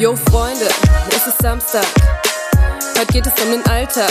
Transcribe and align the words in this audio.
Yo 0.00 0.16
Freunde, 0.16 0.66
es 1.10 1.26
ist 1.26 1.42
Samstag. 1.42 1.84
Heute 2.98 3.12
geht 3.12 3.26
es 3.26 3.44
um 3.44 3.50
den 3.50 3.62
Alltag. 3.66 4.10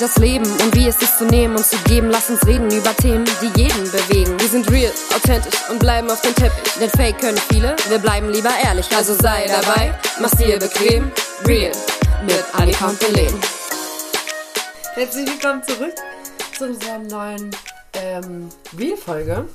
Das 0.00 0.16
Leben 0.16 0.44
und 0.44 0.74
wie 0.74 0.88
es 0.88 1.00
ist 1.00 1.16
zu 1.16 1.26
nehmen 1.26 1.54
und 1.54 1.64
zu 1.64 1.76
geben. 1.84 2.10
Lass 2.10 2.28
uns 2.28 2.44
reden 2.44 2.68
über 2.72 2.92
Themen, 2.96 3.24
die 3.40 3.62
jeden 3.62 3.84
bewegen. 3.84 4.40
Wir 4.40 4.48
sind 4.48 4.68
real, 4.68 4.90
authentisch 5.14 5.54
und 5.70 5.78
bleiben 5.78 6.10
auf 6.10 6.20
dem 6.22 6.34
Teppich. 6.34 6.72
Denn 6.80 6.90
Fake 6.90 7.20
können 7.20 7.38
viele, 7.52 7.76
wir 7.88 7.98
bleiben 8.00 8.30
lieber 8.30 8.50
ehrlich. 8.64 8.88
Also 8.96 9.14
sei 9.14 9.46
dabei, 9.46 9.96
mach's 10.18 10.36
dir 10.38 10.58
bequem. 10.58 11.12
Real 11.46 11.70
mit 12.26 12.44
Annika 12.54 12.88
und 12.88 12.98
Belen. 12.98 13.40
Herzlich 14.94 15.30
willkommen 15.30 15.62
zurück 15.62 15.94
zu 16.58 16.64
unserer 16.64 16.98
neuen 16.98 17.52
ähm, 17.94 18.48
Real-Folge. 18.76 19.46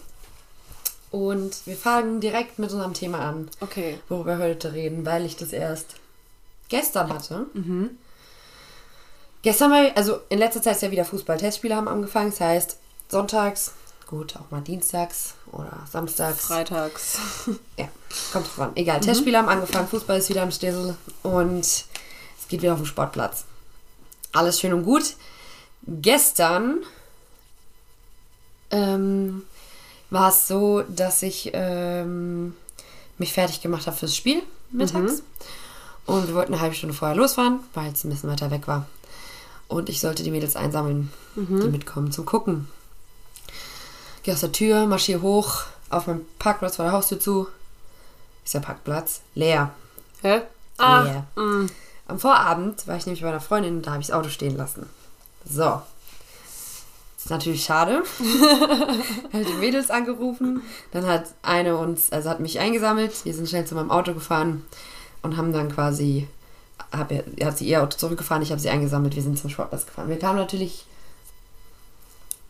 Und 1.14 1.68
wir 1.68 1.78
fangen 1.78 2.22
direkt 2.22 2.58
mit 2.58 2.72
unserem 2.72 2.96
Thema 2.96 3.20
an, 3.20 3.48
Okay. 3.60 4.00
worüber 4.10 4.40
wir 4.40 4.46
heute 4.48 4.74
reden, 4.74 5.06
weil 5.06 5.28
ich 5.28 5.36
das 5.36 5.54
erst 5.54 5.94
gestern 6.70 7.14
hatte. 7.14 7.46
Gestern 9.44 9.70
mal, 9.70 9.92
also 9.94 10.22
in 10.30 10.40
letzter 10.40 10.64
Zeit 10.64 10.78
ist 10.78 10.82
ja 10.82 10.90
wieder 10.90 11.06
Fußball-Testspiele 11.06 11.76
haben 11.76 11.88
angefangen. 11.88 12.32
Das 12.32 12.40
heißt, 12.40 12.78
sonntags, 13.10 13.74
gut, 14.08 14.36
auch 14.38 14.50
mal 14.50 14.62
dienstags 14.62 15.36
oder 15.52 15.86
samstags. 15.92 16.46
Freitags. 16.48 17.20
Ja, 17.78 17.90
kommt 18.32 18.48
drauf 18.48 18.60
an. 18.62 18.72
Egal, 18.74 19.00
Testspiele 19.00 19.38
haben 19.38 19.50
angefangen, 19.50 19.88
Fußball 19.88 20.18
ist 20.18 20.30
wieder 20.30 20.42
am 20.42 20.52
Stissel 20.52 20.96
und 21.22 21.60
es 21.60 21.86
geht 22.48 22.64
wieder 22.64 22.74
auf 22.74 22.80
den 22.80 22.88
Sportplatz. 22.88 23.46
Alles 24.32 24.60
schön 24.60 24.74
und 24.74 24.84
gut. 24.84 25.16
Gestern 25.86 26.78
ähm, 28.72 29.44
war 30.14 30.30
es 30.30 30.48
so, 30.48 30.84
dass 30.84 31.22
ich 31.24 31.52
ähm, 31.54 32.56
mich 33.18 33.34
fertig 33.34 33.62
gemacht 33.62 33.88
habe 33.88 33.98
fürs 33.98 34.16
Spiel 34.16 34.42
mittags. 34.72 35.24
Und 36.06 36.28
wir 36.28 36.36
wollten 36.36 36.54
eine 36.54 36.62
halbe 36.62 36.76
Stunde 36.76 36.94
vorher 36.96 37.16
losfahren, 37.16 37.60
weil 37.74 37.92
es 37.92 38.04
ein 38.04 38.10
bisschen 38.10 38.30
weiter 38.30 38.52
weg 38.52 38.68
war. 38.68 38.86
Und 39.68 39.90
ich 39.90 40.00
sollte 40.00 40.24
die 40.24 40.32
Mädels 40.32 40.56
einsammeln, 40.56 41.12
die 41.36 41.68
mitkommen 41.70 42.12
zum 42.12 42.26
Gucken. 42.26 42.68
Gehe 44.24 44.34
aus 44.34 44.42
der 44.42 44.52
Tür, 44.52 44.86
marschiere 44.86 45.22
hoch, 45.22 45.64
auf 45.90 46.08
meinem 46.08 46.26
Parkplatz 46.40 46.76
vor 46.76 46.86
der 46.86 46.92
Haustür 46.94 47.20
zu. 47.20 47.48
Ist 48.46 48.54
der 48.54 48.60
Parkplatz 48.60 49.22
leer. 49.36 49.72
Hä? 50.22 50.42
Ah, 50.78 51.02
leer. 51.04 51.26
mm. 51.36 51.68
Am 52.08 52.20
Vorabend 52.20 52.86
war 52.88 52.98
ich 52.98 53.06
nämlich 53.06 53.22
bei 53.22 53.30
einer 53.30 53.40
Freundin 53.40 53.78
und 53.78 53.88
da 53.88 53.92
habe 53.92 54.02
ich 54.02 54.08
das 54.08 54.16
Auto 54.16 54.30
stehen 54.30 54.58
lassen. 54.58 54.90
So. 55.50 55.82
Ist 57.24 57.30
natürlich 57.30 57.64
schade. 57.64 58.04
hat 59.34 59.48
die 59.48 59.54
Mädels 59.60 59.90
angerufen. 59.90 60.62
Dann 60.92 61.08
hat 61.08 61.28
eine 61.42 61.78
uns, 61.78 62.12
also 62.12 62.30
hat 62.30 62.42
mich 62.42 62.60
eingesammelt. 62.60 63.24
Wir 63.24 63.34
sind 63.34 63.48
schnell 63.48 63.66
zu 63.66 63.76
meinem 63.76 63.92
Auto 63.92 64.14
gefahren 64.14 64.66
und 65.22 65.38
haben 65.38 65.54
dann 65.54 65.72
quasi, 65.74 66.28
hab, 66.92 67.12
ihr- 67.12 67.24
hat 67.46 67.58
sie 67.58 67.66
ihr 67.66 67.82
Auto 67.82 67.98
zurückgefahren, 67.98 68.44
ich 68.44 68.52
habe 68.52 68.60
sie 68.60 68.70
eingesammelt. 68.70 69.16
Wir 69.16 69.24
sind 69.24 69.40
zum 69.40 69.50
Sportplatz 69.50 69.86
gefahren. 69.86 70.10
Wir 70.10 70.20
kamen 70.20 70.38
natürlich 70.38 70.86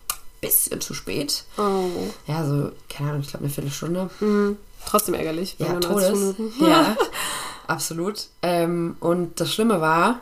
ein 0.10 0.18
bisschen 0.42 0.82
zu 0.82 0.96
spät. 0.96 1.44
Oh. 1.58 1.90
Ja, 2.26 2.44
so, 2.46 2.72
keine 2.90 3.10
Ahnung, 3.12 3.22
ich 3.22 3.28
glaube 3.30 3.46
eine 3.46 3.54
Viertelstunde. 3.54 4.10
Hm. 4.20 4.58
Trotzdem 4.88 5.14
ärgerlich. 5.14 5.56
Ja, 5.60 5.74
Todes. 5.80 6.10
90 6.10 6.40
Minuten- 6.40 6.66
Ja, 6.66 6.98
absolut. 7.68 8.28
Ähm, 8.42 8.98
und 9.00 9.40
das 9.40 9.54
Schlimme 9.54 9.82
war, 9.82 10.20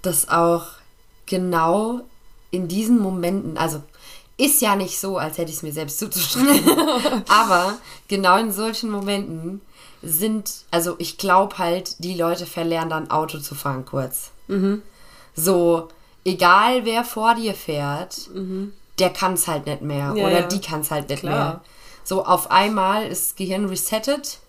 dass 0.00 0.28
auch 0.30 0.66
genau 1.26 2.00
in 2.52 2.68
diesen 2.68 3.00
Momenten, 3.00 3.58
also 3.58 3.82
ist 4.36 4.62
ja 4.62 4.76
nicht 4.76 4.98
so, 5.00 5.18
als 5.18 5.36
hätte 5.38 5.50
ich 5.50 5.56
es 5.56 5.62
mir 5.62 5.72
selbst 5.72 5.98
zuzuschreiben, 5.98 7.24
aber 7.28 7.74
genau 8.08 8.36
in 8.38 8.52
solchen 8.52 8.90
Momenten 8.90 9.60
sind, 10.02 10.50
also 10.70 10.94
ich 10.98 11.18
glaube 11.18 11.58
halt, 11.58 12.02
die 12.04 12.14
Leute 12.14 12.46
verlernen 12.46 12.90
dann 12.90 13.10
Auto 13.10 13.38
zu 13.38 13.54
fahren 13.56 13.84
kurz. 13.84 14.30
So, 15.34 15.88
egal 16.24 16.84
wer 16.84 17.04
vor 17.04 17.34
dir 17.34 17.54
fährt, 17.54 18.30
der 18.98 19.10
kann 19.10 19.34
es 19.34 19.48
halt 19.48 19.66
nicht 19.66 19.82
mehr 19.82 20.12
Ja, 20.16 20.26
oder 20.26 20.40
ja. 20.40 20.46
die 20.46 20.60
kann 20.60 20.80
es 20.80 20.90
halt 20.90 21.08
nicht 21.08 21.20
Klar. 21.20 21.32
mehr. 21.34 21.60
So, 22.04 22.24
auf 22.24 22.50
einmal 22.50 23.06
ist 23.06 23.26
das 23.30 23.36
Gehirn 23.36 23.64
resettet 23.66 24.40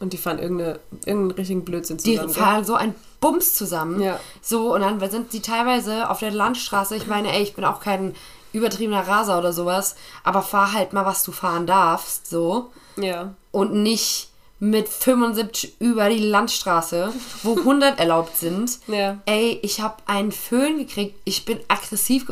Und 0.00 0.12
die 0.12 0.18
fahren 0.18 0.38
irgendeine, 0.38 0.80
irgendeinen 1.06 1.30
richtigen 1.38 1.64
Blödsinn 1.64 1.96
die 1.98 2.14
zusammen. 2.16 2.32
gell? 2.32 2.42
fahren 2.42 2.64
so 2.64 2.74
ein 2.74 2.94
Bums 3.20 3.54
zusammen. 3.54 4.00
Ja. 4.00 4.18
So, 4.40 4.74
und 4.74 4.80
dann 4.80 5.10
sind 5.10 5.32
sie 5.32 5.40
teilweise 5.40 6.08
auf 6.10 6.20
der 6.20 6.30
Landstraße. 6.30 6.96
Ich 6.96 7.06
meine, 7.06 7.32
ey, 7.32 7.42
ich 7.42 7.54
bin 7.54 7.64
auch 7.64 7.80
kein 7.80 8.14
übertriebener 8.52 9.06
Raser 9.06 9.38
oder 9.38 9.52
sowas, 9.52 9.94
aber 10.24 10.42
fahr 10.42 10.72
halt 10.72 10.92
mal, 10.92 11.04
was 11.06 11.22
du 11.22 11.32
fahren 11.32 11.66
darfst, 11.66 12.28
so. 12.28 12.70
Ja. 12.96 13.34
Und 13.52 13.74
nicht 13.74 14.30
mit 14.58 14.88
75 14.88 15.80
über 15.80 16.08
die 16.10 16.18
Landstraße, 16.18 17.12
wo 17.42 17.56
100 17.56 17.98
erlaubt 17.98 18.36
sind. 18.36 18.78
Ja. 18.86 19.18
Ey, 19.24 19.58
ich 19.62 19.80
habe 19.80 19.96
einen 20.06 20.32
Föhn 20.32 20.78
gekriegt. 20.78 21.18
Ich 21.24 21.44
bin 21.44 21.60
aggressiv. 21.68 22.30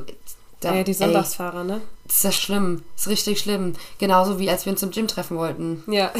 Da, 0.60 0.75
Ja, 0.75 0.82
die 0.82 0.91
ey, 0.91 0.97
Sonntagsfahrer, 0.97 1.65
ne? 1.65 1.81
Das 2.09 2.17
ist 2.17 2.25
ja 2.25 2.33
schlimm. 2.33 2.83
Das 2.97 3.03
ist 3.07 3.13
richtig 3.13 3.39
schlimm. 3.39 3.75
Genauso 3.99 4.39
wie 4.39 4.51
als 4.51 4.65
wir 4.65 4.73
uns 4.73 4.81
zum 4.81 4.91
Gym 4.91 5.07
treffen 5.07 5.37
wollten. 5.37 5.85
Ja. 5.87 6.11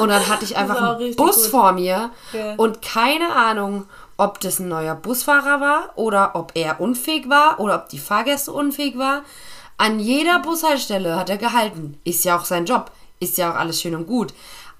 Und 0.00 0.08
dann 0.08 0.26
hatte 0.28 0.44
ich 0.44 0.56
einfach 0.56 0.80
einen 0.98 1.14
Bus 1.16 1.36
gut. 1.42 1.46
vor 1.50 1.72
mir 1.72 2.10
Ja. 2.32 2.54
und 2.56 2.80
keine 2.82 3.34
Ahnung, 3.34 3.86
ob 4.16 4.40
das 4.40 4.58
ein 4.60 4.68
neuer 4.68 4.94
Busfahrer 4.94 5.60
war 5.60 5.90
oder 5.96 6.30
ob 6.34 6.52
er 6.54 6.80
unfähig 6.80 7.28
war 7.28 7.60
oder 7.60 7.74
ob 7.76 7.88
die 7.88 7.98
Fahrgäste 7.98 8.52
unfähig 8.52 8.96
war. 8.96 9.22
An 9.78 10.00
jeder 10.00 10.38
Bushaltestelle 10.38 11.16
hat 11.16 11.28
er 11.28 11.36
gehalten. 11.36 12.00
Ist 12.04 12.24
ja 12.24 12.38
auch 12.38 12.44
sein 12.46 12.64
Job. 12.64 12.90
Ist 13.20 13.36
ja 13.36 13.50
auch 13.52 13.56
alles 13.56 13.80
schön 13.80 13.94
und 13.94 14.06
gut. 14.06 14.32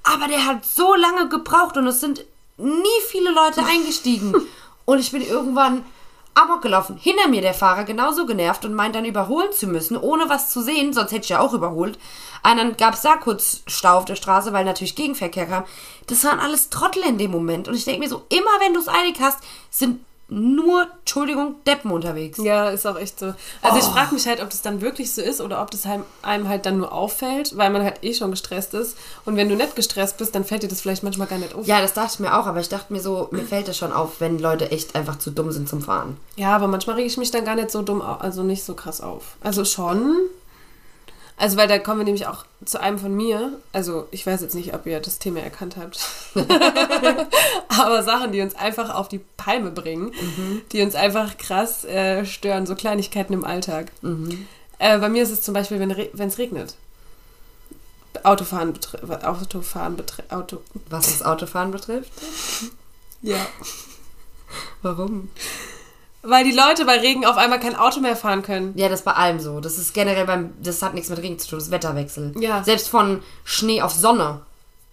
Aber 0.04 0.28
der 0.28 0.46
hat 0.46 0.64
so 0.64 0.94
lange 0.94 1.28
gebraucht 1.28 1.76
und 1.76 1.86
es 1.86 2.00
sind 2.00 2.24
nie 2.56 3.00
viele 3.08 3.30
Leute 3.30 3.62
eingestiegen. 3.64 4.34
und 4.86 4.98
ich 5.00 5.10
bin 5.10 5.20
irgendwann 5.22 5.84
amok 6.36 6.62
gelaufen. 6.62 6.96
Hinter 7.00 7.28
mir 7.28 7.40
der 7.40 7.54
Fahrer 7.54 7.84
genauso 7.84 8.26
genervt 8.26 8.64
und 8.64 8.74
meint 8.74 8.94
dann 8.94 9.04
überholen 9.04 9.52
zu 9.52 9.66
müssen, 9.66 9.96
ohne 9.96 10.28
was 10.28 10.50
zu 10.50 10.60
sehen, 10.62 10.92
sonst 10.92 11.12
hätte 11.12 11.24
ich 11.24 11.30
ja 11.30 11.40
auch 11.40 11.52
überholt. 11.52 11.98
Und 12.44 12.56
dann 12.58 12.76
gab 12.76 12.94
es 12.94 13.02
da 13.02 13.16
kurz 13.16 13.62
Stau 13.66 13.98
auf 13.98 14.04
der 14.04 14.14
Straße, 14.14 14.52
weil 14.52 14.64
natürlich 14.64 14.94
Gegenverkehr 14.94 15.46
kam. 15.46 15.64
Das 16.06 16.22
waren 16.24 16.38
alles 16.38 16.70
Trottel 16.70 17.02
in 17.02 17.18
dem 17.18 17.32
Moment. 17.32 17.66
Und 17.66 17.74
ich 17.74 17.84
denke 17.84 18.00
mir 18.00 18.08
so, 18.08 18.24
immer 18.28 18.60
wenn 18.60 18.74
du 18.74 18.80
es 18.80 18.88
eilig 18.88 19.16
hast, 19.20 19.38
sind 19.70 20.00
nur, 20.28 20.88
Entschuldigung, 21.00 21.54
Deppen 21.66 21.92
unterwegs. 21.92 22.38
Ja, 22.38 22.70
ist 22.70 22.86
auch 22.86 22.98
echt 22.98 23.18
so. 23.20 23.34
Also 23.62 23.78
ich 23.78 23.84
frage 23.84 24.12
mich 24.12 24.26
halt, 24.26 24.42
ob 24.42 24.50
das 24.50 24.60
dann 24.60 24.80
wirklich 24.80 25.14
so 25.14 25.22
ist 25.22 25.40
oder 25.40 25.62
ob 25.62 25.70
das 25.70 25.86
einem 26.22 26.48
halt 26.48 26.66
dann 26.66 26.78
nur 26.78 26.92
auffällt, 26.92 27.56
weil 27.56 27.70
man 27.70 27.84
halt 27.84 28.02
eh 28.02 28.12
schon 28.12 28.32
gestresst 28.32 28.74
ist. 28.74 28.96
Und 29.24 29.36
wenn 29.36 29.48
du 29.48 29.54
nicht 29.54 29.76
gestresst 29.76 30.18
bist, 30.18 30.34
dann 30.34 30.44
fällt 30.44 30.64
dir 30.64 30.68
das 30.68 30.80
vielleicht 30.80 31.04
manchmal 31.04 31.28
gar 31.28 31.38
nicht 31.38 31.54
auf. 31.54 31.66
Ja, 31.66 31.80
das 31.80 31.94
dachte 31.94 32.14
ich 32.14 32.20
mir 32.20 32.36
auch, 32.36 32.46
aber 32.46 32.58
ich 32.58 32.68
dachte 32.68 32.92
mir 32.92 33.00
so, 33.00 33.28
mir 33.30 33.44
fällt 33.44 33.68
das 33.68 33.78
schon 33.78 33.92
auf, 33.92 34.20
wenn 34.20 34.40
Leute 34.40 34.72
echt 34.72 34.96
einfach 34.96 35.18
zu 35.18 35.30
dumm 35.30 35.52
sind 35.52 35.68
zum 35.68 35.80
Fahren. 35.80 36.16
Ja, 36.34 36.56
aber 36.56 36.66
manchmal 36.66 36.96
rege 36.96 37.06
ich 37.06 37.18
mich 37.18 37.30
dann 37.30 37.44
gar 37.44 37.54
nicht 37.54 37.70
so 37.70 37.82
dumm, 37.82 38.02
also 38.02 38.42
nicht 38.42 38.64
so 38.64 38.74
krass 38.74 39.00
auf. 39.00 39.36
Also 39.42 39.64
schon. 39.64 40.16
Also, 41.38 41.58
weil 41.58 41.68
da 41.68 41.78
kommen 41.78 42.00
wir 42.00 42.04
nämlich 42.04 42.26
auch 42.26 42.46
zu 42.64 42.80
einem 42.80 42.98
von 42.98 43.14
mir. 43.14 43.60
Also, 43.72 44.08
ich 44.10 44.26
weiß 44.26 44.40
jetzt 44.40 44.54
nicht, 44.54 44.74
ob 44.74 44.86
ihr 44.86 45.00
das 45.00 45.18
Thema 45.18 45.40
erkannt 45.40 45.76
habt. 45.76 46.00
aber 47.68 48.02
Sachen, 48.02 48.32
die 48.32 48.40
uns 48.40 48.54
einfach 48.54 48.94
auf 48.94 49.08
die 49.08 49.20
Palme 49.36 49.70
bringen, 49.70 50.12
die 50.72 50.80
uns 50.82 50.94
einfach 50.94 51.36
krass 51.36 51.84
äh, 51.84 52.24
stören, 52.24 52.66
so 52.66 52.74
Kleinigkeiten 52.74 53.34
im 53.34 53.44
Alltag. 53.44 53.92
Äh, 54.78 54.98
bei 54.98 55.10
mir 55.10 55.22
ist 55.22 55.30
es 55.30 55.42
zum 55.42 55.52
Beispiel, 55.52 55.78
wenn 55.78 56.28
es 56.28 56.38
regnet. 56.38 56.74
Autofahren 58.22 58.72
betrifft. 58.72 59.24
Autofahren 59.24 59.96
betrifft. 59.96 60.32
Auto. 60.32 60.62
Was 60.88 61.06
das 61.06 61.22
Autofahren 61.22 61.70
betrifft. 61.70 62.12
Ja. 63.22 63.46
Warum? 64.82 65.30
Weil 66.28 66.44
die 66.44 66.52
Leute 66.52 66.84
bei 66.84 66.98
Regen 66.98 67.24
auf 67.24 67.36
einmal 67.36 67.60
kein 67.60 67.76
Auto 67.76 68.00
mehr 68.00 68.16
fahren 68.16 68.42
können. 68.42 68.72
Ja, 68.76 68.88
das 68.88 69.00
ist 69.00 69.04
bei 69.04 69.12
allem 69.12 69.38
so. 69.40 69.60
Das 69.60 69.78
ist 69.78 69.94
generell 69.94 70.24
beim, 70.26 70.52
das 70.62 70.82
hat 70.82 70.94
nichts 70.94 71.08
mit 71.08 71.18
Regen 71.20 71.38
zu 71.38 71.48
tun, 71.48 71.58
das 71.58 71.70
Wetterwechsel. 71.70 72.32
Ja. 72.40 72.64
Selbst 72.64 72.88
von 72.88 73.22
Schnee 73.44 73.80
auf 73.82 73.92
Sonne 73.92 74.40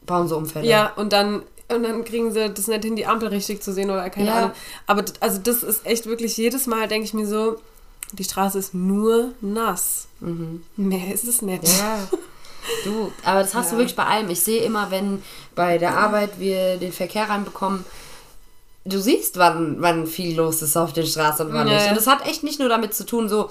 bauen 0.05 0.27
so 0.27 0.37
Unfälle. 0.37 0.67
Ja, 0.67 0.91
und 0.95 1.13
dann, 1.13 1.43
und 1.69 1.83
dann 1.83 2.03
kriegen 2.05 2.31
sie 2.31 2.49
das 2.49 2.67
nicht 2.67 2.83
hin, 2.83 2.95
die 2.95 3.05
Ampel 3.05 3.29
richtig 3.29 3.63
zu 3.63 3.73
sehen 3.73 3.89
oder 3.89 4.09
keine 4.09 4.27
Ja. 4.27 4.35
Ahnung. 4.35 4.51
Aber 4.85 5.03
also 5.21 5.39
das 5.43 5.63
ist 5.63 5.85
echt 5.85 6.05
wirklich, 6.05 6.37
jedes 6.37 6.67
Mal 6.67 6.87
denke 6.87 7.05
ich 7.05 7.13
mir 7.13 7.25
so, 7.25 7.55
die 8.11 8.23
Straße 8.23 8.59
ist 8.59 8.73
nur 8.75 9.31
nass. 9.41 10.07
Mehr 10.77 11.13
ist 11.13 11.23
es 11.27 11.41
nicht. 11.41 11.63
Ja. 11.67 11.99
Du, 12.85 13.11
aber 13.25 13.41
das 13.41 13.53
hast 13.55 13.71
du 13.71 13.75
Ja. 13.75 13.79
wirklich 13.79 13.95
bei 13.97 14.05
allem. 14.05 14.29
Ich 14.29 14.39
sehe 14.39 14.63
immer, 14.63 14.89
wenn 14.89 15.21
bei 15.53 15.77
der 15.77 15.97
Arbeit 15.97 16.39
wir 16.39 16.77
den 16.77 16.93
Verkehr 16.93 17.29
reinbekommen, 17.29 17.83
du 18.85 18.99
siehst, 18.99 19.37
wann, 19.37 19.77
wann 19.79 20.07
viel 20.07 20.35
los 20.37 20.61
ist 20.61 20.75
auf 20.77 20.93
den 20.93 21.05
Straßen 21.05 21.47
und 21.47 21.53
wann 21.53 21.67
Ja, 21.67 21.75
nicht. 21.75 21.89
Und 21.89 21.95
das 21.97 22.07
hat 22.07 22.25
echt 22.27 22.43
nicht 22.43 22.59
nur 22.59 22.69
damit 22.69 22.93
zu 22.93 23.05
tun, 23.05 23.29
so, 23.29 23.49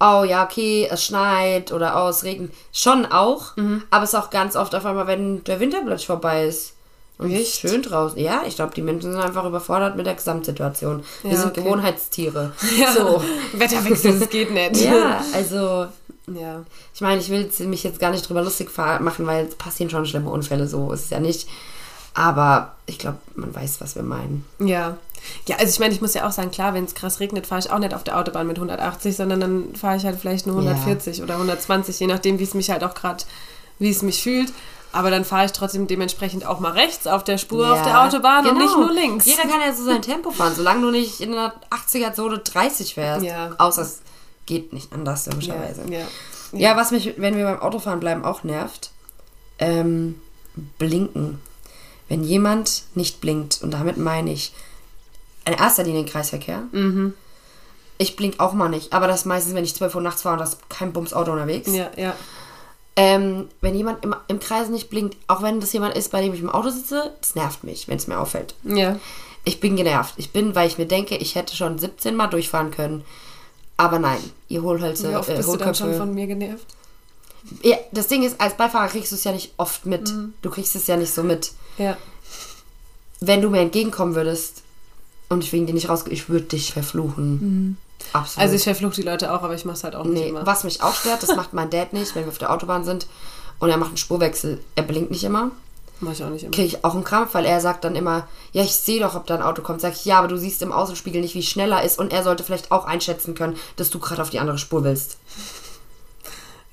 oh 0.00 0.24
ja, 0.24 0.44
okay, 0.44 0.88
es 0.90 1.04
schneit 1.04 1.72
oder 1.72 2.04
oh, 2.04 2.08
es 2.08 2.24
regnet. 2.24 2.52
Schon 2.72 3.06
auch, 3.06 3.56
Mhm. 3.56 3.82
aber 3.90 4.04
es 4.04 4.12
ist 4.12 4.18
auch 4.18 4.30
ganz 4.30 4.56
oft 4.56 4.74
auf 4.74 4.84
einmal, 4.84 5.06
wenn 5.06 5.42
der 5.44 5.60
Winter 5.60 5.80
plötzlich 5.84 6.06
vorbei 6.06 6.46
ist. 6.46 6.72
Und 7.16 7.30
es 7.32 7.42
ist 7.42 7.60
schön 7.60 7.80
draußen. 7.80 8.18
Ja, 8.18 8.42
ich 8.44 8.56
glaube, 8.56 8.74
die 8.74 8.82
Menschen 8.82 9.12
sind 9.12 9.20
einfach 9.20 9.44
überfordert 9.44 9.96
mit 9.96 10.04
der 10.04 10.14
Gesamtsituation. 10.14 11.04
Wir 11.22 11.30
Ja, 11.30 11.36
sind 11.38 11.50
okay. 11.52 11.62
Gewohnheitstiere. 11.62 12.50
Ja. 12.76 12.92
So. 12.92 13.22
Wetterwechsel, 13.52 14.18
das 14.18 14.28
geht 14.30 14.50
nicht. 14.50 14.80
Ja, 14.84 15.22
also 15.32 15.86
ja. 16.26 16.64
ich 16.92 17.00
meine, 17.00 17.20
ich 17.20 17.30
will 17.30 17.48
mich 17.68 17.84
jetzt 17.84 18.00
gar 18.00 18.10
nicht 18.10 18.28
drüber 18.28 18.42
lustig 18.42 18.68
machen, 18.76 19.26
weil 19.28 19.46
es 19.46 19.54
passieren 19.54 19.90
schon 19.90 20.06
schlimme 20.06 20.28
Unfälle, 20.28 20.66
so 20.66 20.90
ist 20.90 21.04
es 21.04 21.10
ja 21.10 21.20
nicht. 21.20 21.48
Aber 22.14 22.74
ich 22.86 22.98
glaube, 22.98 23.18
man 23.34 23.54
weiß, 23.54 23.80
was 23.80 23.96
wir 23.96 24.02
meinen. 24.04 24.44
Ja. 24.60 24.96
Ja, 25.46 25.56
also 25.56 25.70
ich 25.70 25.78
meine, 25.80 25.94
ich 25.94 26.00
muss 26.00 26.14
ja 26.14 26.26
auch 26.26 26.32
sagen, 26.32 26.50
klar, 26.50 26.74
wenn 26.74 26.84
es 26.84 26.94
krass 26.94 27.18
regnet, 27.18 27.46
fahre 27.46 27.60
ich 27.60 27.70
auch 27.70 27.78
nicht 27.78 27.94
auf 27.94 28.04
der 28.04 28.18
Autobahn 28.18 28.46
mit 28.46 28.56
180, 28.58 29.16
sondern 29.16 29.40
dann 29.40 29.74
fahre 29.74 29.96
ich 29.96 30.04
halt 30.04 30.18
vielleicht 30.20 30.46
nur 30.46 30.62
Ja. 30.62 30.70
140 30.72 31.22
oder 31.22 31.34
120, 31.34 31.98
je 31.98 32.06
nachdem, 32.06 32.38
wie 32.38 32.44
es 32.44 32.54
mich 32.54 32.70
halt 32.70 32.84
auch 32.84 32.94
gerade, 32.94 33.24
wie 33.78 33.90
es 33.90 34.02
mich 34.02 34.22
fühlt. 34.22 34.52
Aber 34.92 35.10
dann 35.10 35.24
fahre 35.24 35.46
ich 35.46 35.52
trotzdem 35.52 35.88
dementsprechend 35.88 36.46
auch 36.46 36.60
mal 36.60 36.70
rechts 36.72 37.08
auf 37.08 37.24
der 37.24 37.36
Spur 37.38 37.68
auf 37.72 37.78
Ja, 37.78 37.84
der 37.84 38.02
Autobahn 38.04 38.46
und 38.46 38.52
genau. 38.58 38.64
nicht 38.64 38.76
nur 38.78 38.92
links. 38.92 39.26
Jeder 39.26 39.42
kann 39.42 39.60
ja 39.60 39.72
so 39.72 39.82
sein 39.84 40.02
Tempo 40.02 40.30
fahren, 40.30 40.52
solange 40.54 40.82
du 40.82 40.90
nicht 40.92 41.20
in 41.20 41.32
einer 41.32 41.52
80er-Zone 41.70 42.38
30 42.38 42.94
fährst. 42.94 43.24
Ja. 43.24 43.50
Außer 43.58 43.82
es 43.82 44.02
geht 44.46 44.72
nicht 44.72 44.92
anders, 44.92 45.26
logischerweise. 45.26 45.82
ja, 45.90 45.98
ja. 46.00 46.06
Ja, 46.52 46.76
was 46.76 46.92
mich, 46.92 47.14
wenn 47.16 47.36
wir 47.36 47.44
beim 47.44 47.58
Autofahren 47.58 47.98
bleiben, 47.98 48.24
auch 48.24 48.44
nervt, 48.44 48.92
ähm, 49.58 50.20
blinken. 50.78 51.40
Wenn 52.08 52.22
jemand 52.22 52.84
nicht 52.94 53.20
blinkt, 53.20 53.62
und 53.62 53.70
damit 53.72 53.96
meine 53.96 54.32
ich 54.32 54.52
in 55.46 55.52
erster 55.54 55.84
Linie 55.84 56.02
den 56.04 56.10
Kreisverkehr. 56.10 56.62
Mhm. 56.72 57.14
Ich 57.96 58.16
blink 58.16 58.40
auch 58.40 58.52
mal 58.52 58.68
nicht, 58.68 58.92
aber 58.92 59.06
das 59.06 59.20
ist 59.20 59.26
meistens, 59.26 59.54
wenn 59.54 59.64
ich 59.64 59.74
12 59.74 59.94
Uhr 59.94 60.00
nachts 60.00 60.22
fahre 60.22 60.34
und 60.34 60.38
da 60.40 60.44
ist 60.44 60.68
kein 60.68 60.92
Bums-Auto 60.92 61.32
unterwegs. 61.32 61.70
ja, 61.72 61.90
ja. 61.96 62.14
Ähm, 62.96 63.48
wenn 63.60 63.74
jemand 63.74 64.04
im, 64.04 64.14
im 64.28 64.38
Kreis 64.38 64.68
nicht 64.68 64.88
blinkt, 64.88 65.16
auch 65.26 65.42
wenn 65.42 65.58
das 65.58 65.72
jemand 65.72 65.96
ist, 65.96 66.12
bei 66.12 66.22
dem 66.22 66.32
ich 66.32 66.40
im 66.40 66.48
Auto 66.48 66.70
sitze, 66.70 67.12
das 67.20 67.34
nervt 67.34 67.64
mich, 67.64 67.88
wenn 67.88 67.96
es 67.96 68.06
mir 68.06 68.20
auffällt. 68.20 68.54
Ja, 68.62 68.96
Ich 69.42 69.58
bin 69.58 69.74
genervt. 69.74 70.14
Ich 70.16 70.30
bin, 70.30 70.54
weil 70.54 70.68
ich 70.68 70.78
mir 70.78 70.86
denke, 70.86 71.16
ich 71.16 71.34
hätte 71.34 71.56
schon 71.56 71.76
17 71.78 72.14
Mal 72.14 72.28
durchfahren 72.28 72.70
können. 72.70 73.04
Aber 73.76 73.98
nein, 73.98 74.20
ihr 74.48 74.62
Hohlhölzer, 74.62 75.10
wie 75.10 75.16
oft 75.16 75.28
äh, 75.28 75.36
bist 75.36 75.48
du 75.48 75.56
dann 75.56 75.74
schon 75.74 75.88
Hohlköpfe. 75.88 76.06
von 76.06 76.14
mir 76.14 76.28
genervt? 76.28 76.66
Ja, 77.62 77.76
das 77.90 78.06
Ding 78.06 78.22
ist, 78.22 78.40
als 78.40 78.56
Beifahrer 78.56 78.86
kriegst 78.88 79.10
du 79.10 79.16
es 79.16 79.24
ja 79.24 79.32
nicht 79.32 79.52
oft 79.56 79.86
mit. 79.86 80.12
Mhm. 80.12 80.34
Du 80.40 80.50
kriegst 80.50 80.76
es 80.76 80.86
ja 80.86 80.96
nicht 80.96 81.12
so 81.12 81.24
mit. 81.24 81.50
Ja, 81.78 81.96
Wenn 83.20 83.40
du 83.42 83.50
mir 83.50 83.60
entgegenkommen 83.60 84.14
würdest 84.14 84.62
und 85.28 85.42
ich 85.42 85.52
wegen 85.52 85.66
dir 85.66 85.74
nicht 85.74 85.88
raus, 85.88 86.04
ich 86.08 86.28
würde 86.28 86.46
dich 86.46 86.72
verfluchen. 86.72 87.78
Absolut. 88.12 88.36
Mhm. 88.36 88.42
also 88.42 88.54
ich 88.56 88.62
verfluche 88.64 88.94
die 88.96 89.02
Leute 89.02 89.32
auch, 89.32 89.42
aber 89.42 89.54
ich 89.54 89.64
mache 89.64 89.76
es 89.76 89.84
halt 89.84 89.94
auch 89.96 90.04
nicht 90.04 90.20
nee, 90.22 90.28
immer. 90.28 90.44
was 90.46 90.64
mich 90.64 90.82
auch 90.82 90.94
stört, 90.94 91.22
das 91.22 91.34
macht 91.36 91.52
mein 91.54 91.70
Dad 91.70 91.92
nicht, 91.92 92.14
wenn 92.14 92.24
wir 92.24 92.28
auf 92.30 92.38
der 92.38 92.52
Autobahn 92.52 92.84
sind 92.84 93.06
und 93.58 93.70
er 93.70 93.76
macht 93.76 93.88
einen 93.90 93.96
Spurwechsel. 93.96 94.60
Er 94.76 94.82
blinkt 94.82 95.10
nicht 95.10 95.24
immer. 95.24 95.50
Mach 96.00 96.12
ich 96.12 96.22
auch 96.22 96.28
nicht 96.28 96.42
immer. 96.42 96.50
Kriege 96.52 96.66
ich 96.66 96.84
auch 96.84 96.94
einen 96.94 97.04
Krampf, 97.04 97.34
weil 97.34 97.44
er 97.46 97.60
sagt 97.60 97.84
dann 97.84 97.96
immer, 97.96 98.28
ja, 98.52 98.62
ich 98.62 98.72
sehe 98.74 99.00
doch, 99.00 99.14
ob 99.14 99.26
da 99.26 99.36
ein 99.36 99.42
Auto 99.42 99.62
kommt. 99.62 99.80
Sag 99.80 99.94
ich, 99.94 100.04
ja, 100.04 100.18
aber 100.18 100.28
du 100.28 100.36
siehst 100.36 100.60
im 100.60 100.72
Außenspiegel 100.72 101.20
nicht, 101.22 101.34
wie 101.34 101.42
schnell 101.42 101.72
er 101.72 101.82
ist 101.82 101.98
und 101.98 102.12
er 102.12 102.22
sollte 102.24 102.42
vielleicht 102.44 102.70
auch 102.72 102.84
einschätzen 102.84 103.34
können, 103.34 103.56
dass 103.76 103.90
du 103.90 103.98
gerade 104.00 104.20
auf 104.20 104.30
die 104.30 104.40
andere 104.40 104.58
Spur 104.58 104.84
willst. 104.84 105.16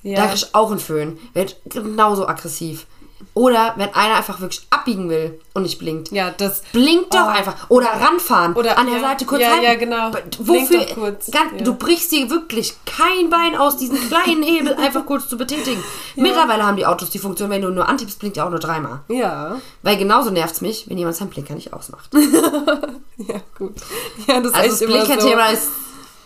Da 0.02 0.08
Ja, 0.10 0.26
krieg 0.26 0.34
ich 0.34 0.54
auch 0.54 0.70
einen 0.70 0.80
Föhn. 0.80 1.18
Wird 1.34 1.56
genauso 1.64 2.26
aggressiv. 2.26 2.86
Oder 3.34 3.74
wenn 3.76 3.94
einer 3.94 4.16
einfach 4.16 4.40
wirklich 4.40 4.66
abbiegen 4.70 5.08
will 5.08 5.38
und 5.54 5.62
nicht 5.62 5.78
blinkt. 5.78 6.10
ja 6.12 6.30
das. 6.36 6.62
Blink 6.72 7.10
doch 7.10 7.26
Oh. 7.26 7.28
einfach. 7.28 7.54
Oder 7.68 7.86
ranfahren. 7.88 8.54
Oder- 8.54 8.78
an 8.78 8.86
der 8.86 8.96
ja, 8.96 9.00
Seite 9.08 9.24
kurz 9.26 9.42
ja, 9.42 9.48
halten. 9.50 9.64
ja, 9.64 9.74
genau. 9.74 10.10
Wofür? 10.40 10.80
doch 10.84 10.94
kurz, 10.94 11.30
Ganz, 11.30 11.52
ja. 11.58 11.62
Du 11.64 11.74
brichst 11.74 12.10
dir 12.12 12.28
wirklich 12.30 12.74
kein 12.86 13.30
Bein 13.30 13.56
aus, 13.56 13.76
diesen 13.76 13.98
kleinen 14.08 14.42
Hebel 14.42 14.74
einfach 14.74 15.04
kurz 15.06 15.28
zu 15.28 15.36
betätigen. 15.36 15.82
Mittlerweile 16.16 16.64
haben 16.66 16.76
die 16.76 16.86
Autos 16.86 17.10
die 17.10 17.18
Funktion, 17.18 17.50
wenn 17.50 17.62
du 17.62 17.70
nur 17.70 17.88
antippst, 17.88 18.18
blinkt 18.18 18.36
ja 18.36 18.46
auch 18.46 18.50
nur 18.50 18.58
dreimal. 18.60 19.00
Ja, 19.08 19.56
Weil 19.82 19.96
genauso 19.96 20.30
nervt 20.30 20.54
es 20.54 20.60
mich, 20.60 20.88
wenn 20.88 20.98
jemand 20.98 21.16
seinen 21.16 21.30
Blinker 21.30 21.54
nicht 21.54 21.72
ausmacht. 21.72 22.10
ja, 23.16 23.40
gut. 23.58 23.74
Ja, 24.26 24.40
das 24.40 24.52
ist 24.52 24.54
Also 24.54 24.58
echt 24.58 24.72
das 24.72 24.80
immer 24.82 24.92
so. 25.00 25.04
Blinker-Thema 25.06 25.46
ist. 25.48 25.68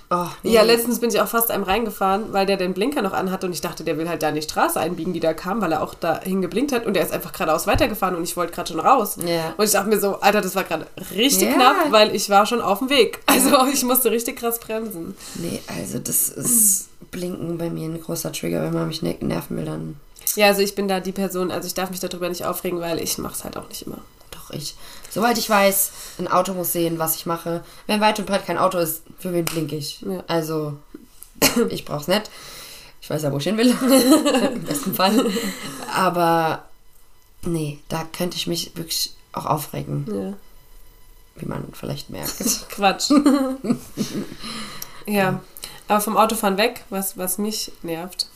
Oh, 0.09 0.27
nee. 0.45 0.53
Ja, 0.53 0.63
letztens 0.63 1.01
bin 1.01 1.11
ich 1.11 1.21
auch 1.21 1.27
fast 1.27 1.51
einem 1.51 1.65
reingefahren, 1.65 2.33
weil 2.33 2.47
der 2.47 2.57
den 2.57 2.75
Blinker 2.75 3.03
noch 3.03 3.13
anhatte 3.13 3.47
und 3.47 3.53
ich 3.53 3.61
dachte, 3.61 3.83
der 3.83 3.99
will 3.99 4.09
halt 4.09 4.23
da 4.23 4.29
in 4.29 4.37
die 4.37 4.43
Straße 4.43 4.79
einbiegen, 4.79 5.13
die 5.13 5.19
da 5.19 5.35
kam, 5.35 5.61
weil 5.61 5.73
er 5.73 5.83
auch 5.83 5.95
dahin 5.95 6.43
geblinkt 6.43 6.71
hat 6.71 6.87
und 6.87 6.95
der 6.95 7.03
ist 7.03 7.13
einfach 7.13 7.33
geradeaus 7.33 7.67
weitergefahren 7.67 8.15
und 8.15 8.23
ich 8.23 8.37
wollte 8.37 8.53
gerade 8.53 8.69
schon 8.71 8.79
raus. 8.79 9.17
Ja. 9.27 9.53
Und 9.57 9.65
ich 9.65 9.73
dachte 9.73 9.89
mir 9.89 9.99
so, 9.99 10.21
Alter, 10.21 10.41
das 10.43 10.55
war 10.55 10.63
gerade 10.63 10.87
richtig 11.13 11.49
Ja. 11.49 11.55
knapp, 11.55 11.77
weil 11.91 12.15
ich 12.15 12.31
war 12.31 12.47
schon 12.47 12.61
auf 12.61 12.79
dem 12.79 12.89
Weg. 12.91 13.19
Also 13.27 13.67
ich 13.73 13.85
musste 13.85 14.11
richtig 14.13 14.37
krass 14.37 14.61
bremsen. 14.61 15.17
Nee, 15.35 15.61
also 15.67 15.99
das 15.99 16.29
ist 16.31 16.89
Blinken 17.11 17.59
bei 17.59 17.69
mir 17.69 17.89
ein 17.89 18.01
großer 18.01 18.33
Trigger. 18.33 18.63
Wenn 18.63 18.73
man 18.75 18.87
mich 18.89 19.03
ne- 19.03 19.17
nerven 19.21 19.57
will, 19.57 19.65
dann 19.65 19.97
Ja, 20.37 20.47
also 20.47 20.63
ich 20.63 20.75
bin 20.77 20.87
da 20.89 21.01
die 21.01 21.13
Person, 21.13 21.51
also 21.51 21.67
ich 21.67 21.75
darf 21.75 21.91
mich 21.91 22.01
darüber 22.01 22.29
nicht 22.29 22.45
aufregen, 22.47 22.81
weil 22.81 23.01
ich 23.01 23.19
mache 23.19 23.35
es 23.35 23.45
halt 23.45 23.57
auch 23.57 23.69
nicht 23.69 23.83
immer. 23.83 23.99
doch 24.31 24.51
ich. 24.51 24.77
Soweit 25.17 25.39
ich 25.39 25.49
weiß, 25.49 25.93
ein 26.19 26.29
Auto 26.29 26.53
muss 26.53 26.73
sehen, 26.73 26.99
was 26.99 27.17
ich 27.17 27.25
mache. 27.25 27.65
Wenn 27.87 28.03
weit 28.03 28.19
und 28.19 28.27
breit 28.27 28.45
kein 28.45 28.59
Auto 28.59 28.77
ist, 28.77 29.01
für 29.19 29.33
wen 29.33 29.47
blinke 29.47 29.75
ich? 29.75 30.03
Ja. 30.03 30.23
Also, 30.27 30.77
ich 31.71 31.87
brauch's 31.87 32.07
nicht. 32.07 32.31
Ich 33.01 33.09
weiß 33.09 33.23
ja, 33.23 33.33
wo 33.33 33.39
ich 33.39 33.45
hin 33.45 33.57
will. 33.57 33.71
Im 34.53 34.63
besten 34.65 34.95
Fall. 34.95 35.25
Aber 35.95 36.67
nee, 37.45 37.79
da 37.89 38.05
könnte 38.13 38.37
ich 38.37 38.47
mich 38.47 38.77
wirklich 38.77 39.15
auch 39.33 39.47
aufregen, 39.47 40.05
Ja. 40.07 41.41
wie 41.41 41.47
man 41.47 41.65
vielleicht 41.73 42.11
merkt. 42.11 42.35
Quatsch. 42.69 43.11
ja. 45.07 45.41
Aber 45.89 46.01
vom 46.03 46.19
Autofahren 46.19 46.59
weg, 46.59 46.85
was, 46.91 47.17
was 47.17 47.39
mich 47.39 47.73
nervt. 47.83 48.29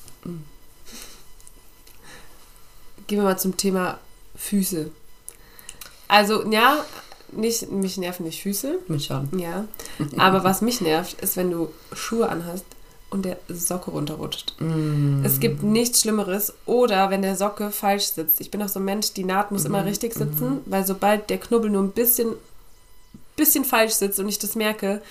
Gehen 3.06 3.18
wir 3.18 3.24
mal 3.24 3.38
zum 3.38 3.58
Thema 3.58 3.98
Füße. 4.34 4.90
Also, 6.10 6.44
ja, 6.50 6.84
nicht, 7.32 7.70
mich 7.70 7.96
nerven 7.96 8.24
nicht 8.26 8.42
Füße, 8.42 8.78
Mich 8.88 9.06
schon. 9.06 9.28
ja. 9.38 9.66
Aber 10.18 10.42
was 10.44 10.60
mich 10.62 10.80
nervt, 10.80 11.20
ist, 11.20 11.36
wenn 11.36 11.50
du 11.50 11.68
Schuhe 11.92 12.28
anhast 12.28 12.64
und 13.10 13.24
der 13.24 13.38
Socke 13.48 13.90
runterrutscht. 13.90 14.54
Es 15.24 15.40
gibt 15.40 15.62
nichts 15.62 16.00
Schlimmeres. 16.02 16.54
Oder 16.66 17.10
wenn 17.10 17.22
der 17.22 17.36
Socke 17.36 17.70
falsch 17.70 18.04
sitzt. 18.04 18.40
Ich 18.40 18.50
bin 18.50 18.62
auch 18.62 18.68
so 18.68 18.78
ein 18.80 18.84
Mensch, 18.84 19.12
die 19.14 19.24
Naht 19.24 19.50
muss 19.50 19.64
immer 19.64 19.84
richtig 19.84 20.14
sitzen, 20.14 20.60
weil 20.66 20.86
sobald 20.86 21.28
der 21.30 21.38
Knubbel 21.38 21.70
nur 21.70 21.82
ein 21.82 21.90
bisschen, 21.92 22.34
bisschen 23.36 23.64
falsch 23.64 23.94
sitzt 23.94 24.20
und 24.20 24.28
ich 24.28 24.38
das 24.38 24.54
merke, 24.54 25.02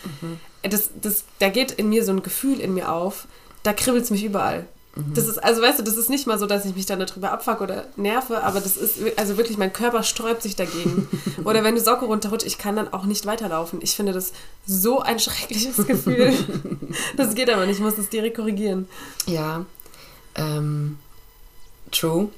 das, 0.63 0.89
das, 1.01 1.23
da 1.39 1.49
geht 1.49 1.71
in 1.71 1.89
mir 1.89 2.05
so 2.05 2.11
ein 2.13 2.23
Gefühl 2.23 2.59
in 2.61 2.73
mir 2.73 2.91
auf, 2.91 3.27
da 3.63 3.73
kribbelt 3.73 4.03
es 4.05 4.11
mich 4.11 4.23
überall. 4.23 4.65
Das 5.13 5.27
ist, 5.27 5.37
also 5.37 5.61
weißt 5.61 5.79
du, 5.79 5.83
das 5.83 5.95
ist 5.97 6.09
nicht 6.09 6.27
mal 6.27 6.37
so, 6.39 6.45
dass 6.45 6.65
ich 6.65 6.75
mich 6.75 6.85
dann 6.85 6.99
darüber 6.99 7.31
abfuck 7.31 7.61
oder 7.61 7.85
nerve, 7.95 8.43
aber 8.43 8.59
das 8.59 8.77
ist, 8.77 8.97
also 9.17 9.37
wirklich, 9.37 9.57
mein 9.57 9.71
Körper 9.73 10.03
sträubt 10.03 10.41
sich 10.41 10.55
dagegen. 10.55 11.07
oder 11.45 11.63
wenn 11.63 11.75
die 11.75 11.81
Socke 11.81 12.05
runterrutscht, 12.05 12.45
ich 12.45 12.57
kann 12.57 12.75
dann 12.75 12.91
auch 12.93 13.05
nicht 13.05 13.25
weiterlaufen. 13.25 13.79
Ich 13.81 13.95
finde 13.95 14.13
das 14.13 14.31
so 14.65 14.99
ein 15.01 15.19
schreckliches 15.19 15.77
Gefühl. 15.87 16.33
das 17.17 17.35
geht 17.35 17.49
aber 17.49 17.65
nicht, 17.65 17.77
ich 17.77 17.83
muss 17.83 17.95
das 17.95 18.09
direkt 18.09 18.37
korrigieren. 18.37 18.87
Ja. 19.25 19.65
Ähm, 20.35 20.97
true. 21.91 22.29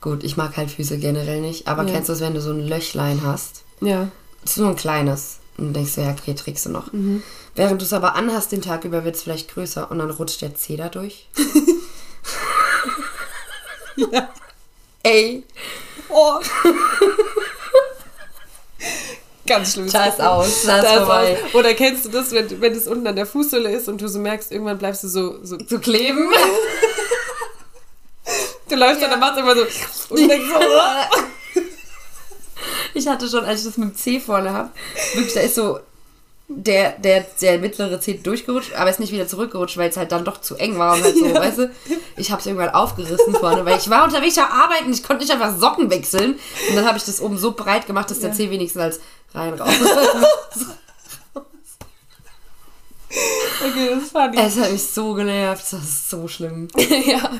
Gut, 0.00 0.22
ich 0.22 0.36
mag 0.36 0.56
halt 0.56 0.70
Füße 0.70 0.98
generell 0.98 1.40
nicht. 1.40 1.66
Aber 1.66 1.84
Ja. 1.84 1.90
kennst 1.92 2.08
du 2.08 2.12
es, 2.12 2.20
wenn 2.20 2.34
du 2.34 2.40
so 2.40 2.50
ein 2.52 2.60
Löchlein 2.66 3.22
hast? 3.24 3.62
Ja. 3.80 4.08
Das 4.42 4.52
ist 4.52 4.58
nur 4.58 4.68
ein 4.70 4.76
kleines. 4.76 5.38
Und 5.58 5.74
denkst 5.74 5.96
du, 5.96 6.00
ja, 6.02 6.10
okay, 6.18 6.34
trägst 6.34 6.66
du 6.66 6.70
noch. 6.70 6.92
Mhm. 6.92 7.22
Während 7.54 7.80
du 7.80 7.84
es 7.84 7.92
aber 7.92 8.14
anhast 8.14 8.52
den 8.52 8.62
Tag 8.62 8.84
über, 8.84 9.04
wird 9.04 9.16
es 9.16 9.22
vielleicht 9.24 9.52
größer 9.52 9.90
und 9.90 9.98
dann 9.98 10.10
rutscht 10.10 10.40
der 10.40 10.54
Zeh 10.54 10.76
da 10.76 10.88
durch. 10.88 11.28
Ja. 14.12 14.28
Ey, 15.02 15.42
Oh. 16.08 16.40
Ganz 19.46 19.72
schlimm. 19.72 19.90
Da 19.90 20.06
ist 20.06 20.20
aus, 20.20 20.48
ist 20.48 20.64
vorbei. 20.70 21.38
aus. 21.42 21.54
Oder 21.54 21.74
kennst 21.74 22.04
du 22.04 22.10
das, 22.10 22.32
wenn, 22.32 22.60
wenn 22.60 22.74
das 22.74 22.86
unten 22.86 23.06
an 23.06 23.16
der 23.16 23.26
Fußsohle 23.26 23.70
ist 23.70 23.88
und 23.88 24.00
du 24.00 24.08
so 24.08 24.18
merkst, 24.18 24.52
irgendwann 24.52 24.78
bleibst 24.78 25.04
du 25.04 25.08
so, 25.08 25.42
so 25.42 25.56
zu 25.56 25.78
kleben. 25.78 26.30
du 28.68 28.76
läufst 28.76 29.02
und 29.02 29.10
dann 29.10 29.20
machst 29.20 29.36
du 29.38 29.40
immer 29.40 29.54
so 29.54 29.62
und 30.10 30.28
denkst 30.28 30.48
so, 30.48 30.56
oh. 30.58 31.16
Ich 32.98 33.06
hatte 33.06 33.28
schon, 33.28 33.44
als 33.44 33.60
ich 33.60 33.66
das 33.66 33.76
mit 33.78 33.90
dem 33.90 33.94
Zeh 33.94 34.18
vorne 34.18 34.52
habe, 34.52 34.70
wirklich, 35.14 35.34
da 35.34 35.40
ist 35.40 35.54
so 35.54 35.78
der, 36.48 36.92
der, 36.92 37.26
der 37.40 37.58
mittlere 37.58 38.00
Zeh 38.00 38.14
durchgerutscht, 38.14 38.74
aber 38.74 38.90
ist 38.90 38.98
nicht 38.98 39.12
wieder 39.12 39.28
zurückgerutscht, 39.28 39.76
weil 39.76 39.90
es 39.90 39.96
halt 39.96 40.10
dann 40.10 40.24
doch 40.24 40.40
zu 40.40 40.56
eng 40.56 40.78
war 40.78 40.94
und 40.94 41.04
halt 41.04 41.16
so, 41.16 41.24
weißt 41.34 41.58
du, 41.58 41.70
ich 42.16 42.30
habe 42.32 42.40
es 42.40 42.46
irgendwann 42.46 42.70
aufgerissen 42.70 43.34
vorne, 43.34 43.64
weil 43.64 43.78
ich 43.78 43.88
war 43.88 44.04
unterwegs 44.04 44.36
auf 44.38 44.50
Arbeiten, 44.50 44.92
ich 44.92 45.02
konnte 45.04 45.22
nicht 45.22 45.32
einfach 45.32 45.56
Socken 45.56 45.90
wechseln 45.90 46.38
und 46.70 46.76
dann 46.76 46.86
habe 46.86 46.98
ich 46.98 47.04
das 47.04 47.20
oben 47.20 47.38
so 47.38 47.52
breit 47.52 47.86
gemacht, 47.86 48.10
dass 48.10 48.20
der 48.20 48.30
Ja. 48.30 48.34
Zeh 48.34 48.50
wenigstens 48.50 48.82
als 48.82 49.00
rein 49.34 49.54
raus. 49.54 49.70
Okay, 53.10 53.88
das 53.90 54.02
ist 54.04 54.12
funny. 54.12 54.36
es 54.38 54.56
hat 54.58 54.70
mich 54.70 54.82
so 54.86 55.14
genervt, 55.14 55.62
das 55.72 55.82
ist 55.82 56.10
so 56.10 56.28
schlimm. 56.28 56.68
ja, 57.06 57.30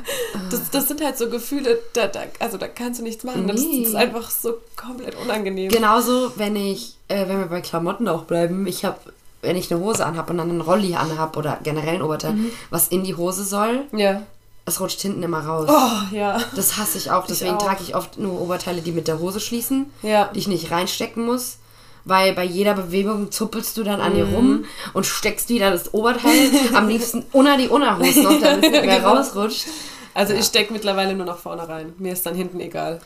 das, 0.51 0.71
das 0.71 0.89
sind 0.89 1.03
halt 1.05 1.17
so 1.19 1.29
Gefühle, 1.29 1.79
da, 1.93 2.07
da, 2.07 2.21
also 2.39 2.57
da 2.57 2.67
kannst 2.69 3.01
du 3.01 3.05
nichts 3.05 3.23
machen. 3.25 3.47
Das, 3.47 3.61
Nee. 3.61 3.81
das 3.81 3.91
ist 3.91 3.95
einfach 3.95 4.31
so 4.31 4.55
komplett 4.77 5.15
unangenehm. 5.17 5.71
Genauso, 5.71 6.33
wenn 6.37 6.57
ich, 6.57 6.97
äh, 7.09 7.29
wenn 7.29 7.39
wir 7.39 7.47
bei 7.47 7.61
Klamotten 7.61 8.09
auch 8.09 8.25
bleiben, 8.25 8.67
ich 8.67 8.85
habe, 8.85 8.99
wenn 9.43 9.57
ich 9.57 9.71
eine 9.71 9.81
Hose 9.81 10.05
anhab 10.07 10.29
und 10.31 10.39
dann 10.39 10.51
einen 10.51 10.61
Rolli 10.63 10.95
anhab 10.97 11.37
oder 11.37 11.59
generell 11.63 11.97
ein 11.97 12.03
Oberteil, 12.03 12.35
was 12.71 12.89
in 12.89 13.05
die 13.05 13.15
Hose 13.15 13.45
soll, 13.45 13.85
Ja. 13.93 14.23
es 14.65 14.81
rutscht 14.81 15.01
hinten 15.03 15.23
immer 15.23 15.41
raus. 15.47 15.69
Oh, 15.71 16.15
ja. 16.17 16.41
Das 16.57 16.79
hasse 16.79 16.99
ich 16.99 17.11
auch. 17.11 17.27
Deswegen 17.27 17.55
auch. 17.57 17.63
trage 17.63 17.83
ich 17.83 17.95
oft 17.95 18.19
nur 18.19 18.41
Oberteile, 18.41 18.81
die 18.81 18.93
mit 18.93 19.07
der 19.07 19.19
Hose 19.21 19.39
schließen, 19.39 19.93
Ja. 20.03 20.31
die 20.35 20.39
ich 20.41 20.49
nicht 20.49 20.71
reinstecken 20.71 21.25
muss. 21.27 21.59
Weil 22.09 22.33
bei 22.33 22.45
jeder 22.45 22.73
Bewegung 22.75 23.31
zuppelst 23.31 23.77
du 23.77 23.83
dann 23.85 24.01
an 24.01 24.15
dir 24.15 24.25
rum 24.25 24.65
und 24.95 25.05
steckst 25.05 25.51
wieder 25.51 25.71
das 25.71 25.93
Oberteil 25.93 26.49
am 26.75 26.89
liebsten 26.89 27.25
unter 27.33 27.57
die 27.59 27.69
Unterhose 27.69 28.23
noch, 28.23 28.41
damit 28.41 28.65
es 28.65 28.71
nicht 28.71 28.85
mehr 28.87 28.97
Genau. 28.99 29.15
rausrutscht. 29.15 29.67
Also 30.15 30.33
ich 30.33 30.47
stecke 30.47 30.73
mittlerweile 30.73 31.15
nur 31.15 31.27
nach 31.27 31.37
vorne 31.39 31.69
rein. 31.69 31.93
Mir 31.99 32.15
ist 32.15 32.25
dann 32.25 32.35
hinten 32.35 32.61
egal. 32.61 33.01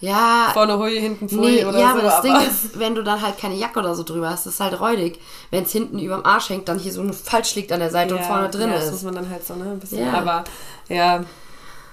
Ja. 0.00 0.50
Vorne 0.52 0.78
Hui, 0.78 1.00
hinten 1.00 1.28
Folie 1.28 1.62
Nee, 1.62 1.64
oder 1.64 1.78
ja, 1.78 1.92
so. 1.92 1.98
aber 2.00 2.02
das 2.02 2.20
Ding 2.22 2.34
ist, 2.36 2.78
wenn 2.78 2.94
du 2.94 3.02
dann 3.02 3.22
halt 3.22 3.38
keine 3.38 3.54
Jacke 3.54 3.78
oder 3.78 3.94
so 3.94 4.02
drüber 4.02 4.30
hast, 4.30 4.46
ist 4.46 4.58
halt 4.60 4.78
räudig. 4.80 5.18
Wenn 5.50 5.62
es 5.62 5.70
hinten 5.72 5.98
über 5.98 6.16
dem 6.16 6.26
Arsch 6.26 6.50
hängt, 6.50 6.68
dann 6.68 6.78
hier 6.78 6.92
so 6.92 7.00
ein 7.00 7.12
falsch 7.12 7.54
liegt 7.54 7.70
an 7.72 7.80
der 7.80 7.90
Seite 7.90 8.16
und 8.16 8.22
vorne 8.24 8.50
drin 8.50 8.68
ja, 8.68 8.74
Das 8.76 8.86
muss 8.86 8.96
ist. 8.96 9.02
man 9.04 9.14
dann 9.14 9.30
halt 9.30 9.46
so, 9.46 9.54
ne? 9.54 9.64
Ein 9.70 9.78
bisschen. 9.80 10.04
Ja. 10.04 10.12
Aber 10.12 10.44
ja, 10.88 11.24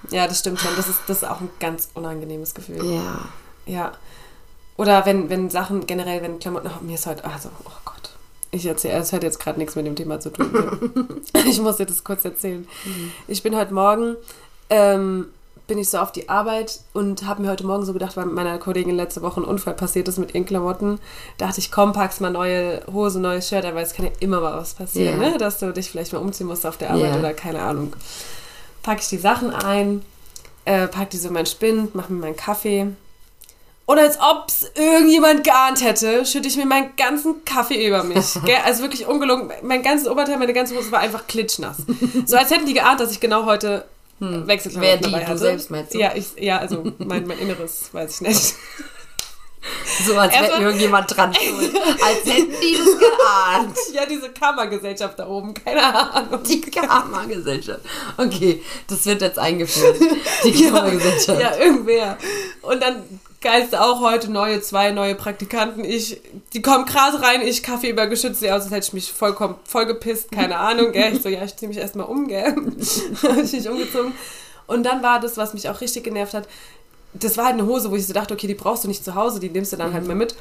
ja, 0.09 0.27
das 0.27 0.39
stimmt 0.39 0.59
schon. 0.59 0.71
Das 0.75 0.87
ist, 0.89 0.99
das 1.07 1.17
ist 1.21 1.29
auch 1.29 1.39
ein 1.39 1.49
ganz 1.59 1.89
unangenehmes 1.93 2.53
Gefühl. 2.55 2.83
Ja. 2.83 3.19
Ja. 3.65 3.91
Oder 4.79 5.05
wenn, 5.05 5.29
wenn 5.29 5.49
Sachen 5.49 5.85
generell, 5.85 6.21
wenn 6.21 6.39
Klamotten. 6.39 6.69
Oh, 6.69 6.81
mir 6.81 6.95
ist 6.95 7.05
heute. 7.05 7.25
Also, 7.25 7.49
oh 7.65 7.71
Gott. 7.83 8.11
Ich 8.51 8.65
erzähle, 8.65 8.93
es 8.93 9.11
hat 9.11 9.23
jetzt 9.23 9.37
gerade 9.37 9.59
nichts 9.59 9.75
mit 9.75 9.85
dem 9.85 9.97
Thema 9.97 10.21
zu 10.21 10.29
tun. 10.29 11.21
ich 11.45 11.59
muss 11.61 11.75
dir 11.77 11.85
das 11.85 12.05
kurz 12.05 12.23
erzählen. 12.23 12.65
Ich 13.27 13.43
bin 13.43 13.57
heute 13.57 13.73
Morgen. 13.73 14.15
Ähm, 14.69 15.25
bin 15.67 15.77
ich 15.79 15.89
so 15.89 15.97
auf 15.97 16.13
die 16.13 16.29
Arbeit 16.29 16.79
und 16.93 17.25
habe 17.27 17.41
mir 17.41 17.49
heute 17.51 17.65
Morgen 17.65 17.83
so 17.85 17.91
gedacht, 17.91 18.15
weil 18.15 18.25
meiner 18.27 18.57
Kollegin 18.57 18.95
letzte 18.95 19.21
Woche 19.21 19.41
ein 19.41 19.43
Unfall 19.43 19.73
passiert 19.73 20.07
ist 20.07 20.17
mit 20.17 20.33
ihren 20.33 20.45
Klamotten, 20.45 20.97
dachte 21.37 21.59
ich, 21.59 21.71
komm, 21.71 21.91
packst 21.91 22.21
mal 22.21 22.31
neue 22.31 22.81
Hose, 22.91 23.19
neues 23.19 23.49
Shirt, 23.49 23.65
aber 23.65 23.81
es 23.81 23.93
kann 23.93 24.05
ja 24.05 24.11
immer 24.21 24.39
mal 24.39 24.53
was 24.57 24.75
passieren, 24.75 25.21
Ja. 25.21 25.29
ne? 25.31 25.37
dass 25.37 25.59
du 25.59 25.71
dich 25.73 25.91
vielleicht 25.91 26.13
mal 26.13 26.19
umziehen 26.19 26.47
musst 26.47 26.65
auf 26.65 26.77
der 26.77 26.89
Arbeit 26.91 27.11
Ja. 27.13 27.19
oder 27.19 27.33
keine 27.33 27.61
Ahnung. 27.61 27.93
Packe 28.81 29.01
ich 29.01 29.09
die 29.09 29.17
Sachen 29.17 29.51
ein, 29.51 30.03
äh, 30.65 30.87
pack 30.87 31.09
die 31.11 31.17
so 31.17 31.27
in 31.27 31.33
mein 31.35 31.45
Spind, 31.45 31.93
mach 31.93 32.09
mir 32.09 32.19
meinen 32.19 32.35
Kaffee. 32.37 32.87
Und 33.89 33.97
als 33.97 34.19
ob 34.19 34.45
es 34.49 34.69
irgendjemand 34.75 35.43
geahnt 35.43 35.83
hätte, 35.83 36.23
schütte 36.23 36.47
ich 36.47 36.55
mir 36.57 36.67
meinen 36.67 36.95
ganzen 36.95 37.43
Kaffee 37.43 37.87
über 37.87 38.03
mich. 38.03 38.35
Gell? 38.45 38.59
Also 38.63 38.83
wirklich 38.83 39.07
ungelogen. 39.07 39.51
Mein 39.63 39.81
ganzes 39.81 40.07
Oberteil, 40.07 40.37
meine 40.37 40.53
ganze 40.53 40.77
Hose 40.77 40.91
war 40.91 40.99
einfach 40.99 41.25
klitschnass. 41.25 41.77
So 42.27 42.37
als 42.37 42.51
hätten 42.51 42.67
die 42.67 42.75
geahnt, 42.75 42.99
dass 42.99 43.11
ich 43.11 43.19
genau 43.19 43.45
heute 43.45 43.85
hm. 44.19 44.45
Wechselklamotten 44.45 44.91
Wer 44.91 44.97
die, 44.97 45.11
dabei 45.11 45.23
du 45.23 45.27
hatte. 45.29 45.37
selbst 45.39 45.71
meinst 45.71 45.95
du? 45.95 45.97
Ja, 45.97 46.11
ich, 46.13 46.27
ja 46.37 46.59
also 46.59 46.83
mein, 46.99 47.25
mein 47.25 47.39
Inneres, 47.39 47.89
weiß 47.91 48.15
ich 48.15 48.27
nicht. 48.27 48.53
So 50.05 50.17
als 50.17 50.33
wäre 50.33 50.61
irgendjemand 50.61 51.13
dran 51.13 51.33
schuld. 51.35 51.75
Als 51.75 52.33
hätten 52.33 52.53
die 52.61 52.77
das 52.77 52.97
geahnt. 52.97 53.77
Ja, 53.91 54.05
diese 54.05 54.29
Kammergesellschaft 54.29 55.19
da 55.19 55.27
oben, 55.27 55.53
keine 55.53 55.83
Ahnung. 55.83 56.41
Die 56.43 56.61
Karma-Gesellschaft. 56.61 57.81
Okay, 58.15 58.63
das 58.87 59.05
wird 59.05 59.21
jetzt 59.21 59.37
eingeführt. 59.37 59.97
Die 60.45 60.63
Karma-Gesellschaft. 60.63 61.41
Ja, 61.41 61.57
irgendwer. 61.57 62.17
Und 62.61 62.81
dann 62.81 63.19
geilste 63.41 63.81
auch 63.81 64.01
heute 64.01 64.31
neue, 64.31 64.61
zwei 64.61 64.91
neue 64.91 65.15
Praktikanten. 65.15 65.85
Ich, 65.85 66.21
die 66.53 66.61
kommen 66.61 66.85
gerade 66.85 67.21
rein, 67.21 67.41
ich 67.41 67.63
Kaffee 67.63 67.89
übergeschützt, 67.89 68.39
sie 68.39 68.51
aus, 68.51 68.63
als 68.63 68.71
hätte 68.71 68.87
ich 68.87 68.93
mich 68.93 69.11
vollkommen 69.13 69.55
vollgepisst, 69.63 70.31
keine 70.31 70.57
Ahnung, 70.57 70.91
gell. 70.91 71.15
Ich 71.15 71.21
so, 71.21 71.29
ja, 71.29 71.43
ich 71.43 71.55
zieh 71.55 71.67
mich 71.67 71.77
erstmal 71.77 72.07
um, 72.07 72.27
gell. 72.27 72.53
Hab 73.23 73.37
ich 73.37 73.53
mich 73.53 73.69
umgezogen. 73.69 74.13
Und 74.67 74.83
dann 74.83 75.01
war 75.01 75.19
das, 75.19 75.37
was 75.37 75.53
mich 75.53 75.69
auch 75.69 75.81
richtig 75.81 76.03
genervt 76.03 76.33
hat, 76.33 76.47
das 77.13 77.37
war 77.37 77.45
halt 77.45 77.55
eine 77.55 77.65
Hose, 77.65 77.89
wo 77.89 77.95
ich 77.95 78.05
so 78.05 78.13
dachte, 78.13 78.33
okay, 78.33 78.47
die 78.47 78.53
brauchst 78.53 78.83
du 78.83 78.87
nicht 78.87 79.03
zu 79.03 79.15
Hause, 79.15 79.39
die 79.39 79.49
nimmst 79.49 79.73
du 79.73 79.77
dann 79.77 79.93
halt 79.93 80.07
mal 80.07 80.15
mit. 80.15 80.35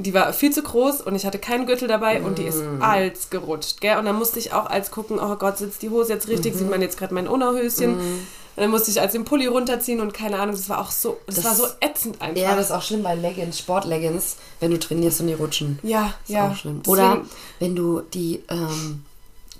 Die 0.00 0.14
war 0.14 0.32
viel 0.32 0.52
zu 0.52 0.62
groß 0.62 1.00
und 1.00 1.14
ich 1.16 1.26
hatte 1.26 1.38
keinen 1.38 1.66
Gürtel 1.66 1.88
dabei 1.88 2.22
und 2.22 2.38
die 2.38 2.44
ist 2.44 2.62
als 2.80 3.30
gerutscht, 3.30 3.80
gell? 3.80 3.98
Und 3.98 4.04
dann 4.04 4.16
musste 4.16 4.38
ich 4.38 4.52
auch 4.52 4.66
als 4.66 4.90
gucken, 4.92 5.18
oh 5.20 5.34
Gott, 5.36 5.58
sitzt 5.58 5.82
die 5.82 5.90
Hose 5.90 6.12
jetzt 6.12 6.28
richtig, 6.28 6.54
sieht 6.54 6.70
man 6.70 6.80
jetzt 6.80 6.96
gerade 6.98 7.12
mein 7.14 7.26
Unterhöschen. 7.26 7.94
Und 7.98 8.62
dann 8.64 8.70
musste 8.70 8.90
ich 8.90 9.00
als 9.00 9.12
den 9.12 9.24
Pulli 9.24 9.46
runterziehen 9.46 10.00
und 10.00 10.12
keine 10.14 10.38
Ahnung, 10.40 10.54
das 10.56 10.68
war 10.68 10.80
auch 10.80 10.90
so, 10.90 11.18
das, 11.26 11.36
Das- 11.36 11.44
war 11.44 11.54
so 11.54 11.64
ätzend 11.80 12.20
einfach. 12.20 12.40
Ja, 12.42 12.54
das 12.56 12.66
ist 12.66 12.72
auch 12.72 12.82
schlimm 12.82 13.02
bei 13.02 13.14
Leggings, 13.14 13.58
Sportleggings, 13.58 14.36
wenn 14.60 14.70
du 14.72 14.78
trainierst 14.78 15.20
und 15.20 15.26
die 15.28 15.34
rutschen. 15.34 15.78
ja, 15.82 16.14
ist 16.24 16.30
ja. 16.30 16.48
auch 16.50 16.56
schlimm. 16.56 16.80
Deswegen- 16.84 16.90
Oder 17.00 17.20
wenn 17.60 17.74
du 17.76 18.00
die 18.00 18.42
ähm, 18.48 19.04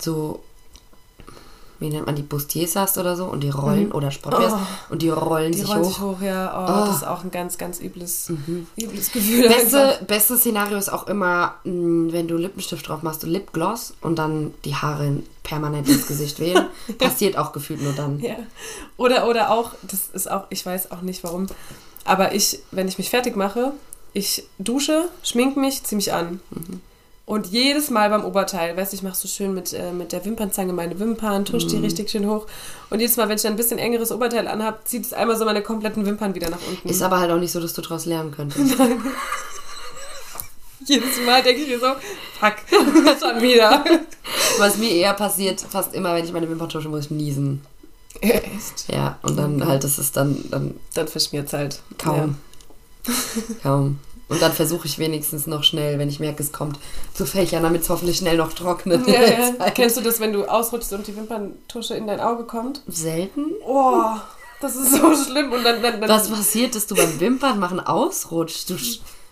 so, 0.00 0.40
wie 1.80 1.88
nennt 1.90 2.06
man 2.06 2.16
die, 2.16 2.22
Bustiers 2.22 2.74
hast 2.76 2.98
oder 2.98 3.14
so 3.16 3.24
und 3.26 3.40
die 3.40 3.50
rollen 3.50 3.92
oder 3.92 4.10
Sportwears 4.10 4.52
Oh. 4.54 4.92
und 4.92 5.02
die 5.02 5.10
rollen 5.10 5.52
die 5.52 5.58
sich 5.58 5.68
rollen 5.68 5.82
hoch. 5.84 5.88
sich 5.88 6.00
hoch, 6.00 6.20
ja. 6.20 6.52
Oh, 6.54 6.64
Oh. 6.82 6.86
Das 6.86 6.96
ist 6.96 7.06
auch 7.06 7.22
ein 7.24 7.30
ganz, 7.30 7.56
ganz 7.58 7.80
übles, 7.80 8.32
übles 8.76 9.12
Gefühl. 9.12 9.48
Beste, 9.48 9.98
beste 10.06 10.36
Szenario 10.36 10.76
ist 10.78 10.88
auch 10.92 11.06
immer, 11.06 11.54
mh, 11.64 12.12
wenn 12.12 12.26
du 12.28 12.36
Lippenstift 12.36 12.88
drauf 12.88 13.02
machst, 13.02 13.22
du 13.22 13.26
Lipgloss 13.26 13.94
und 14.00 14.18
dann 14.18 14.52
die 14.64 14.74
Haare 14.74 15.22
permanent 15.42 15.88
ins 15.88 16.06
Gesicht 16.06 16.40
wählen. 16.40 16.66
Passiert 16.98 17.38
auch 17.38 17.52
gefühlt 17.52 17.80
nur 17.82 17.92
dann. 17.92 18.18
Ja. 18.20 18.36
Oder, 18.96 19.28
oder 19.28 19.50
auch, 19.50 19.72
das 19.82 20.08
ist 20.12 20.30
auch, 20.30 20.44
ich 20.50 20.64
weiß 20.66 20.90
auch 20.90 21.02
nicht 21.02 21.22
warum, 21.24 21.46
aber 22.04 22.34
ich, 22.34 22.58
wenn 22.70 22.88
ich 22.88 22.98
mich 22.98 23.10
fertig 23.10 23.36
mache, 23.36 23.72
ich 24.14 24.44
dusche, 24.58 25.08
schminke 25.22 25.60
mich, 25.60 25.84
ziehe 25.84 25.96
mich 25.96 26.12
an. 26.12 26.40
Und 27.28 27.48
jedes 27.48 27.90
Mal 27.90 28.08
beim 28.08 28.24
Oberteil, 28.24 28.74
weißt 28.74 28.90
du, 28.92 28.96
ich 28.96 29.02
mache 29.02 29.14
so 29.14 29.28
schön 29.28 29.52
mit, 29.52 29.74
äh, 29.74 29.92
mit 29.92 30.12
der 30.12 30.24
Wimpernzange 30.24 30.72
meine 30.72 30.98
Wimpern, 30.98 31.44
tusche 31.44 31.66
die 31.66 31.76
richtig 31.76 32.08
schön 32.08 32.26
hoch. 32.26 32.46
Und 32.88 33.00
jedes 33.00 33.18
Mal, 33.18 33.28
wenn 33.28 33.36
ich 33.36 33.42
dann 33.42 33.52
ein 33.52 33.56
bisschen 33.58 33.78
engeres 33.78 34.10
Oberteil 34.10 34.48
anhab, 34.48 34.88
zieht 34.88 35.04
es 35.04 35.12
einmal 35.12 35.36
so 35.36 35.44
meine 35.44 35.62
kompletten 35.62 36.06
Wimpern 36.06 36.34
wieder 36.34 36.48
nach 36.48 36.66
unten. 36.66 36.88
Ist 36.88 37.02
aber 37.02 37.20
halt 37.20 37.30
auch 37.30 37.38
nicht 37.38 37.52
so, 37.52 37.60
dass 37.60 37.74
du 37.74 37.82
daraus 37.82 38.06
lernen 38.06 38.30
könntest. 38.30 38.74
jedes 40.86 41.20
Mal 41.26 41.42
denke 41.42 41.60
ich 41.60 41.68
mir 41.68 41.78
so, 41.78 41.88
fuck, 42.40 42.54
schon 43.20 43.42
wieder. 43.42 43.84
Was 44.56 44.78
mir 44.78 44.90
eher 44.90 45.12
passiert, 45.12 45.60
fast 45.60 45.92
immer, 45.92 46.14
wenn 46.14 46.24
ich 46.24 46.32
meine 46.32 46.48
Wimpern 46.48 46.70
tusche, 46.70 46.88
muss 46.88 47.04
ich 47.04 47.10
niesen. 47.10 47.60
Echt? 48.22 48.86
Ja, 48.90 49.18
und 49.20 49.38
dann 49.38 49.66
halt, 49.66 49.84
das 49.84 49.98
ist 49.98 50.16
dann, 50.16 50.44
dann 50.50 50.74
Dann 50.94 51.08
verschmiert 51.08 51.48
es 51.48 51.52
halt. 51.52 51.82
kaum. 51.98 52.36
Kaum. 53.62 53.98
Und 54.28 54.42
dann 54.42 54.52
versuche 54.52 54.86
ich 54.86 54.98
wenigstens 54.98 55.46
noch 55.46 55.64
schnell, 55.64 55.98
wenn 55.98 56.08
ich 56.08 56.20
merke, 56.20 56.42
es 56.42 56.52
kommt, 56.52 56.78
zu 57.14 57.24
fächern, 57.24 57.62
damit 57.62 57.82
es 57.82 57.88
hoffentlich 57.88 58.18
schnell 58.18 58.36
noch 58.36 58.52
trocknet. 58.52 59.06
Ja, 59.08 59.22
ja. 59.22 59.70
Kennst 59.74 59.96
du 59.96 60.02
das, 60.02 60.20
wenn 60.20 60.34
du 60.34 60.44
ausrutschst 60.44 60.92
und 60.92 61.06
die 61.06 61.16
Wimperntusche 61.16 61.94
in 61.94 62.06
dein 62.06 62.20
Auge 62.20 62.44
kommt? 62.44 62.82
Selten. 62.86 63.46
Oh, 63.66 64.16
das 64.60 64.76
ist 64.76 64.92
so 64.92 65.16
schlimm. 65.16 65.52
Und 65.52 65.64
dann, 65.64 65.82
dann, 65.82 66.00
dann 66.00 66.10
Was 66.10 66.28
passiert, 66.28 66.74
dass 66.74 66.86
du 66.86 66.94
beim 66.94 67.18
Wimpernmachen 67.18 67.80
ausrutschst? 67.80 68.68
Du, 68.68 68.76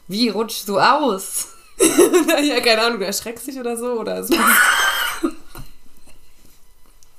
wie 0.08 0.30
rutschst 0.30 0.68
du 0.68 0.78
aus? 0.78 1.48
ja, 2.42 2.60
keine 2.60 2.82
Ahnung, 2.82 3.00
du 3.00 3.06
erschreckst 3.06 3.46
dich 3.46 3.58
oder 3.58 3.76
so. 3.76 4.00
Oder 4.00 4.24
so. 4.24 4.34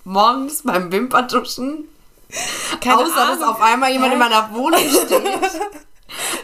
Morgens 0.04 0.64
beim 0.64 0.92
Wimperntuschen? 0.92 1.86
Keine 2.82 2.98
Außer, 2.98 3.16
dass 3.16 3.42
Ahnung. 3.42 3.44
auf 3.44 3.62
einmal 3.62 3.92
jemand 3.92 4.14
in 4.14 4.20
meiner 4.20 4.50
Wohnung 4.54 4.80
steht. 4.80 5.22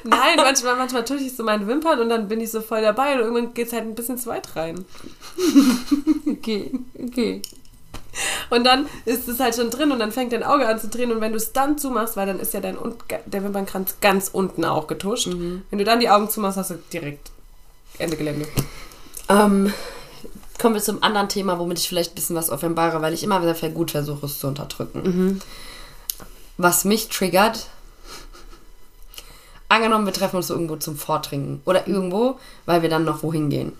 Nein, 0.09 0.35
manchmal, 0.37 0.75
manchmal 0.75 1.05
tue 1.05 1.17
ich 1.17 1.35
so 1.35 1.43
meine 1.43 1.65
Wimpern 1.67 1.99
und 1.99 2.09
dann 2.09 2.27
bin 2.27 2.41
ich 2.41 2.51
so 2.51 2.61
voll 2.61 2.81
dabei 2.81 3.13
und 3.13 3.19
irgendwann 3.21 3.53
geht 3.53 3.67
es 3.67 3.73
halt 3.73 3.83
ein 3.83 3.95
bisschen 3.95 4.17
zu 4.17 4.29
weit 4.29 4.55
rein. 4.55 4.85
Okay, 6.25 6.71
okay. 7.01 7.41
Und 8.49 8.65
dann 8.65 8.85
ist 9.05 9.27
es 9.29 9.39
halt 9.39 9.55
schon 9.55 9.69
drin 9.69 9.91
und 9.91 9.99
dann 9.99 10.11
fängt 10.11 10.33
dein 10.33 10.43
Auge 10.43 10.67
an 10.67 10.77
zu 10.79 10.87
drehen 10.89 11.11
und 11.11 11.21
wenn 11.21 11.31
du 11.31 11.37
es 11.37 11.53
dann 11.53 11.77
zumachst, 11.77 12.17
weil 12.17 12.27
dann 12.27 12.39
ist 12.39 12.53
ja 12.53 12.59
dein 12.59 12.77
Un- 12.77 12.95
der 13.25 13.43
Wimpernkranz 13.43 13.95
ganz 14.01 14.29
unten 14.31 14.65
auch 14.65 14.87
getuscht. 14.87 15.27
Wenn 15.29 15.79
du 15.79 15.83
dann 15.85 15.99
die 16.01 16.09
Augen 16.09 16.29
zumachst, 16.29 16.57
hast 16.57 16.71
du 16.71 16.75
direkt 16.91 17.31
Ende 17.97 18.17
Gelände. 18.17 18.45
Ähm, 19.29 19.73
kommen 20.61 20.75
wir 20.75 20.81
zum 20.81 21.01
anderen 21.01 21.29
Thema, 21.29 21.59
womit 21.59 21.79
ich 21.79 21.87
vielleicht 21.87 22.11
ein 22.11 22.15
bisschen 22.15 22.35
was 22.35 22.49
offenbare, 22.49 23.01
weil 23.01 23.13
ich 23.13 23.23
immer 23.23 23.41
wieder 23.41 23.55
sehr 23.55 23.69
gut 23.69 23.91
versuche, 23.91 24.25
es 24.25 24.39
zu 24.39 24.47
unterdrücken. 24.47 25.41
Was 26.57 26.83
mich 26.85 27.07
triggert, 27.07 27.67
angenommen, 29.73 30.05
wir 30.05 30.13
treffen 30.13 30.37
uns 30.37 30.49
irgendwo 30.49 30.75
zum 30.77 30.95
Vortrinken 30.97 31.61
oder 31.65 31.87
irgendwo, 31.87 32.39
weil 32.65 32.81
wir 32.81 32.89
dann 32.89 33.03
noch 33.05 33.23
wohin 33.23 33.49
gehen. 33.49 33.73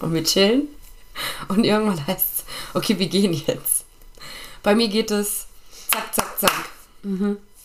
Und 0.00 0.12
wir 0.14 0.24
chillen 0.24 0.68
und 1.48 1.64
irgendwann 1.64 2.06
heißt 2.06 2.26
es, 2.38 2.44
okay, 2.74 2.98
wir 2.98 3.08
gehen 3.08 3.32
jetzt. 3.32 3.84
Bei 4.62 4.74
mir 4.74 4.88
geht 4.88 5.10
es 5.10 5.46
zack, 5.90 6.14
zack, 6.14 6.38
zack. 6.38 6.66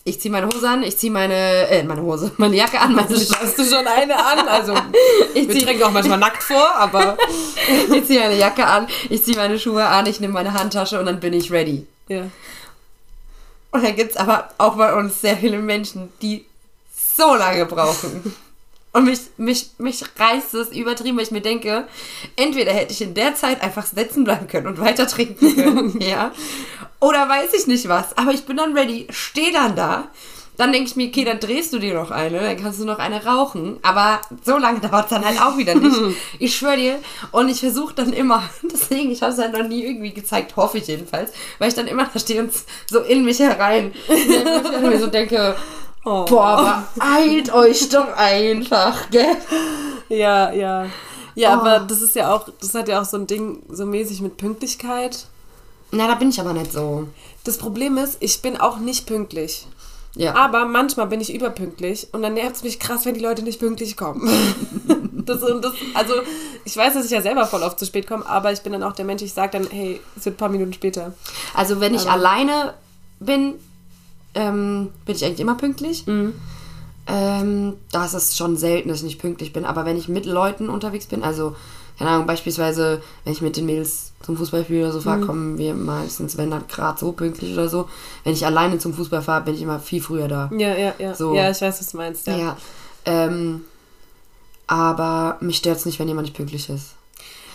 Ich 0.04 0.20
ziehe 0.20 0.32
meine 0.32 0.46
Hose 0.46 0.68
an, 0.68 0.82
ich 0.82 0.96
ziehe 0.96 1.12
meine, 1.12 1.34
äh, 1.68 1.82
meine 1.84 2.02
Hose, 2.02 2.32
meine 2.36 2.56
Jacke 2.56 2.80
an, 2.80 2.94
meine 2.94 3.08
Also 3.08 3.34
hast 3.34 3.58
du 3.58 3.64
schon 3.64 3.86
eine 3.86 4.16
an? 4.16 4.48
Also 4.48 4.74
Ich 5.34 5.48
wir 5.48 5.64
trinken 5.64 5.82
auch 5.84 5.92
manchmal 5.92 6.18
nackt 6.18 6.42
vor, 6.42 6.74
aber 6.76 7.16
Ich 7.94 8.06
ziehe 8.06 8.20
meine 8.20 8.36
Jacke 8.36 8.66
an, 8.66 8.88
ich 9.10 9.22
ziehe 9.24 9.36
meine 9.36 9.58
Schuhe 9.58 9.84
an, 9.86 10.06
ich 10.06 10.18
nehme 10.20 10.32
meine 10.32 10.54
Handtasche 10.54 10.98
und 10.98 11.06
dann 11.06 11.20
bin 11.20 11.32
ich 11.32 11.50
ready. 11.52 11.86
ja. 12.08 12.22
Und 13.70 13.84
dann 13.84 13.96
gibt 13.96 14.10
es 14.10 14.16
aber 14.18 14.50
auch 14.58 14.76
bei 14.76 14.94
uns 14.94 15.20
sehr 15.22 15.36
viele 15.38 15.58
Menschen, 15.58 16.12
die 16.20 16.44
so 17.22 17.34
lange 17.34 17.66
brauchen. 17.66 18.34
Und 18.92 19.04
mich, 19.04 19.20
mich, 19.38 19.70
mich 19.78 20.04
reißt 20.18 20.54
es 20.54 20.68
übertrieben, 20.68 21.16
weil 21.16 21.24
ich 21.24 21.30
mir 21.30 21.40
denke, 21.40 21.86
entweder 22.36 22.72
hätte 22.72 22.92
ich 22.92 23.00
in 23.00 23.14
der 23.14 23.34
Zeit 23.34 23.62
einfach 23.62 23.86
sitzen 23.86 24.24
bleiben 24.24 24.48
können 24.48 24.66
und 24.66 24.78
weiter 24.78 25.06
trinken 25.06 25.54
können, 25.54 26.00
ja. 26.00 26.32
Oder 27.00 27.26
weiß 27.28 27.54
ich 27.54 27.66
nicht 27.66 27.88
was. 27.88 28.16
Aber 28.18 28.32
ich 28.32 28.44
bin 28.44 28.58
dann 28.58 28.76
ready, 28.76 29.06
stehe 29.10 29.52
dann 29.52 29.76
da. 29.76 30.08
Dann 30.58 30.70
denke 30.70 30.90
ich 30.90 30.96
mir, 30.96 31.08
okay, 31.08 31.24
dann 31.24 31.40
drehst 31.40 31.72
du 31.72 31.78
dir 31.78 31.94
noch 31.94 32.10
eine, 32.10 32.38
dann 32.38 32.56
kannst 32.58 32.78
du 32.78 32.84
noch 32.84 32.98
eine 32.98 33.24
rauchen. 33.24 33.78
Aber 33.80 34.20
so 34.44 34.58
lange 34.58 34.80
dauert 34.80 35.04
es 35.04 35.10
dann 35.10 35.24
halt 35.24 35.40
auch 35.40 35.56
wieder 35.56 35.74
nicht. 35.74 35.96
Ich 36.38 36.54
schwöre 36.54 36.76
dir. 36.76 36.98
Und 37.30 37.48
ich 37.48 37.60
versuche 37.60 37.94
dann 37.94 38.12
immer, 38.12 38.42
deswegen, 38.62 39.10
ich 39.10 39.22
habe 39.22 39.32
es 39.32 39.38
halt 39.38 39.54
noch 39.54 39.66
nie 39.66 39.84
irgendwie 39.84 40.12
gezeigt, 40.12 40.54
hoffe 40.56 40.76
ich 40.76 40.86
jedenfalls, 40.86 41.32
weil 41.58 41.68
ich 41.68 41.74
dann 41.74 41.86
immer 41.86 42.10
da 42.12 42.20
stehe 42.20 42.42
und 42.42 42.52
so 42.90 43.00
in 43.00 43.24
mich 43.24 43.38
herein. 43.38 43.94
Und 44.06 44.82
mir 44.82 45.00
so 45.00 45.06
denke, 45.06 45.56
Oh. 46.04 46.24
boah, 46.24 46.44
aber 46.44 46.84
eilt 46.98 47.52
euch 47.52 47.88
doch 47.88 48.08
einfach, 48.16 49.10
gell? 49.10 49.36
Ja, 50.08 50.52
ja. 50.52 50.86
Ja, 51.34 51.50
Oh. 51.56 51.60
aber 51.60 51.80
das 51.80 52.02
ist 52.02 52.14
ja 52.16 52.34
auch, 52.34 52.48
das 52.60 52.74
hat 52.74 52.88
ja 52.88 53.00
auch 53.00 53.04
so 53.04 53.16
ein 53.16 53.26
Ding 53.26 53.62
so 53.70 53.86
mäßig 53.86 54.20
mit 54.20 54.36
Pünktlichkeit. 54.36 55.26
Na, 55.92 56.06
da 56.08 56.14
bin 56.16 56.30
ich 56.30 56.40
aber 56.40 56.52
nicht 56.52 56.72
so. 56.72 57.06
Das 57.44 57.56
Problem 57.58 57.96
ist, 57.98 58.16
ich 58.20 58.42
bin 58.42 58.56
auch 58.60 58.78
nicht 58.78 59.06
pünktlich. 59.06 59.66
Ja. 60.14 60.34
Aber 60.34 60.66
manchmal 60.66 61.06
bin 61.06 61.20
ich 61.22 61.32
überpünktlich 61.34 62.08
und 62.12 62.20
dann 62.22 62.34
nervt 62.34 62.56
es 62.56 62.62
mich 62.62 62.78
krass, 62.78 63.06
wenn 63.06 63.14
die 63.14 63.20
Leute 63.20 63.42
nicht 63.42 63.58
pünktlich 63.60 63.96
kommen. 63.96 64.28
das, 65.24 65.40
das, 65.40 65.72
also, 65.94 66.14
ich 66.64 66.76
weiß, 66.76 66.92
dass 66.94 67.06
ich 67.06 67.10
ja 67.12 67.22
selber 67.22 67.46
voll 67.46 67.62
oft 67.62 67.78
zu 67.78 67.86
spät 67.86 68.06
komme, 68.06 68.26
aber 68.26 68.52
ich 68.52 68.60
bin 68.60 68.72
dann 68.74 68.82
auch 68.82 68.92
der 68.92 69.06
Mensch, 69.06 69.22
ich 69.22 69.32
sage 69.32 69.58
dann, 69.58 69.68
hey, 69.70 70.00
es 70.16 70.26
wird 70.26 70.34
ein 70.34 70.38
paar 70.38 70.48
Minuten 70.50 70.74
später. 70.74 71.14
Also 71.54 71.80
wenn 71.80 71.94
ich 71.94 72.02
Aber- 72.02 72.12
alleine 72.12 72.74
bin, 73.20 73.54
ähm, 74.34 74.88
bin 75.04 75.14
ich 75.16 75.24
eigentlich 75.24 75.40
immer 75.40 75.56
pünktlich. 75.56 76.06
Mhm. 76.06 76.34
Ähm, 77.06 77.74
da 77.90 78.04
ist 78.04 78.14
es 78.14 78.36
schon 78.36 78.56
selten, 78.56 78.88
dass 78.88 78.98
ich 78.98 79.04
nicht 79.04 79.20
pünktlich 79.20 79.52
bin. 79.52 79.64
Aber 79.64 79.84
wenn 79.84 79.96
ich 79.98 80.08
mit 80.08 80.24
Leuten 80.24 80.68
unterwegs 80.68 81.06
bin, 81.06 81.22
also, 81.24 81.56
keine 81.98 82.10
Ahnung, 82.10 82.26
beispielsweise, 82.26 83.02
wenn 83.24 83.32
ich 83.32 83.40
mit 83.42 83.56
den 83.56 83.66
Mädels 83.66 84.12
zum 84.22 84.36
Fußballspiel 84.36 84.82
oder 84.82 84.92
so 84.92 85.00
fahre, 85.00 85.18
Mhm. 85.18 85.26
kommen 85.26 85.58
wir 85.58 85.74
meistens, 85.74 86.36
wenn 86.38 86.50
dann 86.50 86.66
gerade 86.68 86.98
so 86.98 87.10
pünktlich 87.12 87.52
oder 87.52 87.68
so. 87.68 87.88
Wenn 88.24 88.32
ich 88.34 88.46
alleine 88.46 88.78
zum 88.78 88.94
Fußball 88.94 89.20
fahre, 89.22 89.42
bin 89.44 89.54
ich 89.54 89.62
immer 89.62 89.80
viel 89.80 90.00
früher 90.00 90.28
da. 90.28 90.48
Ja, 90.56 90.76
ja, 90.76 90.94
ja. 90.98 91.14
So. 91.14 91.34
Ja, 91.34 91.50
ich 91.50 91.60
weiß, 91.60 91.80
was 91.80 91.90
du 91.90 91.96
meinst. 91.96 92.26
Ja. 92.28 92.36
Ja. 92.36 92.56
Ähm, 93.04 93.62
aber 94.66 95.38
mich 95.40 95.56
stört 95.58 95.78
es 95.78 95.86
nicht, 95.86 95.98
wenn 95.98 96.08
jemand 96.08 96.26
nicht 96.26 96.36
pünktlich 96.36 96.68
ist. 96.68 96.94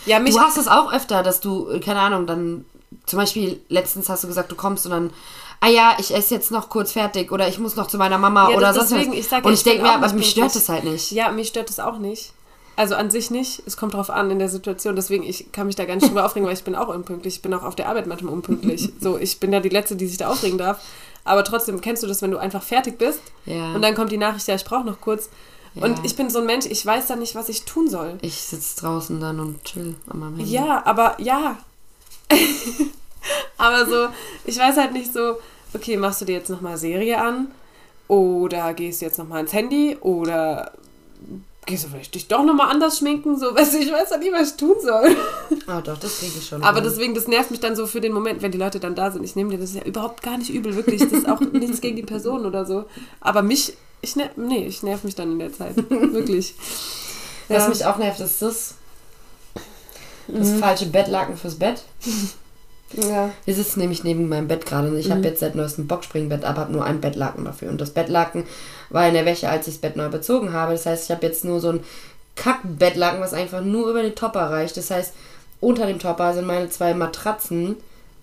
Ja, 0.06 0.18
mich 0.20 0.34
Du 0.34 0.40
hast 0.40 0.56
es 0.58 0.68
auch 0.68 0.92
öfter, 0.92 1.22
dass 1.22 1.40
du, 1.40 1.68
äh, 1.70 1.80
keine 1.80 2.00
Ahnung, 2.00 2.26
dann 2.26 2.64
zum 3.06 3.18
Beispiel 3.18 3.60
letztens 3.68 4.08
hast 4.08 4.24
du 4.24 4.28
gesagt, 4.28 4.50
du 4.52 4.56
kommst 4.56 4.86
und 4.86 4.92
dann, 4.92 5.10
ah 5.60 5.68
ja, 5.68 5.96
ich 5.98 6.14
esse 6.14 6.34
jetzt 6.34 6.50
noch 6.50 6.68
kurz 6.68 6.92
fertig 6.92 7.32
oder 7.32 7.48
ich 7.48 7.58
muss 7.58 7.76
noch 7.76 7.86
zu 7.88 7.98
meiner 7.98 8.18
Mama 8.18 8.50
Ja, 8.50 8.56
oder 8.56 8.72
sonst 8.74 8.90
deswegen, 8.92 9.12
was. 9.12 9.18
ich 9.18 9.28
sag 9.28 9.44
und 9.44 9.52
ich 9.52 9.58
ich 9.60 9.64
denke 9.64 9.82
mir, 9.82 9.92
aber 9.92 10.12
mich 10.12 10.30
stört 10.30 10.54
das 10.54 10.68
halt 10.68 10.84
nicht. 10.84 11.10
Ja, 11.12 11.30
mich 11.30 11.48
stört 11.48 11.68
das 11.68 11.80
auch 11.80 11.98
nicht. 11.98 12.32
Also 12.76 12.94
an 12.94 13.10
sich 13.10 13.32
nicht. 13.32 13.60
Es 13.66 13.76
kommt 13.76 13.94
drauf 13.94 14.08
an 14.08 14.30
in 14.30 14.38
der 14.38 14.48
Situation. 14.48 14.94
Deswegen, 14.94 15.24
ich 15.24 15.50
kann 15.50 15.66
mich 15.66 15.74
da 15.74 15.84
gar 15.84 15.96
nicht 15.96 16.06
drüber 16.08 16.24
aufregen, 16.26 16.46
weil 16.46 16.54
ich 16.54 16.62
bin 16.62 16.76
auch 16.76 16.86
unpünktlich. 16.86 17.34
Ich 17.36 17.42
bin 17.42 17.52
auch 17.52 17.64
auf 17.64 17.74
der 17.74 17.88
Arbeit 17.88 18.06
manchmal 18.06 18.32
unpünktlich. 18.32 18.88
So, 19.00 19.18
ich 19.18 19.40
bin 19.40 19.52
ja 19.52 19.58
die 19.58 19.68
Letzte, 19.68 19.96
die 19.96 20.06
sich 20.06 20.16
da 20.18 20.28
aufregen 20.28 20.58
darf. 20.58 20.78
Aber 21.24 21.42
trotzdem 21.42 21.80
kennst 21.80 22.04
du 22.04 22.06
das, 22.06 22.22
wenn 22.22 22.30
du 22.30 22.38
einfach 22.38 22.62
fertig 22.62 22.96
bist 22.96 23.20
Ja. 23.46 23.74
und 23.74 23.82
dann 23.82 23.96
kommt 23.96 24.12
die 24.12 24.16
Nachricht, 24.16 24.46
ja, 24.46 24.54
ich 24.54 24.64
brauche 24.64 24.84
noch 24.84 25.00
kurz. 25.00 25.28
Und 25.74 25.98
Ja. 25.98 26.04
ich 26.04 26.14
bin 26.14 26.30
so 26.30 26.38
ein 26.38 26.46
Mensch, 26.46 26.66
ich 26.66 26.86
weiß 26.86 27.08
dann 27.08 27.18
nicht, 27.18 27.34
was 27.34 27.48
ich 27.48 27.64
tun 27.64 27.90
soll. 27.90 28.16
Ich 28.22 28.36
sitze 28.40 28.80
draußen 28.80 29.18
dann 29.20 29.40
und 29.40 29.62
chill 29.64 29.96
meinem 30.06 30.36
Handy. 30.36 30.44
Ja, 30.52 30.82
aber 30.86 31.20
ja. 31.20 31.58
aber 33.58 33.86
so, 33.86 34.08
ich 34.44 34.58
weiß 34.58 34.76
halt 34.76 34.92
nicht 34.92 35.12
so, 35.12 35.36
okay, 35.74 35.96
machst 35.96 36.20
du 36.20 36.24
dir 36.24 36.36
jetzt 36.36 36.50
nochmal 36.50 36.76
Serie 36.76 37.20
an? 37.20 37.48
Oder 38.08 38.72
gehst 38.74 39.00
du 39.00 39.06
jetzt 39.06 39.18
nochmal 39.18 39.40
ins 39.42 39.52
Handy? 39.52 39.96
Oder 40.00 40.72
gehst 41.66 41.84
du 41.84 41.88
vielleicht 41.88 42.14
dich 42.14 42.26
doch 42.28 42.42
nochmal 42.42 42.70
anders 42.70 42.98
schminken? 42.98 43.38
So, 43.38 43.46
weißt 43.54 43.74
du, 43.74 43.78
ich 43.78 43.92
weiß 43.92 44.10
halt 44.10 44.22
nicht, 44.22 44.32
was 44.32 44.50
ich 44.52 44.56
tun 44.56 44.76
soll. 44.80 45.14
Ah, 45.66 45.80
doch, 45.82 45.98
das 45.98 46.18
kriege 46.20 46.32
ich 46.38 46.46
schon. 46.48 46.62
Aber 46.62 46.76
hin. 46.80 46.84
deswegen, 46.88 47.14
das 47.14 47.28
nervt 47.28 47.50
mich 47.50 47.60
dann 47.60 47.76
so 47.76 47.86
für 47.86 48.00
den 48.00 48.12
Moment, 48.12 48.40
wenn 48.40 48.50
die 48.52 48.56
Leute 48.58 48.80
dann 48.80 48.94
da 48.94 49.10
sind. 49.10 49.24
Ich 49.24 49.36
nehme 49.36 49.50
dir 49.50 49.58
das 49.58 49.74
ja 49.74 49.82
überhaupt 49.82 50.22
gar 50.22 50.38
nicht 50.38 50.48
übel, 50.50 50.74
wirklich. 50.76 51.00
Das 51.02 51.12
ist 51.12 51.28
auch 51.28 51.40
nichts 51.52 51.80
gegen 51.82 51.96
die 51.96 52.02
Person 52.02 52.46
oder 52.46 52.64
so. 52.64 52.86
Aber 53.20 53.42
mich, 53.42 53.74
ich 54.00 54.16
nerv, 54.16 54.30
nee, 54.36 54.66
ich 54.66 54.82
nerv 54.82 55.04
mich 55.04 55.14
dann 55.16 55.32
in 55.32 55.38
der 55.38 55.52
Zeit. 55.52 55.76
Wirklich. 55.90 56.54
Was 57.48 57.64
Ja. 57.64 57.68
mich 57.68 57.84
auch 57.84 57.98
nervt, 57.98 58.20
ist 58.20 58.40
das. 58.40 58.74
Das 60.28 60.48
Mhm. 60.48 60.58
falsche 60.58 60.86
Bettlaken 60.86 61.36
fürs 61.36 61.54
Bett. 61.58 61.82
Ja. 62.94 63.30
Wir 63.44 63.54
sitzen 63.54 63.80
nämlich 63.80 64.02
neben 64.04 64.28
meinem 64.28 64.48
Bett 64.48 64.64
gerade 64.66 64.88
und 64.88 64.96
ich 64.98 65.08
Mhm. 65.08 65.12
habe 65.12 65.22
jetzt 65.24 65.40
seit 65.40 65.54
neuestem 65.54 65.86
Boxspringbett, 65.86 66.44
aber 66.44 66.62
habe 66.62 66.72
nur 66.72 66.84
ein 66.84 67.00
Bettlaken 67.00 67.44
dafür. 67.44 67.68
Und 67.70 67.80
das 67.80 67.90
Bettlaken 67.90 68.44
war 68.90 69.06
in 69.06 69.14
der 69.14 69.26
Wäsche, 69.26 69.48
als 69.48 69.66
ich 69.68 69.74
das 69.74 69.80
Bett 69.80 69.96
neu 69.96 70.08
bezogen 70.08 70.52
habe. 70.52 70.72
Das 70.72 70.86
heißt, 70.86 71.04
ich 71.04 71.10
habe 71.14 71.26
jetzt 71.26 71.44
nur 71.44 71.60
so 71.60 71.70
ein 71.70 71.80
Kackbettlaken, 72.36 73.20
was 73.20 73.34
einfach 73.34 73.62
nur 73.62 73.90
über 73.90 74.02
den 74.02 74.14
Topper 74.14 74.50
reicht. 74.50 74.76
Das 74.76 74.90
heißt, 74.90 75.12
unter 75.60 75.86
dem 75.86 75.98
Topper 75.98 76.34
sind 76.34 76.46
meine 76.46 76.70
zwei 76.70 76.94
Matratzen, 76.94 77.76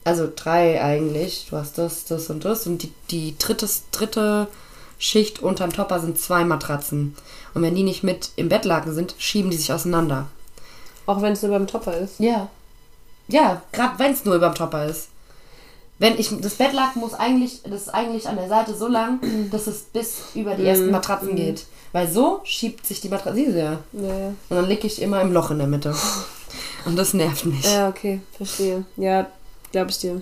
also 0.03 0.29
drei 0.33 0.81
eigentlich. 0.81 1.47
Du 1.49 1.57
hast 1.57 1.77
das, 1.77 2.05
das 2.05 2.29
und 2.29 2.45
das. 2.45 2.65
Und 2.65 2.81
die, 2.83 2.91
die 3.11 3.35
dritte, 3.37 3.67
dritte 3.91 4.47
Schicht 4.97 5.41
unterm 5.43 5.73
Topper 5.73 5.99
sind 5.99 6.17
zwei 6.17 6.45
Matratzen. 6.45 7.15
Und 7.53 7.61
wenn 7.61 7.75
die 7.75 7.83
nicht 7.83 8.03
mit 8.03 8.29
im 8.37 8.49
Bettlaken 8.49 8.93
sind, 8.93 9.15
schieben 9.17 9.51
die 9.51 9.57
sich 9.57 9.71
auseinander. 9.73 10.27
Auch 11.05 11.21
wenn 11.21 11.33
es 11.33 11.41
nur 11.41 11.51
beim 11.51 11.67
Topper 11.67 11.97
ist. 11.97 12.19
Ja. 12.19 12.49
Ja, 13.27 13.61
gerade 13.71 13.99
wenn 13.99 14.11
es 14.11 14.25
nur 14.25 14.35
überm 14.35 14.55
Topper 14.55 14.85
ist. 14.85 15.09
Wenn 15.97 16.19
ich 16.19 16.29
das 16.41 16.55
Bettlaken 16.55 16.99
muss 16.99 17.13
eigentlich, 17.13 17.61
das 17.63 17.83
ist 17.83 17.89
eigentlich 17.89 18.27
an 18.27 18.35
der 18.35 18.49
Seite 18.49 18.75
so 18.75 18.87
lang, 18.87 19.19
dass 19.51 19.67
es 19.67 19.83
bis 19.83 20.23
über 20.35 20.55
die 20.55 20.65
ersten 20.65 20.91
Matratzen 20.91 21.35
geht. 21.35 21.65
Weil 21.93 22.11
so 22.11 22.41
schiebt 22.43 22.85
sich 22.85 22.99
die 22.99 23.07
Matratze. 23.09 23.35
Siehst 23.35 23.55
ja. 23.55 23.79
Ja. 23.93 24.27
Und 24.27 24.37
dann 24.49 24.67
liege 24.67 24.85
ich 24.85 25.01
immer 25.01 25.21
im 25.21 25.31
Loch 25.31 25.51
in 25.51 25.59
der 25.59 25.67
Mitte. 25.67 25.95
Und 26.85 26.97
das 26.97 27.13
nervt 27.13 27.45
mich. 27.45 27.63
Ja, 27.63 27.87
okay, 27.89 28.21
verstehe. 28.35 28.85
Ja, 28.97 29.27
glaube 29.71 29.91
ich 29.91 29.99
dir. 29.99 30.21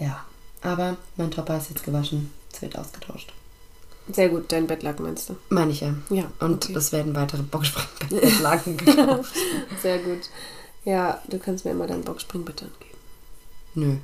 Ja. 0.00 0.24
Aber 0.62 0.96
mein 1.16 1.30
Topper 1.30 1.58
ist 1.58 1.68
jetzt 1.70 1.84
gewaschen. 1.84 2.32
Es 2.52 2.60
wird 2.62 2.76
ausgetauscht. 2.76 3.32
Sehr 4.10 4.28
gut, 4.28 4.50
dein 4.50 4.66
Bettlaken 4.66 5.04
meinst 5.04 5.28
du. 5.28 5.36
Meine 5.48 5.72
ich 5.72 5.80
ja. 5.80 5.94
Ja, 6.10 6.24
Und 6.40 6.64
okay. 6.64 6.74
es 6.76 6.92
werden 6.92 7.14
weitere 7.14 7.42
Boxspringbettlaken 7.42 8.76
gekauft. 8.78 9.32
Sehr 9.82 9.98
gut. 9.98 10.30
Ja, 10.86 11.20
du 11.26 11.40
kannst 11.40 11.64
mir 11.64 11.72
immer 11.72 11.88
deinen 11.88 12.04
Boxspringbett 12.04 12.62
angeben. 12.62 12.98
Nö. 13.74 13.96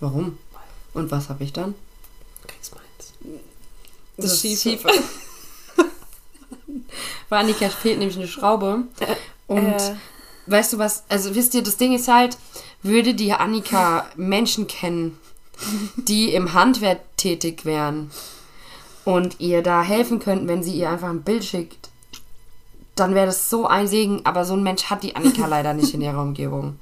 Warum? 0.00 0.38
Und 0.92 1.10
was 1.12 1.28
habe 1.28 1.44
ich 1.44 1.52
dann? 1.52 1.74
Du 2.42 2.48
kriegst 2.48 2.74
meins. 2.74 3.38
Das 4.16 4.32
Das 4.32 4.44
ist 4.44 4.62
Schiefe. 4.62 4.88
Bei 7.28 7.38
Annika 7.38 7.68
fehlt 7.82 8.00
nämlich 8.00 8.16
eine 8.16 8.26
Schraube. 8.26 8.82
Und 9.46 9.66
äh. 9.66 9.94
weißt 10.46 10.72
du 10.72 10.78
was? 10.78 11.04
Also 11.08 11.36
wisst 11.36 11.54
ihr, 11.54 11.62
das 11.62 11.76
Ding 11.76 11.94
ist 11.94 12.08
halt, 12.08 12.36
würde 12.82 13.14
die 13.14 13.32
Annika 13.32 14.10
Menschen 14.16 14.66
kennen, 14.66 15.16
die 15.94 16.34
im 16.34 16.54
Handwerk 16.54 17.02
tätig 17.18 17.64
wären 17.64 18.10
und 19.04 19.38
ihr 19.38 19.62
da 19.62 19.84
helfen 19.84 20.18
könnten, 20.18 20.48
wenn 20.48 20.64
sie 20.64 20.72
ihr 20.72 20.90
einfach 20.90 21.08
ein 21.08 21.22
Bild 21.22 21.44
schickt, 21.44 21.79
dann 23.00 23.14
wäre 23.14 23.26
das 23.26 23.50
so 23.50 23.66
ein 23.66 23.86
Segen. 23.88 24.20
Aber 24.24 24.44
so 24.44 24.54
ein 24.54 24.62
Mensch 24.62 24.84
hat 24.84 25.02
die 25.02 25.16
Annika 25.16 25.46
leider 25.48 25.74
nicht 25.74 25.92
in 25.94 26.00
ihrer 26.00 26.20
Umgebung. 26.22 26.78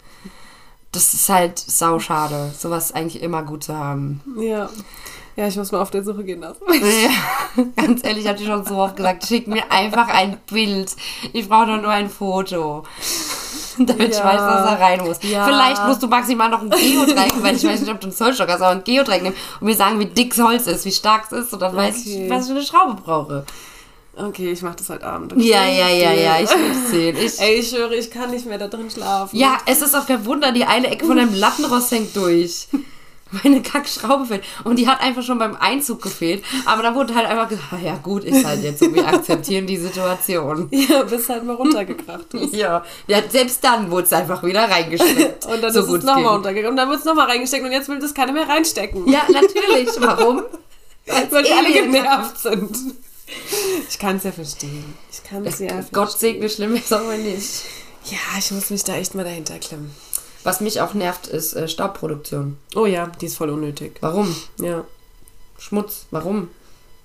Das 0.93 1.13
ist 1.15 1.29
halt 1.29 1.59
sauschade. 1.59 2.51
Sowas 2.59 2.87
ist 2.87 2.97
eigentlich 2.97 3.23
immer 3.23 3.43
gut 3.43 3.65
zu 3.65 3.77
haben. 3.77 4.21
Ja. 4.39 4.69
Ja, 5.37 5.47
ich 5.47 5.57
muss 5.57 5.71
mal 5.71 5.81
auf 5.81 5.91
der 5.93 6.03
Suche 6.03 6.25
gehen 6.25 6.41
lassen. 6.41 6.63
Ja, 7.57 7.65
ganz 7.77 8.03
ehrlich, 8.05 8.25
ich 8.25 8.29
habe 8.29 8.39
dir 8.39 8.47
schon 8.47 8.65
so 8.65 8.77
oft 8.79 8.97
gesagt, 8.97 9.25
schick 9.27 9.47
mir 9.47 9.71
einfach 9.71 10.09
ein 10.09 10.37
Bild. 10.51 10.91
Ich 11.33 11.49
brauche 11.49 11.67
doch 11.67 11.81
nur 11.81 11.91
ein 11.91 12.11
Foto. 12.11 12.83
Damit 13.79 14.11
ich 14.11 14.17
Ja. 14.19 14.25
weiß, 14.25 14.41
was 14.41 14.65
da 14.65 14.75
rein 14.75 15.01
muss. 15.05 15.19
Ja. 15.23 15.45
Vielleicht 15.45 15.87
musst 15.87 16.03
du 16.03 16.09
maximal 16.09 16.49
noch 16.49 16.63
ein 16.63 16.71
Geodreieck, 16.71 17.35
weil 17.43 17.55
ich 17.55 17.63
weiß 17.65 17.81
nicht, 17.81 17.91
ob 17.93 18.01
du 18.01 18.09
einen 18.09 18.17
Zollstock 18.17 18.49
hast, 18.49 18.61
aber 18.63 18.71
ein 18.71 18.83
Geodreieck 18.85 19.23
nehmen 19.23 19.37
und 19.61 19.67
mir 19.67 19.77
sagen, 19.77 20.01
wie 20.01 20.07
dick 20.07 20.35
das 20.35 20.45
Holz 20.45 20.67
ist, 20.67 20.85
wie 20.85 20.91
stark 20.93 21.27
es 21.31 21.33
ist 21.47 21.53
und 21.53 21.61
dann 21.63 21.77
weiß 21.77 22.01
Okay. 22.01 22.25
ich, 22.25 22.31
was 22.31 22.43
ich 22.47 22.49
für 22.53 22.57
eine 22.59 22.67
Schraube 22.67 23.01
brauche. 23.01 23.45
Okay, 24.19 24.51
ich 24.53 24.63
mach 24.63 24.75
das 24.75 24.89
heute 24.89 25.05
Abend. 25.07 25.33
okay? 25.33 25.43
Ja, 25.43 25.65
ja, 25.67 25.89
ja, 25.89 26.13
ja, 26.13 26.41
ich 26.41 26.51
will 26.51 26.71
es 26.73 26.91
sehen. 26.91 27.17
Ich, 27.17 27.41
Ey, 27.41 27.55
ich 27.61 27.69
schwöre, 27.71 27.95
ich 27.95 28.11
kann 28.11 28.31
nicht 28.31 28.47
mehr 28.47 28.59
da 28.59 28.67
drin 28.69 28.91
schlafen. 28.91 29.37
ja, 29.37 29.59
es 29.67 29.81
ist 29.81 29.95
auch 29.95 30.07
kein 30.07 30.25
Wunder, 30.27 30.51
die 30.53 30.65
eine 30.65 30.89
Ecke 30.91 31.07
von 31.07 31.17
deinem 31.17 31.35
Lattenrost 31.35 31.91
hängt 31.93 32.17
durch. 32.17 32.67
Meine 33.45 33.61
Kackschraube 33.61 34.25
fehlt. 34.25 34.43
Und 34.65 34.77
die 34.79 34.89
hat 34.89 35.03
einfach 35.03 35.23
schon 35.23 35.39
beim 35.39 35.55
Einzug 35.55 36.01
gefehlt. 36.01 36.43
Aber 36.65 36.83
da 36.83 36.95
wurde 36.95 37.15
halt 37.15 37.27
einfach 37.27 37.47
gesagt, 37.51 37.67
"Ah 37.73 37.77
ja 37.85 37.97
gut, 38.03 38.25
ist 38.25 38.43
halt 38.43 38.63
jetzt 38.63 38.81
so, 38.81 38.93
wir 38.95 39.07
akzeptieren 39.07 39.67
die 39.67 39.77
Situation. 39.77 40.69
Ja, 40.73 41.03
bis 41.03 41.29
halt 41.29 41.45
mal 41.45 41.55
runtergekracht 41.55 42.33
ist. 42.33 42.55
Ja, 42.55 42.83
ja 43.07 43.19
selbst 43.29 43.63
dann 43.63 43.91
wurde 43.91 44.05
es 44.05 44.13
einfach 44.15 44.43
wieder 44.43 44.63
reingesteckt. 44.71 45.45
Und 45.45 45.63
dann 45.63 45.71
so 45.73 45.81
ist 45.81 45.89
es 45.89 46.05
nochmal 46.05 46.17
ging. 46.23 46.27
runtergegangen. 46.27 46.71
Und 46.71 46.77
dann 46.79 46.89
wird 46.89 47.01
es 47.01 47.05
nochmal 47.05 47.27
reingesteckt 47.27 47.65
und 47.67 47.71
jetzt 47.73 47.89
will 47.91 47.99
das 47.99 48.15
keiner 48.15 48.33
mehr 48.33 48.49
reinstecken. 48.49 49.07
Ja, 49.13 49.21
natürlich. 49.31 49.91
Warum? 49.99 50.43
weil 51.31 51.43
die 51.43 51.53
alle 51.53 51.71
genervt 51.71 52.39
sind. 52.39 52.71
Ich 53.89 53.99
kann 53.99 54.17
es 54.17 54.25
ja 54.25 54.33
verstehen. 54.33 54.95
Ich 55.11 55.23
kann 55.25 55.45
es 55.47 55.59
ja 55.59 55.85
Gott 55.93 56.19
segne 56.19 56.49
schlimm 56.49 56.75
ist 56.77 56.93
aber 56.93 57.17
nicht. 57.17 57.63
Ja, 58.07 58.39
ich 58.39 58.51
muss 58.51 58.71
mich 58.71 58.85
da 58.85 58.95
echt 58.97 59.15
mal 59.15 59.25
dahinter 59.25 59.59
klemmen. 59.59 59.95
Was 60.45 60.61
mich 60.61 60.81
auch 60.81 60.95
nervt, 60.95 61.27
ist 61.27 61.55
äh, 61.55 61.69
Staubproduktion. 61.69 62.57
Oh 62.75 62.87
ja, 62.87 63.07
die 63.21 63.27
ist 63.27 63.37
voll 63.37 63.51
unnötig. 63.51 63.97
Warum? 64.01 64.35
Ja. 64.61 64.85
Schmutz. 65.59 66.07
Warum? 66.11 66.49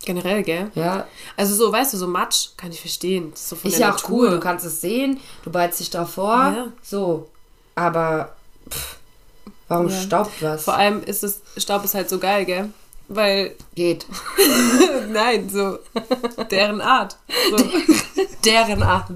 Generell, 0.05 0.43
gell? 0.43 0.69
Ja, 0.75 1.07
Also 1.37 1.55
so, 1.55 1.71
weißt 1.71 1.93
du, 1.93 1.97
so 1.97 2.07
Matsch 2.07 2.49
kann 2.57 2.71
ich 2.71 2.79
verstehen. 2.81 3.31
Das 3.31 3.41
ist 3.41 3.49
so 3.49 3.55
von 3.55 3.71
ist 3.71 3.79
ja 3.79 3.89
auch 3.89 3.93
Natur. 4.01 4.09
cool. 4.19 4.29
Du 4.31 4.39
kannst 4.39 4.65
es 4.65 4.81
sehen, 4.81 5.19
du 5.43 5.49
beizt 5.51 5.79
dich 5.79 5.89
davor. 5.89 6.35
Ja. 6.35 6.67
So. 6.83 7.29
Aber 7.75 8.35
pff, 8.69 8.97
warum 9.67 9.89
Ja. 9.89 10.01
staubt 10.01 10.41
was? 10.41 10.63
Vor 10.65 10.75
allem 10.75 11.01
ist 11.03 11.23
es, 11.23 11.41
Staub 11.57 11.83
ist 11.85 11.95
halt 11.95 12.09
so 12.09 12.19
geil, 12.19 12.45
gell? 12.45 12.69
Weil, 13.07 13.55
Geht. 13.75 14.05
nein, 15.09 15.49
so, 15.49 15.79
deren 16.49 16.81
Art. 16.81 17.17
So, 17.51 17.57
Deren 18.43 18.81
Art. 18.81 19.09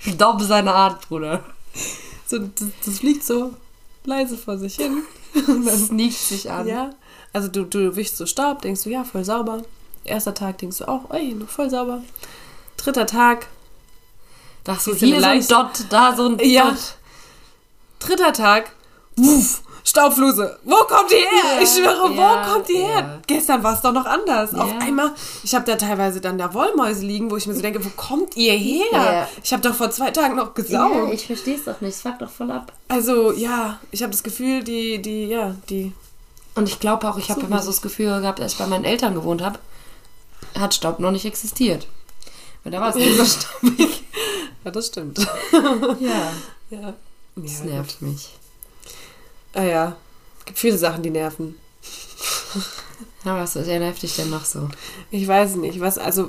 Staub 0.00 0.40
ist 0.40 0.48
seine 0.48 0.72
Art, 0.72 1.08
Bruder. 1.08 1.44
so 2.26 2.38
das, 2.38 2.68
das 2.84 2.98
fliegt 2.98 3.24
so 3.24 3.54
leise 4.04 4.36
vor 4.36 4.58
sich 4.58 4.76
hin. 4.76 5.02
Das 5.64 5.86
sneakt 5.86 6.14
sich 6.14 6.50
an. 6.50 6.66
Ja, 6.66 6.90
also 7.32 7.48
du, 7.48 7.64
du 7.64 7.94
wischst 7.96 8.16
so 8.16 8.26
Staub, 8.26 8.60
denkst 8.62 8.82
du, 8.82 8.90
ja, 8.90 9.04
voll 9.04 9.24
sauber. 9.24 9.62
Erster 10.04 10.34
Tag 10.34 10.58
denkst 10.58 10.78
du 10.78 10.88
auch, 10.88 11.10
ey, 11.10 11.32
noch 11.34 11.48
voll 11.48 11.70
sauber. 11.70 12.02
Dritter 12.76 13.06
Tag, 13.06 13.46
Da 14.64 14.74
Siehst 14.74 15.02
du 15.02 15.06
hier 15.06 15.20
so 15.20 15.26
ein 15.26 15.46
Dot, 15.46 15.84
da 15.90 16.14
so 16.14 16.26
ein 16.28 16.38
Ja. 16.40 16.70
Dot. 16.70 16.96
dritter 18.00 18.32
Tag, 18.32 18.72
wuff, 19.16 19.62
Staubfluse, 19.84 20.58
wo 20.62 20.76
kommt 20.76 21.10
die 21.10 21.16
her? 21.16 21.56
Ja, 21.56 21.62
ich 21.62 21.68
schwöre, 21.68 22.10
wo 22.10 22.20
ja, 22.20 22.46
kommt 22.46 22.68
die 22.68 22.76
her? 22.76 22.98
ja. 22.98 23.20
Gestern 23.26 23.62
war 23.64 23.74
es 23.74 23.80
doch 23.80 23.92
noch 23.92 24.06
anders. 24.06 24.54
Auf 24.54 24.70
einmal, 24.80 25.12
ich 25.42 25.54
habe 25.54 25.64
da 25.64 25.76
teilweise 25.76 26.20
dann 26.20 26.38
da 26.38 26.54
Wollmäuse 26.54 27.04
liegen, 27.04 27.30
wo 27.30 27.36
ich 27.36 27.46
mir 27.46 27.54
so 27.54 27.62
denke, 27.62 27.84
wo 27.84 27.88
kommt 27.96 28.36
ihr 28.36 28.52
her? 28.52 29.28
Ich 29.42 29.52
habe 29.52 29.62
doch 29.62 29.74
vor 29.74 29.90
zwei 29.90 30.10
Tagen 30.10 30.36
noch 30.36 30.54
gesaugt. 30.54 31.12
ich 31.12 31.26
verstehe 31.26 31.56
es 31.56 31.64
doch 31.64 31.80
nicht. 31.80 31.96
Es 31.96 32.02
fuckt 32.02 32.22
doch 32.22 32.30
voll 32.30 32.50
ab. 32.50 32.72
Also 32.88 33.32
ja, 33.32 33.80
ich 33.90 34.02
habe 34.02 34.12
das 34.12 34.22
Gefühl, 34.22 34.62
die, 34.62 35.02
die, 35.02 35.26
ja, 35.26 35.56
die. 35.68 35.92
Und 36.54 36.68
ich 36.68 36.78
glaube 36.78 37.08
auch, 37.08 37.18
ich 37.18 37.30
habe 37.30 37.40
immer 37.40 37.60
so 37.60 37.70
das 37.70 37.82
Gefühl 37.82 38.20
gehabt, 38.20 38.40
als 38.40 38.52
ich 38.52 38.58
bei 38.58 38.66
meinen 38.66 38.84
Eltern 38.84 39.14
gewohnt 39.14 39.42
habe, 39.42 39.58
hat 40.58 40.74
Staub 40.74 41.00
noch 41.00 41.10
nicht 41.10 41.24
existiert. 41.24 41.86
Weil 42.62 42.72
da 42.72 42.80
war 42.80 42.90
es 42.90 42.96
nicht 42.96 43.16
so 43.16 43.24
staubig. 43.60 44.04
Ja, 44.64 44.70
das 44.70 44.86
stimmt. 44.86 45.18
Ja. 46.00 46.32
ja. 46.70 46.94
Das 47.34 47.64
nervt 47.64 48.02
mich. 48.02 48.30
Ah 49.54 49.62
ja, 49.64 49.96
gibt 50.44 50.58
viele 50.58 50.78
Sachen, 50.78 51.02
die 51.02 51.10
nerven. 51.10 51.56
Ja, 53.24 53.36
was 53.38 53.54
nervt 53.54 54.02
dich 54.02 54.16
denn 54.16 54.30
noch 54.30 54.44
so? 54.44 54.68
Ich 55.10 55.26
weiß 55.26 55.56
nicht, 55.56 55.80
was, 55.80 55.98
also, 55.98 56.28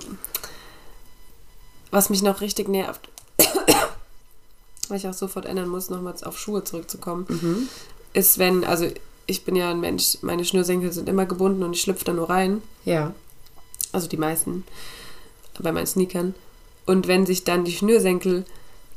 was 1.91 2.09
mich 2.09 2.21
noch 2.21 2.41
richtig 2.41 2.67
nervt, 2.67 3.09
was 4.89 5.01
ich 5.03 5.07
auch 5.07 5.13
sofort 5.13 5.45
ändern 5.45 5.69
muss, 5.69 5.89
nochmals 5.89 6.23
auf 6.23 6.37
Schuhe 6.39 6.63
zurückzukommen, 6.63 7.69
ist, 8.13 8.37
wenn, 8.37 8.63
also, 8.63 8.87
ich 9.25 9.45
bin 9.45 9.55
ja 9.55 9.71
ein 9.71 9.79
Mensch, 9.79 10.17
meine 10.21 10.45
Schnürsenkel 10.45 10.91
sind 10.91 11.07
immer 11.09 11.25
gebunden 11.25 11.63
und 11.63 11.73
ich 11.73 11.81
schlüpfe 11.81 12.05
da 12.05 12.13
nur 12.13 12.29
rein, 12.29 12.61
Ja. 12.85 13.13
also 13.91 14.07
die 14.07 14.17
meisten, 14.17 14.65
bei 15.59 15.71
meinen 15.71 15.87
Sneakern. 15.87 16.35
Und 16.85 17.07
wenn 17.07 17.25
sich 17.25 17.43
dann 17.43 17.63
die 17.63 17.71
Schnürsenkel, 17.71 18.45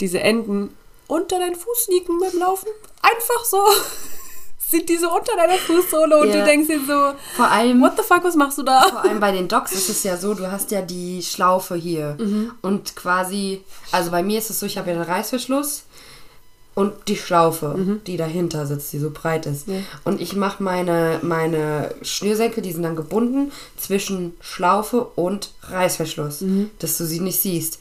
diese 0.01 0.21
Enden 0.21 0.71
unter 1.09 1.39
deinen 1.39 1.55
Fuß 1.55 1.85
sneaken 1.85 2.19
beim 2.21 2.39
Laufen, 2.41 2.69
einfach 3.03 3.45
so, 3.45 3.59
sind 4.69 4.89
die 4.89 4.97
so 4.97 5.09
unter 5.15 5.37
deiner 5.37 5.55
Fußsohle 5.59 6.19
und 6.19 6.29
Ja. 6.29 6.41
du 6.41 6.45
denkst 6.45 6.69
dir 6.69 6.81
so, 6.81 7.13
Vor 7.37 7.49
allem, 7.51 7.81
what 7.81 7.93
the 7.97 8.03
fuck, 8.03 8.25
was 8.25 8.35
machst 8.35 8.59
du 8.59 8.63
da? 8.65 8.83
vor 8.83 9.03
allem 9.05 9.21
bei 9.21 9.31
den 9.33 9.47
Docs 9.49 9.73
ist 9.73 9.89
es 9.89 10.03
ja 10.03 10.17
so, 10.17 10.35
du 10.35 10.51
hast 10.51 10.71
ja 10.73 10.83
die 10.83 11.23
Schlaufe 11.23 11.77
hier. 11.77 12.17
Und 12.63 12.97
quasi, 12.97 13.63
also 13.93 14.11
bei 14.11 14.23
mir 14.25 14.39
ist 14.39 14.51
es 14.51 14.59
so, 14.61 14.67
ich 14.67 14.77
habe 14.79 14.91
ja 14.91 14.97
den 14.97 15.05
Reißverschluss 15.05 15.85
und 16.75 16.93
die 17.09 17.17
Schlaufe, 17.17 17.99
die 18.07 18.17
dahinter 18.17 18.67
sitzt, 18.67 18.93
die 18.93 18.99
so 18.99 19.11
breit 19.11 19.47
ist. 19.47 19.69
Ja. 19.69 19.77
Und 20.05 20.21
ich 20.21 20.35
mache 20.35 20.63
meine, 20.63 21.21
meine 21.23 21.95
Schnürsenkel, 22.03 22.63
die 22.63 22.73
sind 22.73 22.83
dann 22.83 22.97
gebunden 22.97 23.53
zwischen 23.79 24.37
Schlaufe 24.41 25.05
und 25.15 25.53
Reißverschluss, 25.63 26.45
dass 26.81 26.99
du 26.99 27.07
sie 27.07 27.21
nicht 27.21 27.41
siehst. 27.41 27.79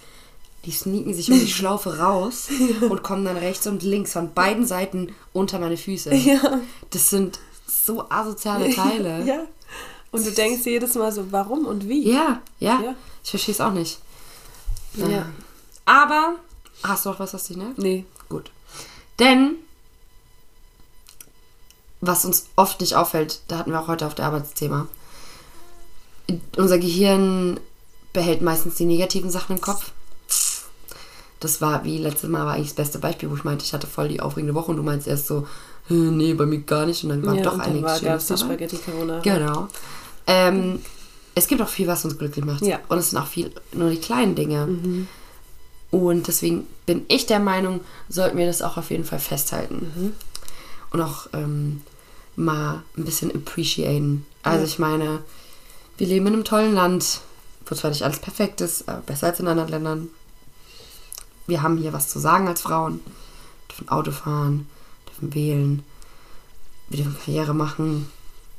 Die 0.65 0.71
sneaken 0.71 1.13
sich 1.13 1.31
um 1.31 1.39
die 1.39 1.47
Schlaufe 1.51 1.99
raus 1.99 2.47
und 2.81 3.03
kommen 3.03 3.25
dann 3.25 3.37
rechts 3.37 3.67
und 3.67 3.83
links 3.83 4.13
von 4.13 4.33
beiden 4.33 4.65
Seiten 4.65 5.13
unter 5.33 5.59
meine 5.59 5.77
Füße. 5.77 6.13
Ja. 6.13 6.59
Das 6.89 7.09
sind 7.09 7.39
so 7.67 8.09
asoziale 8.09 8.73
Teile. 8.73 9.23
Ja. 9.25 9.45
Und 10.11 10.25
du 10.25 10.31
denkst 10.31 10.65
jedes 10.65 10.95
Mal 10.95 11.11
so, 11.11 11.31
warum 11.33 11.65
und 11.65 11.89
wie? 11.89 12.09
Ja, 12.09 12.41
ja. 12.59 12.79
Ja. 12.81 12.95
Ich 13.21 13.31
verstehe 13.31 13.53
es 13.53 13.59
auch 13.59 13.73
nicht. 13.73 13.99
Ja. 14.93 15.25
Aber, 15.83 16.35
hast 16.83 17.05
du 17.05 17.09
noch 17.09 17.19
was, 17.19 17.33
was 17.33 17.47
dich 17.47 17.57
nervt? 17.57 17.77
Nee. 17.77 18.05
Gut. 18.29 18.49
Denn, 19.19 19.55
was 21.99 22.23
uns 22.23 22.45
oft 22.55 22.79
nicht 22.79 22.95
auffällt, 22.95 23.41
da 23.49 23.57
hatten 23.57 23.71
wir 23.71 23.81
auch 23.81 23.89
heute 23.89 24.07
auf 24.07 24.15
der 24.15 24.27
Arbeit 24.27 24.43
das 24.43 24.53
Thema, 24.53 24.87
unser 26.55 26.77
Gehirn 26.77 27.59
behält 28.13 28.41
meistens 28.41 28.75
die 28.75 28.85
negativen 28.85 29.29
Sachen 29.29 29.57
im 29.57 29.61
Kopf. 29.61 29.91
Das 31.39 31.61
war, 31.61 31.83
wie 31.83 31.97
letztes 31.97 32.29
Mal 32.29 32.45
war 32.45 32.53
eigentlich 32.53 32.69
das 32.69 32.75
beste 32.75 32.99
Beispiel, 32.99 33.29
wo 33.29 33.35
ich 33.35 33.43
meinte, 33.43 33.65
ich 33.65 33.73
hatte 33.73 33.87
voll 33.87 34.07
die 34.07 34.21
aufregende 34.21 34.55
Woche 34.55 34.71
und 34.71 34.77
du 34.77 34.83
meinst 34.83 35.05
erst 35.07 35.27
so, 35.27 35.47
"Äh, 35.89 35.93
nee, 35.93 36.33
bei 36.33 36.45
mir 36.45 36.59
gar 36.59 36.85
nicht. 36.85 37.03
Und 37.03 37.09
dann 37.09 37.25
war 37.25 37.35
ja, 37.35 37.43
doch 37.43 37.59
einiges 37.59 37.99
die 37.99 38.05
dabei. 38.05 38.37
Spaghetti 38.37 38.77
Carbonara. 38.77 39.19
Genau. 39.19 39.67
Ähm, 40.27 40.79
es 41.35 41.47
gibt 41.47 41.61
auch 41.61 41.67
viel, 41.67 41.87
was 41.87 42.05
uns 42.05 42.17
glücklich 42.17 42.45
macht. 42.45 42.61
Ja. 42.63 42.79
Und 42.87 42.97
es 42.97 43.09
sind 43.11 43.19
auch 43.19 43.27
viel 43.27 43.51
nur 43.73 43.89
die 43.89 43.97
kleinen 43.99 44.35
Dinge. 44.35 44.67
Und 45.91 46.27
deswegen 46.27 46.65
bin 46.85 47.05
ich 47.09 47.25
der 47.25 47.39
Meinung, 47.39 47.81
sollten 48.09 48.37
wir 48.37 48.45
das 48.47 48.61
auch 48.61 48.77
auf 48.77 48.89
jeden 48.89 49.03
Fall 49.05 49.19
festhalten. 49.19 50.15
Und 50.91 51.01
auch 51.01 51.27
ähm, 51.33 51.81
mal 52.35 52.81
ein 52.97 53.03
bisschen 53.05 53.33
appreciaten. 53.35 54.25
Also 54.43 54.59
Ja. 54.59 54.65
ich 54.65 54.79
meine, 54.79 55.19
wir 55.97 56.07
leben 56.07 56.27
in 56.27 56.33
einem 56.33 56.43
tollen 56.45 56.73
Land, 56.73 57.19
wo 57.65 57.75
zwar 57.75 57.91
nicht 57.91 58.03
alles 58.03 58.19
perfekt 58.19 58.61
ist, 58.61 58.87
aber 58.87 59.01
besser 59.01 59.27
als 59.27 59.39
in 59.39 59.47
anderen 59.47 59.69
Ländern. 59.69 60.07
Wir 61.47 61.61
haben 61.61 61.77
hier 61.77 61.93
was 61.93 62.09
zu 62.09 62.19
sagen 62.19 62.47
als 62.47 62.61
Frauen. 62.61 63.01
Wir 63.03 63.75
dürfen 63.75 63.89
Auto 63.89 64.11
fahren, 64.11 64.67
dürfen 65.07 65.33
wählen, 65.35 65.83
wir 66.89 67.03
dürfen 67.03 67.17
Karriere 67.23 67.53
machen. 67.53 68.09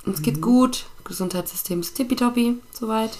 Uns 0.04 0.22
geht 0.22 0.40
gut, 0.40 0.86
Gesundheitssystem 1.04 1.80
ist 1.80 1.94
tippitoppi, 1.94 2.58
soweit. 2.72 3.10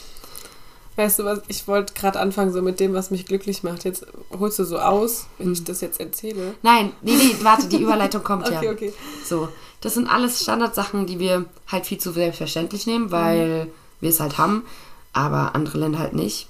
Weißt 0.97 1.19
du 1.19 1.25
was, 1.25 1.43
ich 1.49 1.69
wollte 1.69 1.93
gerade 1.93 2.19
anfangen 2.19 2.53
so 2.53 2.63
mit 2.63 2.81
dem, 2.81 2.95
was 2.95 3.11
mich 3.11 3.27
glücklich 3.27 3.63
macht. 3.63 3.85
Jetzt 3.85 4.07
holst 4.39 4.59
du 4.59 4.65
so 4.65 4.79
aus, 4.79 5.27
wenn 5.37 5.53
ich 5.53 5.63
das 5.63 5.83
jetzt 5.83 6.01
erzähle. 6.01 6.55
Nein, 6.63 6.93
nee, 7.03 7.17
nee, 7.17 7.37
warte, 7.43 7.69
die 7.69 7.77
Überleitung 7.83 8.23
kommt 8.23 8.49
ja. 8.49 8.59
Okay, 8.59 8.71
okay. 8.71 8.93
So, 9.23 9.49
das 9.83 9.93
sind 9.93 10.09
alles 10.09 10.43
Standardsachen, 10.43 11.07
die 11.07 11.19
wir 11.19 11.45
halt 11.67 11.85
viel 11.85 11.99
zu 11.99 12.13
selbstverständlich 12.13 12.87
nehmen, 12.87 13.11
weil 13.11 13.71
wir 14.01 14.09
es 14.09 14.21
halt 14.21 14.39
haben, 14.39 14.65
aber 15.13 15.55
andere 15.55 15.79
Länder 15.79 15.99
halt 15.99 16.15
nicht. 16.15 16.49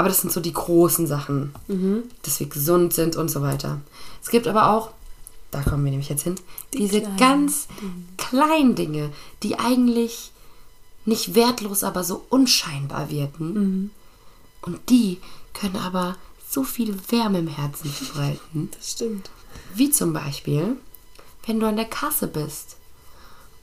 Aber 0.00 0.08
das 0.08 0.22
sind 0.22 0.32
so 0.32 0.40
die 0.40 0.54
großen 0.54 1.06
Sachen, 1.06 1.52
dass 2.22 2.40
wir 2.40 2.46
gesund 2.46 2.94
sind 2.94 3.16
und 3.16 3.28
so 3.30 3.42
weiter. 3.42 3.82
Es 4.22 4.30
gibt 4.30 4.48
aber 4.48 4.70
auch, 4.70 4.92
da 5.50 5.60
kommen 5.60 5.84
wir 5.84 5.90
nämlich 5.90 6.08
jetzt 6.08 6.22
hin, 6.22 6.36
diese 6.72 7.02
kleinen 7.02 7.16
ganz 7.18 7.68
kleinen 8.16 8.74
Dinge, 8.76 9.10
die 9.42 9.58
eigentlich 9.58 10.32
nicht 11.04 11.34
wertlos, 11.34 11.84
aber 11.84 12.02
so 12.02 12.24
unscheinbar 12.30 13.10
wirken. 13.10 13.90
Und 14.62 14.88
die 14.88 15.18
können 15.52 15.76
aber 15.76 16.16
so 16.48 16.64
viel 16.64 16.96
Wärme 17.10 17.40
im 17.40 17.48
Herzen 17.48 17.90
verbreiten. 17.90 18.70
Das 18.78 18.92
stimmt. 18.92 19.28
Wie 19.74 19.90
zum 19.90 20.14
Beispiel, 20.14 20.78
wenn 21.44 21.60
du 21.60 21.66
an 21.66 21.76
der 21.76 21.84
Kasse 21.84 22.26
bist 22.26 22.78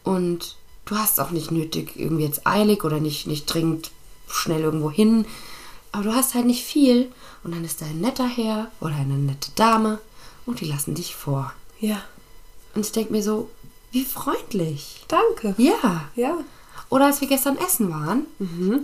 und 0.04 0.56
du 0.86 0.98
hast 0.98 1.20
auch 1.20 1.32
nicht 1.32 1.50
nötig, 1.50 1.94
irgendwie 1.96 2.26
jetzt 2.26 2.46
eilig 2.46 2.84
oder 2.84 3.00
nicht, 3.00 3.26
nicht 3.26 3.52
dringend 3.52 3.90
schnell 4.28 4.62
irgendwo 4.62 4.92
hin, 4.92 5.26
aber 5.98 6.10
du 6.10 6.14
hast 6.16 6.36
halt 6.36 6.46
nicht 6.46 6.64
viel 6.64 7.12
und 7.44 7.56
dann 7.56 7.66
ist 7.66 7.82
da 7.82 7.88
ein 7.88 8.00
netter 8.02 8.28
Herr 8.28 8.70
oder 8.82 8.96
eine 8.96 9.16
nette 9.16 9.50
Dame 9.56 9.98
und 10.46 10.62
die 10.62 10.66
lassen 10.66 10.94
dich 10.94 11.16
vor. 11.16 11.54
Ja. 11.80 12.04
Und 12.76 12.86
ich 12.86 12.92
denke 12.92 13.12
mir 13.12 13.24
so, 13.24 13.50
wie 13.92 14.06
freundlich. 14.06 15.04
Danke. 15.08 15.56
Ja. 15.58 16.04
Ja. 16.16 16.38
Oder 16.90 17.08
als 17.08 17.20
wir 17.22 17.28
gestern 17.28 17.58
essen 17.58 17.90
waren 17.90 18.28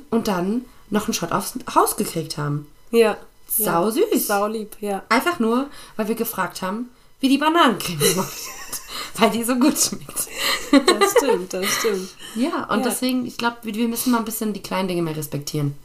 und 0.10 0.28
dann 0.28 0.66
noch 0.90 1.06
einen 1.06 1.14
Shot 1.14 1.32
aufs 1.32 1.54
Haus 1.76 1.98
gekriegt 1.98 2.38
haben. 2.40 2.66
Ja. 2.90 3.16
Sau 3.48 3.86
ja. 3.86 3.92
süß. 3.92 4.26
Sau 4.28 4.48
lieb, 4.48 4.76
ja. 4.80 5.04
Einfach 5.10 5.38
nur, 5.40 5.70
weil 5.96 6.08
wir 6.08 6.16
gefragt 6.16 6.64
haben, 6.64 6.90
wie 7.20 7.30
die 7.30 7.38
Bananencreme 7.38 8.00
gemacht 8.00 8.34
wird. 8.38 8.82
weil 9.22 9.30
die 9.30 9.44
so 9.44 9.56
gut 9.56 9.78
schmeckt. 9.78 10.28
Das 10.72 11.12
stimmt, 11.12 11.54
das 11.54 11.68
stimmt. 11.68 12.10
Ja, 12.36 12.64
und 12.72 12.80
Ja. 12.80 12.90
deswegen, 12.90 13.28
ich 13.28 13.38
glaube, 13.38 13.58
wir 13.62 13.88
müssen 13.88 14.12
mal 14.12 14.18
ein 14.18 14.26
bisschen 14.26 14.54
die 14.54 14.64
kleinen 14.64 14.88
Dinge 14.88 15.04
mehr 15.04 15.16
respektieren. 15.16 15.76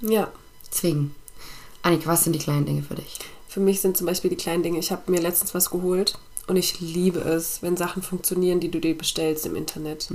Ja. 0.00 0.30
Deswegen, 0.70 1.14
Annika, 1.82 2.06
was 2.06 2.24
sind 2.24 2.32
die 2.32 2.38
kleinen 2.38 2.66
Dinge 2.66 2.82
für 2.82 2.94
dich? 2.94 3.18
Für 3.48 3.60
mich 3.60 3.80
sind 3.80 3.96
zum 3.96 4.06
Beispiel 4.06 4.30
die 4.30 4.36
kleinen 4.36 4.62
Dinge. 4.62 4.78
Ich 4.78 4.92
habe 4.92 5.10
mir 5.10 5.20
letztens 5.20 5.54
was 5.54 5.70
geholt 5.70 6.18
und 6.46 6.56
ich 6.56 6.80
liebe 6.80 7.20
es, 7.20 7.62
wenn 7.62 7.76
Sachen 7.76 8.02
funktionieren, 8.02 8.60
die 8.60 8.70
du 8.70 8.80
dir 8.80 8.96
bestellst 8.96 9.46
im 9.46 9.56
Internet. 9.56 10.08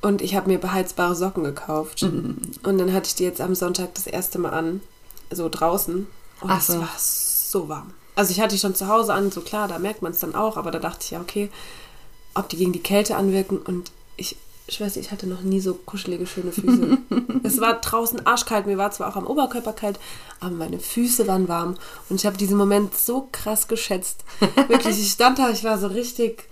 Und 0.00 0.22
ich 0.22 0.36
habe 0.36 0.50
mir 0.50 0.58
beheizbare 0.58 1.14
Socken 1.14 1.44
gekauft. 1.44 2.02
Und 2.02 2.78
dann 2.78 2.92
hatte 2.92 3.08
ich 3.08 3.14
die 3.14 3.24
jetzt 3.24 3.40
am 3.40 3.54
Sonntag 3.54 3.94
das 3.94 4.06
erste 4.06 4.38
Mal 4.38 4.50
an, 4.50 4.80
so 5.30 5.48
draußen. 5.48 6.06
Und 6.40 6.50
Ach 6.50 6.60
es 6.60 6.66
so. 6.66 6.78
war 6.80 6.90
so 6.98 7.68
warm. 7.68 7.94
Also 8.14 8.30
ich 8.30 8.40
hatte 8.40 8.54
die 8.54 8.60
schon 8.60 8.74
zu 8.74 8.86
Hause 8.88 9.12
an, 9.12 9.32
so 9.32 9.40
klar, 9.40 9.66
da 9.66 9.78
merkt 9.78 10.02
man 10.02 10.12
es 10.12 10.20
dann 10.20 10.34
auch, 10.34 10.56
aber 10.56 10.70
da 10.70 10.78
dachte 10.78 11.00
ich 11.02 11.10
ja, 11.10 11.20
okay, 11.20 11.50
ob 12.34 12.48
die 12.48 12.56
gegen 12.56 12.72
die 12.72 12.82
Kälte 12.82 13.16
anwirken. 13.16 13.58
Und 13.58 13.90
ich, 14.16 14.36
ich 14.66 14.80
weiß 14.80 14.96
nicht, 14.96 15.06
ich 15.06 15.12
hatte 15.12 15.26
noch 15.26 15.42
nie 15.42 15.60
so 15.60 15.74
kuschelige, 15.74 16.26
schöne 16.26 16.52
Füße. 16.52 16.98
es 17.42 17.60
war 17.60 17.80
draußen 17.80 18.26
arschkalt, 18.26 18.66
mir 18.66 18.78
war 18.78 18.90
zwar 18.90 19.10
auch 19.10 19.16
am 19.16 19.26
Oberkörper 19.26 19.74
kalt, 19.74 19.98
aber 20.40 20.54
meine 20.54 20.78
Füße 20.78 21.26
waren 21.26 21.48
warm. 21.48 21.76
Und 22.08 22.16
ich 22.16 22.26
habe 22.26 22.38
diesen 22.38 22.56
Moment 22.56 22.96
so 22.96 23.28
krass 23.30 23.68
geschätzt. 23.68 24.24
Wirklich, 24.68 24.98
ich 24.98 25.10
stand 25.10 25.38
da, 25.38 25.50
ich 25.50 25.64
war 25.64 25.78
so 25.78 25.88
richtig 25.88 26.48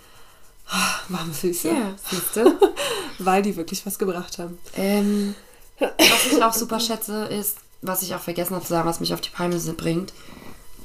ah, 0.68 1.00
warme 1.08 1.32
Füße. 1.32 1.70
siehst 2.10 2.36
du? 2.36 2.58
Weil 3.18 3.42
die 3.42 3.56
wirklich 3.56 3.86
was 3.86 3.98
gebracht 3.98 4.38
haben. 4.38 4.58
ähm, 4.74 5.34
was 5.78 6.32
ich 6.32 6.42
auch 6.42 6.52
super 6.52 6.80
schätze, 6.80 7.26
ist, 7.26 7.58
was 7.82 8.02
ich 8.02 8.14
auch 8.14 8.20
vergessen 8.20 8.54
habe 8.54 8.64
zu 8.64 8.70
sagen, 8.70 8.88
was 8.88 9.00
mich 9.00 9.14
auf 9.14 9.20
die 9.20 9.30
Palme 9.30 9.58
bringt, 9.58 10.12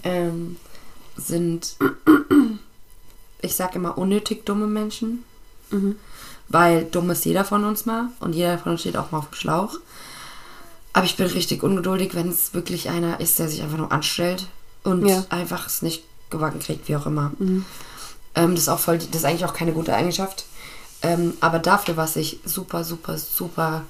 ähm, 0.03 0.57
sind, 1.15 1.77
ich 3.41 3.55
sag 3.55 3.75
immer, 3.75 3.97
unnötig 3.97 4.45
dumme 4.45 4.67
Menschen. 4.67 5.23
Weil 6.49 6.85
dumm 6.85 7.09
ist 7.09 7.25
jeder 7.25 7.43
von 7.43 7.63
uns 7.65 7.85
mal 7.85 8.09
und 8.19 8.33
jeder 8.33 8.57
von 8.57 8.71
uns 8.73 8.81
steht 8.81 8.97
auch 8.97 9.11
mal 9.11 9.19
auf 9.19 9.29
dem 9.29 9.35
Schlauch. 9.35 9.75
Aber 10.93 11.05
ich 11.05 11.17
bin 11.17 11.27
richtig 11.27 11.61
ungeduldig, 11.63 12.15
wenn 12.15 12.29
es 12.29 12.53
wirklich 12.53 12.89
einer 12.89 13.19
ist, 13.19 13.37
der 13.39 13.49
sich 13.49 13.61
einfach 13.61 13.77
nur 13.77 13.91
anstellt 13.91 14.47
und 14.83 15.05
Ja. 15.05 15.25
einfach 15.29 15.67
es 15.67 15.81
nicht 15.81 16.03
gebacken 16.29 16.59
kriegt, 16.59 16.87
wie 16.87 16.95
auch 16.95 17.05
immer. 17.05 17.31
Ähm, 17.39 18.51
das 18.55 18.61
ist 18.63 18.69
auch 18.69 18.79
voll, 18.79 18.97
das 18.97 19.07
ist 19.09 19.25
eigentlich 19.25 19.45
auch 19.45 19.53
keine 19.53 19.73
gute 19.73 19.93
Eigenschaft. 19.93 20.45
Ähm, 21.01 21.33
aber 21.41 21.59
dafür, 21.59 21.97
was 21.97 22.15
ich 22.15 22.39
super, 22.45 22.83
super, 22.83 23.17
super 23.17 23.83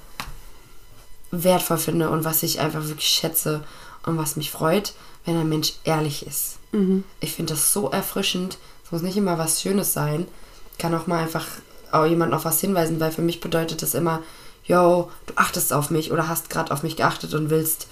wertvoll 1.32 1.78
finde 1.78 2.10
und 2.10 2.24
was 2.26 2.44
ich 2.44 2.60
einfach 2.60 2.84
wirklich 2.88 3.08
schätze 3.08 3.64
und 4.06 4.18
was 4.18 4.36
mich 4.36 4.52
freut, 4.52 4.94
wenn 5.26 5.38
ein 5.38 5.50
Mensch 5.50 5.74
ehrlich 5.84 6.26
ist. 6.26 6.56
Ich 7.22 7.34
finde 7.34 7.54
das 7.54 7.74
so 7.74 7.90
erfrischend. 7.90 8.58
Es 8.86 8.92
muss 8.92 9.02
nicht 9.02 9.18
immer 9.18 9.38
was 9.38 9.62
Schönes 9.62 9.94
sein. 9.94 10.28
Kann 10.78 10.94
auch 10.94 11.08
mal 11.08 11.20
einfach 11.24 11.46
auch 12.02 12.06
jemand 12.06 12.34
auf 12.34 12.46
was 12.46 12.60
hinweisen, 12.60 13.00
weil 13.00 13.12
für 13.12 13.22
mich 13.22 13.40
bedeutet 13.40 13.82
das 13.82 13.94
immer, 13.94 14.22
yo, 14.66 15.12
du 15.26 15.34
achtest 15.36 15.74
auf 15.74 15.90
mich 15.90 16.12
oder 16.12 16.28
hast 16.28 16.50
gerade 16.50 16.72
auf 16.72 16.84
mich 16.84 16.96
geachtet 16.96 17.34
und 17.34 17.50
willst, 17.50 17.88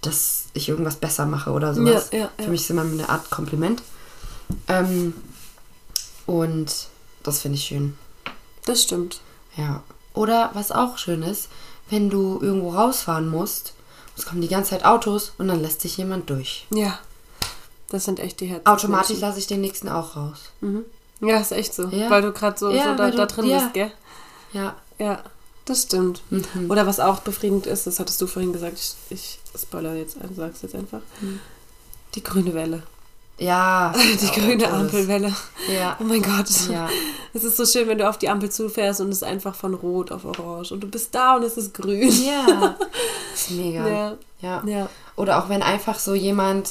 dass 0.00 0.46
ich 0.52 0.68
irgendwas 0.68 0.96
besser 0.96 1.26
mache 1.26 1.50
oder 1.50 1.74
sowas. 1.74 2.10
Ja, 2.12 2.18
ja, 2.18 2.30
für 2.36 2.44
ja. 2.44 2.48
mich 2.50 2.62
ist 2.62 2.70
immer 2.70 2.82
eine 2.82 3.08
Art 3.08 3.30
Kompliment. 3.30 3.82
Ähm, 4.68 5.14
und 6.26 6.88
das 7.22 7.40
finde 7.40 7.56
ich 7.56 7.64
schön. 7.64 7.96
Das 8.64 8.82
stimmt. 8.82 9.20
Ja. 9.56 9.82
Oder 10.14 10.50
was 10.54 10.72
auch 10.72 10.98
schön 10.98 11.22
ist, 11.22 11.48
wenn 11.88 12.10
du 12.10 12.38
irgendwo 12.40 12.70
rausfahren 12.70 13.28
musst, 13.28 13.74
es 14.16 14.26
kommen 14.26 14.42
die 14.42 14.48
ganze 14.48 14.70
Zeit 14.70 14.84
Autos 14.84 15.32
und 15.38 15.48
dann 15.48 15.62
lässt 15.62 15.80
sich 15.80 15.96
jemand 15.96 16.28
durch. 16.28 16.66
Ja. 16.70 16.98
Das 17.88 18.04
sind 18.04 18.20
echt 18.20 18.40
die 18.40 18.46
Herzen. 18.46 18.66
Automatisch 18.66 19.20
lasse 19.20 19.38
ich 19.38 19.46
den 19.46 19.60
nächsten 19.60 19.88
auch 19.88 20.16
raus. 20.16 20.50
Ja, 21.22 21.38
ist 21.38 21.52
echt 21.52 21.72
so. 21.74 21.88
Ja. 21.88 22.10
Weil 22.10 22.22
du 22.22 22.32
gerade 22.32 22.58
so, 22.58 22.70
Ja, 22.70 22.90
so 22.92 22.96
da, 22.96 23.10
du- 23.10 23.16
da 23.16 23.26
drin 23.26 23.46
ja. 23.46 23.58
bist, 23.58 23.74
gell? 23.74 23.90
Ja. 24.52 24.76
Ja, 24.98 25.20
das 25.64 25.82
stimmt. 25.84 26.22
Mhm. 26.30 26.70
Oder 26.70 26.86
was 26.86 27.00
auch 27.00 27.20
befriedigend 27.20 27.66
ist, 27.66 27.86
das 27.86 27.98
hattest 28.00 28.20
du 28.20 28.26
vorhin 28.26 28.52
gesagt, 28.52 28.78
ich, 28.78 28.94
ich 29.10 29.38
spoiler 29.60 29.94
jetzt, 29.94 30.16
sag's 30.36 30.62
jetzt 30.62 30.74
einfach. 30.74 31.00
Die 32.14 32.22
grüne 32.22 32.52
Welle. 32.54 32.82
Ja. 33.38 33.92
Die 34.20 34.40
grüne. 34.40 34.68
Ampelwelle. 34.70 35.34
Ja. 35.72 35.96
Oh 36.00 36.04
mein 36.04 36.22
Gott. 36.22 36.46
Ja. 36.70 36.88
Es 37.32 37.42
ist 37.44 37.56
so 37.56 37.64
schön, 37.64 37.88
wenn 37.88 37.98
du 37.98 38.08
auf 38.08 38.18
die 38.18 38.28
Ampel 38.28 38.50
zufährst 38.50 39.00
und 39.00 39.08
es 39.08 39.16
ist 39.18 39.24
einfach 39.24 39.54
von 39.54 39.74
rot 39.74 40.12
auf 40.12 40.24
orange 40.24 40.70
und 40.72 40.80
du 40.80 40.86
bist 40.86 41.14
da 41.14 41.36
und 41.36 41.42
es 41.42 41.56
ist 41.56 41.72
grün. 41.74 42.08
Ja. 42.24 42.76
Das 43.32 43.40
ist 43.42 43.50
mega. 43.52 43.88
Ja. 43.88 44.16
Ja. 44.42 44.62
Ja. 44.66 44.88
Oder 45.16 45.38
auch 45.42 45.48
wenn 45.48 45.62
einfach 45.62 45.98
so 45.98 46.14
jemand, 46.14 46.70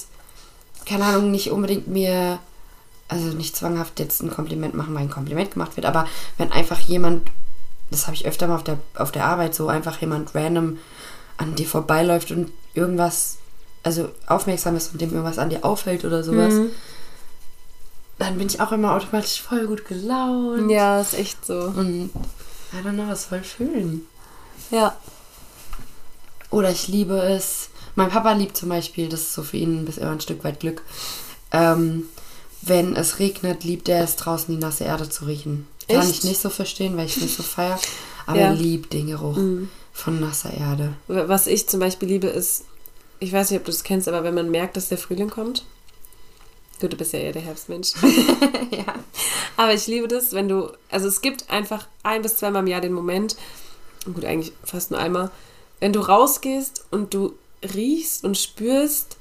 keine 0.85 1.05
Ahnung, 1.05 1.31
nicht 1.31 1.51
unbedingt 1.51 1.87
mir, 1.87 2.39
also 3.12 3.28
nicht 3.36 3.56
zwanghaft 3.58 4.00
jetzt 4.00 4.24
ein 4.24 4.32
Kompliment 4.32 4.74
machen, 4.74 4.93
weil 4.95 5.02
ein 5.02 5.10
Kompliment 5.10 5.52
gemacht 5.52 5.76
wird, 5.76 5.86
aber 5.86 6.08
wenn 6.38 6.52
einfach 6.52 6.80
jemand, 6.80 7.30
das 7.91 8.08
habe 8.08 8.15
ich 8.15 8.26
öfter 8.26 8.47
mal 8.47 8.56
auf 8.56 8.63
der, 8.63 8.80
auf 8.95 9.12
der 9.12 9.26
Arbeit, 9.26 9.54
so 9.54 9.67
einfach 9.67 10.00
jemand 10.00 10.34
random 10.34 10.78
an 11.38 11.56
dir 11.56 11.67
vorbeiläuft 11.67 12.32
und 12.32 12.52
irgendwas, 12.74 13.38
also 13.84 14.10
aufmerksam 14.28 14.78
ist 14.78 14.93
und 14.93 15.02
dem 15.02 15.12
irgendwas 15.12 15.39
an 15.39 15.50
dir 15.50 15.65
auffällt 15.65 16.06
oder 16.06 16.24
sowas, 16.24 16.54
Mhm. 16.54 16.69
dann 18.17 18.38
bin 18.38 18.47
ich 18.47 18.62
auch 18.62 18.71
immer 18.71 18.93
automatisch 18.93 19.41
voll 19.41 19.67
gut 19.67 19.86
gelaunt. 19.86 20.71
Ja, 20.71 21.02
ist 21.02 21.13
echt 21.13 21.45
so. 21.45 21.60
Und 21.60 22.12
I 22.74 22.78
don't 22.88 22.93
know, 22.93 23.12
ist 23.12 23.26
voll 23.26 23.43
schön. 23.43 24.06
Ja. 24.69 24.95
Oder 26.50 26.69
ich 26.69 26.88
liebe 26.88 27.17
es. 27.19 27.69
Mein 27.95 28.10
Papa 28.10 28.32
liebt 28.34 28.56
zum 28.56 28.69
Beispiel, 28.69 29.10
das 29.10 29.21
ist 29.21 29.34
so 29.34 29.43
für 29.43 29.58
ihn 29.58 29.80
ein 29.82 29.86
bisschen 29.86 30.08
ein 30.08 30.21
Stück 30.21 30.43
weit 30.45 30.62
Glück. 30.62 30.82
Ähm, 31.52 32.06
wenn 32.62 32.95
es 32.95 33.19
regnet, 33.19 33.63
liebt 33.63 33.89
er 33.89 34.04
es 34.04 34.15
draußen 34.15 34.54
die 34.54 34.60
nasse 34.62 34.84
Erde 34.84 35.10
zu 35.10 35.26
riechen. 35.26 35.67
Kann 35.88 36.00
Echt? 36.02 36.10
ich 36.12 36.24
nicht 36.24 36.41
so 36.41 36.50
verstehen, 36.50 36.95
weil 36.97 37.08
ich 37.08 37.19
nicht 37.19 37.36
so 37.36 37.43
feier. 37.43 37.80
Aber 38.26 38.39
Ja. 38.39 38.47
er 38.47 38.54
liebt 38.54 38.93
den 38.93 39.08
Geruch 39.08 39.36
Mhm. 39.38 39.69
von 39.93 40.19
nasser 40.19 40.54
Erde. 40.54 40.93
Was 41.08 41.47
ich 41.47 41.67
zum 41.67 41.80
Beispiel 41.80 42.08
liebe, 42.08 42.28
ist, 42.28 42.65
ich 43.19 43.34
weiß 43.34 43.50
nicht, 43.52 43.60
ob 43.60 43.65
du 43.65 43.71
das 43.71 43.84
kennst, 43.84 44.08
aber 44.08 44.24
wenn 44.24 44.34
man 44.36 44.50
merkt, 44.52 44.78
dass 44.78 44.89
der 44.89 44.97
Frühling 44.97 45.30
kommt. 45.30 45.65
Gut, 46.80 46.93
du 46.93 46.97
bist 46.97 47.13
ja 47.13 47.19
eher 47.19 47.34
der 47.34 47.41
Herbstmensch. 47.41 47.93
ja. 48.71 48.95
Aber 49.58 49.74
ich 49.74 49.88
liebe 49.88 50.08
das, 50.08 50.34
wenn 50.34 50.47
du, 50.47 50.71
also 50.89 51.08
es 51.08 51.21
gibt 51.21 51.50
einfach 51.50 51.88
ein 52.04 52.21
bis 52.21 52.38
zweimal 52.38 52.62
im 52.62 52.67
Jahr 52.67 52.82
den 52.82 52.93
Moment, 52.93 53.36
gut, 54.06 54.26
eigentlich 54.26 54.54
fast 54.63 54.91
nur 54.91 55.00
einmal, 55.00 55.30
wenn 55.80 55.93
du 55.93 56.00
rausgehst 56.00 56.86
und 56.91 57.13
du 57.13 57.34
riechst 57.76 58.24
und 58.24 58.38
spürst, 58.38 59.17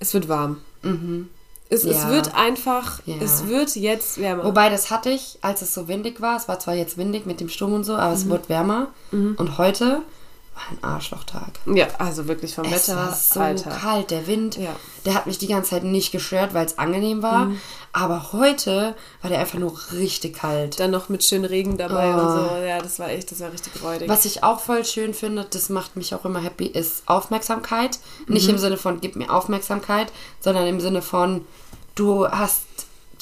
es 0.00 0.12
wird 0.14 0.28
warm. 0.28 0.60
Mhm. 0.82 1.28
Es, 1.70 1.84
es 1.84 2.02
Ja. 2.04 2.10
wird 2.10 2.34
einfach, 2.34 3.00
Ja. 3.04 3.16
es 3.20 3.46
wird 3.46 3.76
jetzt 3.76 4.18
wärmer. 4.20 4.44
Wobei, 4.44 4.70
das 4.70 4.90
hatte 4.90 5.10
ich, 5.10 5.38
als 5.42 5.60
es 5.62 5.74
so 5.74 5.86
windig 5.88 6.20
war. 6.20 6.36
Es 6.36 6.48
war 6.48 6.58
zwar 6.58 6.74
jetzt 6.74 6.96
windig 6.96 7.26
mit 7.26 7.40
dem 7.40 7.48
Sturm 7.50 7.74
und 7.74 7.84
so, 7.84 7.94
aber 7.94 8.08
Mhm. 8.10 8.14
es 8.16 8.28
wurde 8.28 8.48
wärmer. 8.48 8.86
Und 9.12 9.58
heute 9.58 10.00
war 10.58 10.70
ein 10.70 10.84
Arschlochtag. 10.84 11.52
ja, 11.66 11.86
also 11.98 12.26
wirklich 12.28 12.54
vom 12.54 12.64
Es 12.66 12.88
Wetter, 12.88 12.96
war 12.96 13.14
so 13.14 13.40
Alter. 13.40 13.70
kalt, 13.70 14.10
der 14.10 14.26
Wind, 14.26 14.56
Ja. 14.56 14.74
der 15.04 15.14
hat 15.14 15.26
mich 15.26 15.38
die 15.38 15.46
ganze 15.46 15.70
Zeit 15.70 15.84
nicht 15.84 16.10
gestört, 16.12 16.52
weil 16.54 16.66
es 16.66 16.78
angenehm 16.78 17.22
war. 17.22 17.46
Mhm. 17.46 17.60
Aber 17.92 18.32
heute 18.32 18.94
war 19.22 19.30
der 19.30 19.40
einfach 19.40 19.58
nur 19.58 19.72
richtig 19.92 20.36
kalt. 20.36 20.78
Dann 20.78 20.90
noch 20.90 21.08
mit 21.08 21.24
schönen 21.24 21.44
Regen 21.46 21.78
dabei 21.78 22.14
Oh. 22.14 22.18
und 22.20 22.30
so. 22.50 22.56
Ja, 22.64 22.80
das 22.80 22.98
war 22.98 23.08
echt, 23.08 23.30
das 23.32 23.40
war 23.40 23.50
richtig 23.52 23.72
räudig. 23.82 24.08
Was 24.08 24.24
ich 24.24 24.42
auch 24.44 24.60
voll 24.60 24.84
schön 24.84 25.14
finde, 25.14 25.46
das 25.48 25.68
macht 25.70 25.96
mich 25.96 26.14
auch 26.14 26.24
immer 26.24 26.40
happy, 26.40 26.66
ist 26.66 27.02
Aufmerksamkeit. 27.06 27.98
Nicht 28.26 28.44
Mhm. 28.48 28.54
im 28.54 28.58
Sinne 28.58 28.76
von 28.76 29.00
gib 29.00 29.16
mir 29.16 29.32
Aufmerksamkeit, 29.32 30.12
sondern 30.40 30.66
im 30.66 30.80
Sinne 30.80 31.02
von 31.02 31.44
du 31.94 32.28
hast 32.28 32.62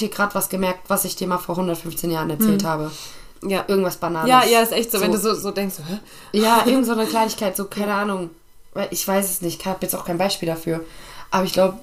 dir 0.00 0.08
gerade 0.10 0.34
was 0.34 0.48
gemerkt, 0.50 0.80
was 0.88 1.04
ich 1.04 1.16
dir 1.16 1.26
mal 1.26 1.38
vor 1.38 1.56
115 1.56 2.10
Jahren 2.10 2.28
erzählt 2.30 2.64
habe. 2.64 2.90
Ja. 3.42 3.64
Irgendwas 3.68 3.96
Banales. 3.96 4.28
Ja, 4.28 4.44
ja, 4.44 4.60
ist 4.60 4.72
echt 4.72 4.90
so, 4.90 5.00
wenn 5.00 5.12
du 5.12 5.18
so, 5.18 5.34
so 5.34 5.50
denkst, 5.50 5.76
hä? 5.86 5.98
Ja, 6.32 6.64
irgend 6.66 6.86
so 6.86 6.92
eine 6.92 7.06
Kleinigkeit, 7.06 7.56
so 7.56 7.66
keine 7.66 7.94
Ahnung. 7.94 8.30
Ich 8.90 9.06
weiß 9.06 9.30
es 9.30 9.42
nicht, 9.42 9.60
ich 9.60 9.66
habe 9.66 9.78
jetzt 9.82 9.94
auch 9.94 10.04
kein 10.04 10.18
Beispiel 10.18 10.48
dafür. 10.48 10.84
Aber 11.30 11.44
ich 11.44 11.52
glaube, 11.52 11.78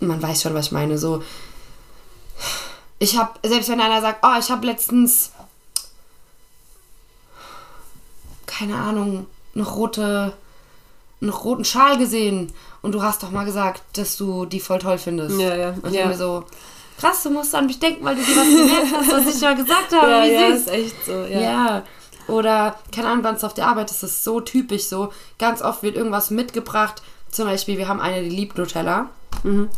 man 0.00 0.22
weiß 0.22 0.42
schon, 0.42 0.54
was 0.54 0.66
ich 0.66 0.72
meine. 0.72 0.98
So, 0.98 1.22
ich 2.98 3.18
habe, 3.18 3.32
selbst 3.46 3.68
wenn 3.68 3.80
einer 3.80 4.00
sagt, 4.00 4.20
oh, 4.22 4.38
ich 4.38 4.50
habe 4.50 4.66
letztens, 4.66 5.32
keine 8.46 8.76
Ahnung, 8.76 9.26
eine 9.54 9.64
rote, 9.64 10.32
einen 11.20 11.30
roten 11.30 11.64
Schal 11.64 11.98
gesehen 11.98 12.52
und 12.82 12.92
du 12.92 13.02
hast 13.02 13.22
doch 13.22 13.30
mal 13.30 13.44
gesagt, 13.44 13.82
dass 13.98 14.16
du 14.16 14.46
die 14.46 14.60
voll 14.60 14.78
toll 14.78 14.98
findest. 14.98 15.38
Ja, 15.38 15.54
ja, 15.56 15.70
Und 15.70 15.88
ich 15.88 15.94
ja. 15.94 16.02
bin 16.02 16.10
mir 16.10 16.16
so, 16.16 16.44
krass, 16.98 17.22
du 17.22 17.30
musst 17.30 17.54
an 17.54 17.66
mich 17.66 17.78
denken, 17.78 18.04
weil 18.04 18.16
du 18.16 18.22
dir 18.22 18.36
was 18.36 18.46
gemerkt 18.48 18.92
hast, 18.96 19.12
was 19.12 19.34
ich 19.36 19.40
mal 19.42 19.56
gesagt 19.56 19.92
habe. 19.94 20.10
Ja, 20.10 20.24
Wie 20.24 20.32
ja, 20.32 20.50
süß. 20.52 20.60
ist 20.60 20.68
echt 20.70 21.06
so, 21.06 21.12
Ja. 21.12 21.40
ja. 21.40 21.82
Oder, 22.28 22.76
keine 22.92 23.08
Ahnung, 23.08 23.22
ganz 23.22 23.44
auf 23.44 23.54
der 23.54 23.68
Arbeit 23.68 23.90
ist 23.90 24.02
es 24.02 24.24
so 24.24 24.40
typisch 24.40 24.84
so. 24.86 25.12
Ganz 25.38 25.62
oft 25.62 25.82
wird 25.84 25.94
irgendwas 25.96 26.30
mitgebracht. 26.30 27.00
Zum 27.30 27.46
Beispiel, 27.46 27.78
wir 27.78 27.86
haben 27.86 28.00
eine, 28.00 28.22
die 28.22 28.34
liebt 28.34 28.58
Nutella. 28.58 29.10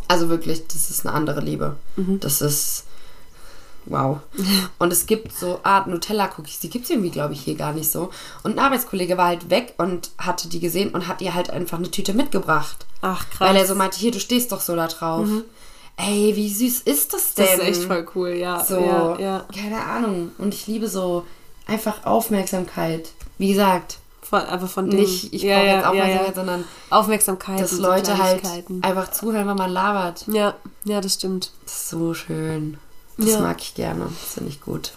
Also 0.07 0.29
wirklich, 0.29 0.65
das 0.67 0.89
ist 0.89 1.05
eine 1.05 1.13
andere 1.15 1.41
Liebe. 1.41 1.75
Das 1.97 2.41
ist. 2.41 2.85
Wow. 3.85 4.19
Und 4.79 4.91
es 4.91 5.05
gibt 5.05 5.31
so 5.31 5.59
Art 5.63 5.87
Nutella-Cookies, 5.87 6.59
die 6.59 6.69
gibt 6.69 6.85
es 6.85 6.91
irgendwie, 6.91 7.11
glaube 7.11 7.33
ich, 7.33 7.41
hier 7.41 7.55
gar 7.55 7.73
nicht 7.73 7.91
so. 7.91 8.09
Und 8.43 8.53
ein 8.55 8.59
Arbeitskollege 8.59 9.17
war 9.17 9.27
halt 9.27 9.49
weg 9.49 9.73
und 9.77 10.09
hatte 10.17 10.47
die 10.49 10.59
gesehen 10.59 10.89
und 10.91 11.07
hat 11.07 11.21
ihr 11.21 11.33
halt 11.33 11.49
einfach 11.49 11.77
eine 11.77 11.89
Tüte 11.91 12.13
mitgebracht. 12.13 12.85
Ach, 13.01 13.29
krass. 13.29 13.39
Weil 13.49 13.55
er 13.57 13.65
so 13.67 13.75
meinte, 13.75 13.99
hier, 13.99 14.11
du 14.11 14.19
stehst 14.19 14.51
doch 14.51 14.61
so 14.61 14.75
da 14.75 14.87
drauf. 14.87 15.27
Ey, 16.01 16.33
wie 16.35 16.49
süß 16.53 16.81
ist 16.81 17.13
das 17.13 17.33
denn? 17.33 17.45
das 17.45 17.67
ist 17.67 17.77
echt 17.79 17.83
voll 17.87 18.07
cool, 18.15 18.29
ja. 18.29 18.63
So, 18.63 18.79
Ja, 18.79 19.19
ja. 19.19 19.45
keine 19.53 19.83
Ahnung. 19.83 20.31
Und 20.37 20.53
ich 20.53 20.65
liebe 20.65 20.87
so 20.87 21.25
einfach 21.67 22.05
Aufmerksamkeit. 22.05 23.09
Wie 23.37 23.49
gesagt, 23.49 23.99
Von, 24.21 24.41
aber 24.41 24.67
von 24.67 24.89
dem, 24.89 24.99
nicht, 25.01 25.33
ich 25.33 25.41
ja, 25.41 25.57
brauche 25.57 25.65
jetzt 25.67 25.85
Aufmerksamkeit, 25.85 26.35
sondern 26.35 26.63
Aufmerksamkeit. 26.89 27.59
dass 27.61 27.71
Leute 27.73 28.17
halt 28.17 28.41
einfach 28.81 29.11
zuhören, 29.11 29.47
wenn 29.47 29.57
man 29.57 29.71
labert. 29.71 30.25
Ja, 30.27 30.55
ja, 30.85 31.01
das 31.01 31.15
stimmt. 31.15 31.51
Das 31.65 31.73
ist 31.73 31.89
so 31.89 32.13
schön. 32.13 32.77
Das 33.17 33.37
mag 33.39 33.59
ich 33.61 33.75
gerne. 33.75 34.05
Das 34.05 34.35
finde 34.35 34.49
ich 34.51 34.61
gut. 34.61 34.93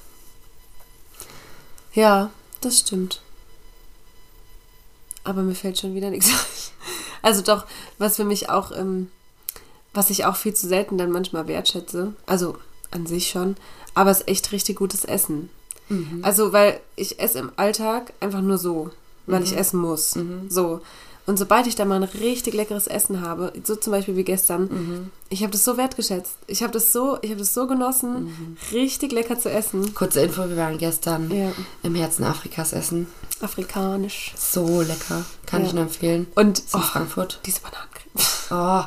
Ja, 1.94 2.30
das 2.60 2.78
stimmt. 2.78 3.20
Aber 5.24 5.42
mir 5.42 5.54
fällt 5.56 5.78
schon 5.78 5.94
wieder 5.94 6.10
nichts 6.10 6.28
ein. 6.30 6.36
Also 7.22 7.42
doch, 7.42 7.66
was 7.98 8.16
für 8.16 8.24
mich 8.24 8.48
auch, 8.48 8.70
ähm, 8.72 9.10
was 9.94 10.10
ich 10.10 10.24
auch 10.24 10.36
viel 10.36 10.54
zu 10.54 10.66
selten 10.68 10.98
dann 10.98 11.10
manchmal 11.10 11.46
wertschätze, 11.48 12.12
also 12.26 12.56
an 12.90 13.06
sich 13.06 13.28
schon, 13.28 13.56
aber 13.94 14.10
es 14.10 14.20
ist 14.20 14.28
echt 14.28 14.52
richtig 14.52 14.76
gutes 14.76 15.04
Essen. 15.04 15.50
Also, 16.22 16.54
weil 16.54 16.80
ich 16.96 17.20
esse 17.20 17.38
im 17.38 17.52
Alltag 17.56 18.14
einfach 18.20 18.40
nur 18.40 18.56
so, 18.56 18.90
weil 19.26 19.42
ich 19.42 19.54
essen 19.56 19.78
muss. 19.78 20.16
So. 20.48 20.80
Und 21.26 21.38
sobald 21.38 21.66
ich 21.66 21.74
da 21.74 21.84
mal 21.84 21.96
ein 21.96 22.02
richtig 22.02 22.54
leckeres 22.54 22.86
Essen 22.86 23.20
habe, 23.20 23.52
so 23.62 23.76
zum 23.76 23.90
Beispiel 23.92 24.16
wie 24.16 24.24
gestern, 24.24 25.10
ich 25.28 25.42
habe 25.42 25.52
das 25.52 25.64
so 25.64 25.76
wertgeschätzt. 25.76 26.36
Ich 26.46 26.62
habe 26.62 26.72
das 26.72 26.92
so, 26.92 27.18
ich 27.20 27.30
habe 27.30 27.40
das 27.40 27.52
so 27.52 27.66
genossen, 27.66 28.56
richtig 28.72 29.12
lecker 29.12 29.38
zu 29.38 29.50
essen. 29.50 29.92
Kurze 29.94 30.22
Info, 30.22 30.48
wir 30.48 30.56
waren 30.56 30.78
gestern 30.78 31.30
Ja. 31.30 31.52
im 31.82 31.94
Herzen 31.94 32.24
Afrikas 32.24 32.72
essen. 32.72 33.06
Afrikanisch. 33.42 34.32
So 34.36 34.80
lecker. 34.82 35.24
Kann 35.46 35.62
Ja. 35.62 35.66
ich 35.68 35.72
nur 35.74 35.82
empfehlen. 35.84 36.26
Und 36.34 36.62
oh, 36.72 36.78
Frankfurt. 36.78 37.40
diese 37.46 37.60
Bananencreme. 37.60 37.88
Oh, 38.50 38.82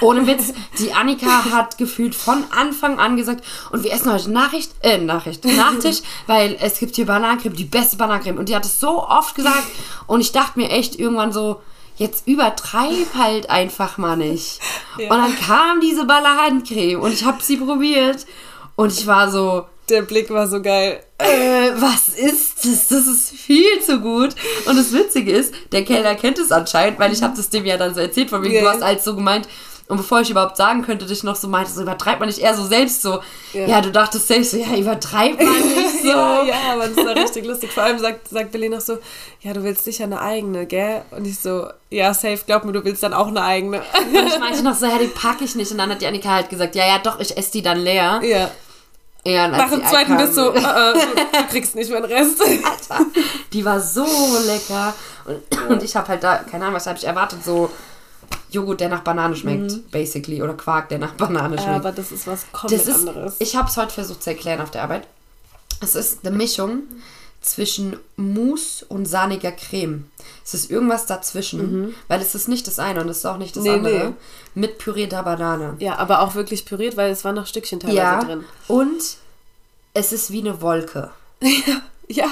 ohne 0.00 0.26
Witz, 0.26 0.52
die 0.78 0.92
Annika 0.92 1.44
hat 1.52 1.78
gefühlt 1.78 2.14
von 2.14 2.44
Anfang 2.50 2.98
an 2.98 3.16
gesagt, 3.16 3.44
und 3.70 3.84
wir 3.84 3.92
essen 3.92 4.12
heute 4.12 4.30
Nachricht, 4.30 4.72
äh, 4.82 4.98
Nachricht, 4.98 5.44
Nachtisch, 5.44 5.98
weil 6.26 6.56
es 6.60 6.78
gibt 6.80 6.96
hier 6.96 7.06
Bananencreme, 7.06 7.54
die 7.54 7.64
beste 7.64 7.96
Bananencreme. 7.96 8.38
Und 8.38 8.48
die 8.48 8.56
hat 8.56 8.64
es 8.64 8.80
so 8.80 9.06
oft 9.06 9.34
gesagt 9.34 9.68
und 10.06 10.20
ich 10.20 10.32
dachte 10.32 10.58
mir 10.58 10.70
echt 10.70 10.98
irgendwann 10.98 11.32
so, 11.32 11.60
jetzt 11.96 12.26
übertreib 12.26 13.14
halt 13.16 13.50
einfach 13.50 13.98
mal 13.98 14.16
nicht. 14.16 14.58
Ja. 14.98 15.04
Und 15.12 15.18
dann 15.18 15.38
kam 15.38 15.80
diese 15.80 16.04
Bananencreme 16.06 17.00
und 17.00 17.12
ich 17.12 17.24
habe 17.24 17.40
sie 17.42 17.56
probiert 17.56 18.26
Und 18.76 18.92
ich 18.92 19.06
war 19.06 19.30
so, 19.30 19.66
Der 19.88 20.02
Blick 20.02 20.30
war 20.30 20.46
so 20.46 20.62
geil. 20.62 21.00
äh, 21.18 21.70
was 21.76 22.08
ist 22.08 22.64
das? 22.64 22.88
Das 22.88 23.06
ist 23.06 23.30
viel 23.30 23.80
zu 23.84 24.00
gut. 24.00 24.34
Und 24.66 24.76
das 24.78 24.92
Witzige 24.92 25.32
ist, 25.32 25.52
der 25.72 25.84
Kellner 25.84 26.14
kennt 26.14 26.38
es 26.38 26.50
anscheinend, 26.52 26.98
weil 26.98 27.12
ich 27.12 27.22
habe 27.22 27.36
das 27.36 27.50
dem 27.50 27.66
ja 27.66 27.76
dann 27.76 27.94
so 27.94 28.00
erzählt, 28.00 28.30
von 28.30 28.42
wegen, 28.42 28.54
Ja. 28.54 28.62
du 28.62 28.68
hast 28.70 28.82
als 28.82 29.04
so 29.04 29.14
gemeint, 29.14 29.46
und 29.86 29.98
bevor 29.98 30.22
ich 30.22 30.30
überhaupt 30.30 30.56
sagen 30.56 30.80
könnte, 30.80 31.04
dich 31.04 31.22
noch 31.24 31.36
so 31.36 31.46
meinte, 31.46 31.70
so 31.70 31.82
übertreibt 31.82 32.18
man 32.18 32.26
nicht 32.30 32.38
eher 32.38 32.54
so 32.56 32.64
selbst 32.64 33.02
so. 33.02 33.20
Ja, 33.52 33.66
Ja. 33.66 33.80
du 33.82 33.90
dachtest 33.92 34.26
selbst 34.28 34.52
so, 34.52 34.56
ja, 34.56 34.74
übertreibt 34.78 35.42
man 35.42 35.52
nicht 35.76 36.00
so. 36.02 36.08
Ja, 36.08 36.42
ja, 36.42 36.54
aber 36.72 36.88
das 36.88 36.96
war 37.04 37.14
richtig 37.14 37.44
lustig. 37.44 37.70
Vor 37.70 37.82
allem 37.82 37.98
sagt, 37.98 38.28
sagt 38.28 38.50
Billy 38.52 38.70
noch 38.70 38.80
so, 38.80 38.96
ja, 39.42 39.52
du 39.52 39.62
willst 39.62 39.84
sicher 39.84 40.04
eine 40.04 40.22
eigene, 40.22 40.64
gell? 40.64 41.02
Und 41.10 41.26
ich 41.26 41.38
so, 41.38 41.66
ja, 41.90 42.14
safe, 42.14 42.38
glaub 42.46 42.64
mir, 42.64 42.72
du 42.72 42.82
willst 42.82 43.02
dann 43.02 43.12
auch 43.12 43.26
eine 43.28 43.42
eigene. 43.42 43.82
Und 44.10 44.26
ich 44.26 44.38
meinte 44.38 44.62
noch 44.62 44.74
so, 44.74 44.86
ja, 44.86 44.96
die 44.98 45.08
packe 45.08 45.44
ich 45.44 45.54
nicht. 45.54 45.70
Und 45.70 45.76
dann 45.76 45.90
hat 45.90 46.00
die 46.00 46.06
Annika 46.06 46.30
halt 46.30 46.48
gesagt, 46.48 46.74
ja, 46.74 46.86
ja, 46.86 46.98
doch, 46.98 47.20
ich 47.20 47.36
esse 47.36 47.52
die 47.52 47.60
dann 47.62 47.78
leer. 47.78 48.20
Ja. 48.24 48.50
Ja, 49.26 49.48
Nach 49.48 49.70
dem 49.70 49.80
die 49.80 49.86
zweiten 49.86 50.16
bist 50.18 50.36
du, 50.36 50.40
äh, 50.50 50.58
äh, 50.58 50.92
du, 50.92 51.00
du 51.40 51.48
kriegst 51.50 51.74
nicht 51.74 51.90
meinen 51.90 52.04
Rest. 52.04 52.40
Alter, 52.42 53.06
die 53.52 53.64
war 53.64 53.80
so 53.80 54.04
lecker. 54.46 54.92
Und, 55.24 55.70
und 55.70 55.82
ich 55.82 55.96
habe 55.96 56.08
halt 56.08 56.22
da, 56.22 56.38
keine 56.38 56.64
Ahnung, 56.64 56.76
was 56.76 56.86
habe 56.86 56.98
ich 56.98 57.04
erwartet, 57.04 57.42
so 57.42 57.70
Joghurt, 58.50 58.80
der 58.80 58.88
nach 58.90 59.00
Banane 59.00 59.34
schmeckt, 59.34 59.90
basically. 59.90 60.42
Oder 60.42 60.54
Quark, 60.54 60.90
der 60.90 60.98
nach 60.98 61.12
Banane 61.14 61.56
Ja, 61.56 61.62
schmeckt. 61.62 61.76
aber 61.78 61.92
das 61.92 62.12
ist 62.12 62.26
was 62.26 62.44
komplett 62.52 62.80
das 62.86 62.88
ist, 62.88 63.08
anderes. 63.08 63.36
ich 63.38 63.56
habe 63.56 63.68
es 63.68 63.76
heute 63.76 63.92
versucht 63.94 64.22
zu 64.22 64.30
erklären 64.30 64.60
auf 64.60 64.70
der 64.70 64.82
Arbeit. 64.82 65.06
Es 65.80 65.94
ist 65.94 66.24
eine 66.26 66.36
Mischung 66.36 66.82
zwischen 67.44 67.96
Mousse 68.16 68.84
und 68.88 69.06
sahniger 69.06 69.52
Creme. 69.52 70.04
Es 70.44 70.54
ist 70.54 70.70
irgendwas 70.70 71.06
dazwischen, 71.06 71.94
weil 72.08 72.20
es 72.20 72.34
ist 72.34 72.48
nicht 72.48 72.66
das 72.66 72.78
eine 72.78 73.00
und 73.02 73.08
es 73.08 73.18
ist 73.18 73.26
auch 73.26 73.36
nicht 73.38 73.54
das 73.56 73.64
Mhm. 73.64 73.70
Nee, 73.70 73.76
andere. 73.76 74.08
nee. 74.10 74.14
Mit 74.54 74.78
pürierter 74.78 75.22
Banane. 75.22 75.74
Ja, 75.78 75.96
aber 75.98 76.20
auch 76.20 76.34
wirklich 76.34 76.64
püriert, 76.64 76.96
weil 76.96 77.10
es 77.10 77.24
waren 77.24 77.34
noch 77.34 77.46
Stückchen 77.46 77.80
teilweise 77.80 77.98
Ja, 77.98 78.24
drin. 78.24 78.44
und 78.68 79.16
es 79.94 80.12
ist 80.12 80.30
wie 80.30 80.40
eine 80.40 80.60
Wolke. 80.60 81.10
Ja, 82.08 82.26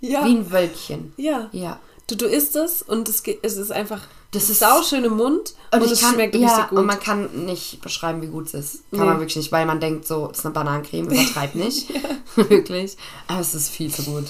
ja, 0.00 0.24
Wie 0.24 0.34
ein 0.34 0.50
Wölkchen. 0.50 1.12
ja. 1.16 1.48
Ja. 1.52 1.78
Du, 2.08 2.16
du 2.16 2.26
isst 2.26 2.56
es 2.56 2.82
und 2.82 3.08
es, 3.08 3.22
es 3.42 3.56
ist 3.56 3.70
einfach 3.70 4.00
Das 4.32 4.50
ist- 4.50 4.58
sauschön 4.60 5.04
im 5.04 5.16
Mund 5.16 5.54
und, 5.72 5.84
ich 5.84 5.92
es 5.92 6.00
kann, 6.00 6.14
schmeckt 6.14 6.34
ja, 6.34 6.48
richtig 6.48 6.68
gut. 6.70 6.78
Und 6.80 6.86
man 6.86 6.98
kann 7.00 7.44
nicht 7.46 7.80
beschreiben, 7.80 8.20
wie 8.22 8.26
gut 8.26 8.46
es 8.46 8.54
ist. 8.54 8.72
Kann 8.90 9.00
Nee. 9.00 9.06
man 9.06 9.18
wirklich 9.20 9.36
nicht, 9.36 9.52
weil 9.52 9.64
man 9.66 9.78
denkt 9.80 10.06
so, 10.06 10.28
es 10.32 10.38
ist 10.38 10.44
eine 10.46 10.54
Bananencreme, 10.54 11.06
übertreibt 11.10 11.54
nicht. 11.54 11.88
wirklich. 12.36 12.96
Aber 13.28 13.40
es 13.40 13.54
ist 13.54 13.68
viel 13.70 13.92
zu 13.92 14.02
gut. 14.02 14.24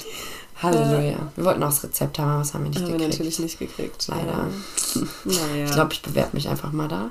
Halleluja. 0.63 1.17
Wir 1.35 1.45
wollten 1.45 1.63
auch 1.65 1.71
das 1.71 1.83
Rezept 1.83 2.19
haben, 2.19 2.31
aber 2.31 2.39
das 2.41 2.55
haben 2.55 2.63
wir 2.65 2.71
nicht 2.71 2.81
haben 2.83 2.87
wir 2.89 2.93
gekriegt. 2.99 3.13
natürlich 3.15 3.39
nicht 3.41 3.59
gekriegt. 3.59 4.07
Leider. 4.09 4.27
Ja. 4.95 5.03
Naja. 5.25 5.65
Ich 5.67 5.73
glaube, 5.73 5.93
ich 5.93 6.03
bewerbe 6.03 6.31
mich 6.35 6.49
einfach 6.49 6.71
mal 6.73 6.87
da. 6.89 7.11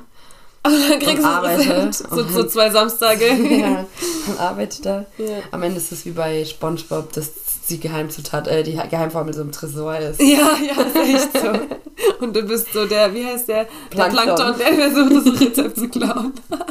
aber 0.63 0.73
dann 0.89 0.99
kriegst 0.99 1.07
und 1.07 1.15
du 1.17 1.21
das 1.21 1.25
arbeite. 1.25 1.87
Rezept. 1.87 2.09
So, 2.11 2.23
so 2.29 2.43
zwei 2.47 2.69
Samstage. 2.69 3.25
ja, 3.27 3.85
dann 4.27 4.37
arbeite 4.37 4.81
da. 4.81 5.05
Ja. 5.17 5.39
Am 5.51 5.63
Ende 5.63 5.77
ist 5.79 5.91
es 5.91 6.05
wie 6.05 6.11
bei 6.11 6.45
Spongebob, 6.45 7.11
dass 7.13 7.29
die 7.71 7.79
Geheimzutat, 7.79 8.47
äh, 8.47 8.63
die 8.63 8.73
Geheimformel 8.73 9.33
so 9.33 9.41
im 9.41 9.51
Tresor 9.51 9.97
ist. 9.97 10.19
Ja, 10.21 10.55
ja, 10.57 10.81
ist 10.83 10.95
echt 10.95 11.41
so. 11.41 11.51
Und 12.23 12.35
du 12.35 12.43
bist 12.43 12.71
so 12.73 12.85
der, 12.85 13.13
wie 13.13 13.25
heißt 13.25 13.47
der? 13.47 13.67
Plankton. 13.89 14.25
Der 14.25 14.33
Plankton, 14.35 14.57
der 14.59 14.91
versucht, 14.91 15.27
das 15.27 15.41
Rezept 15.41 15.77
zu 15.77 15.89
klauen. 15.89 16.33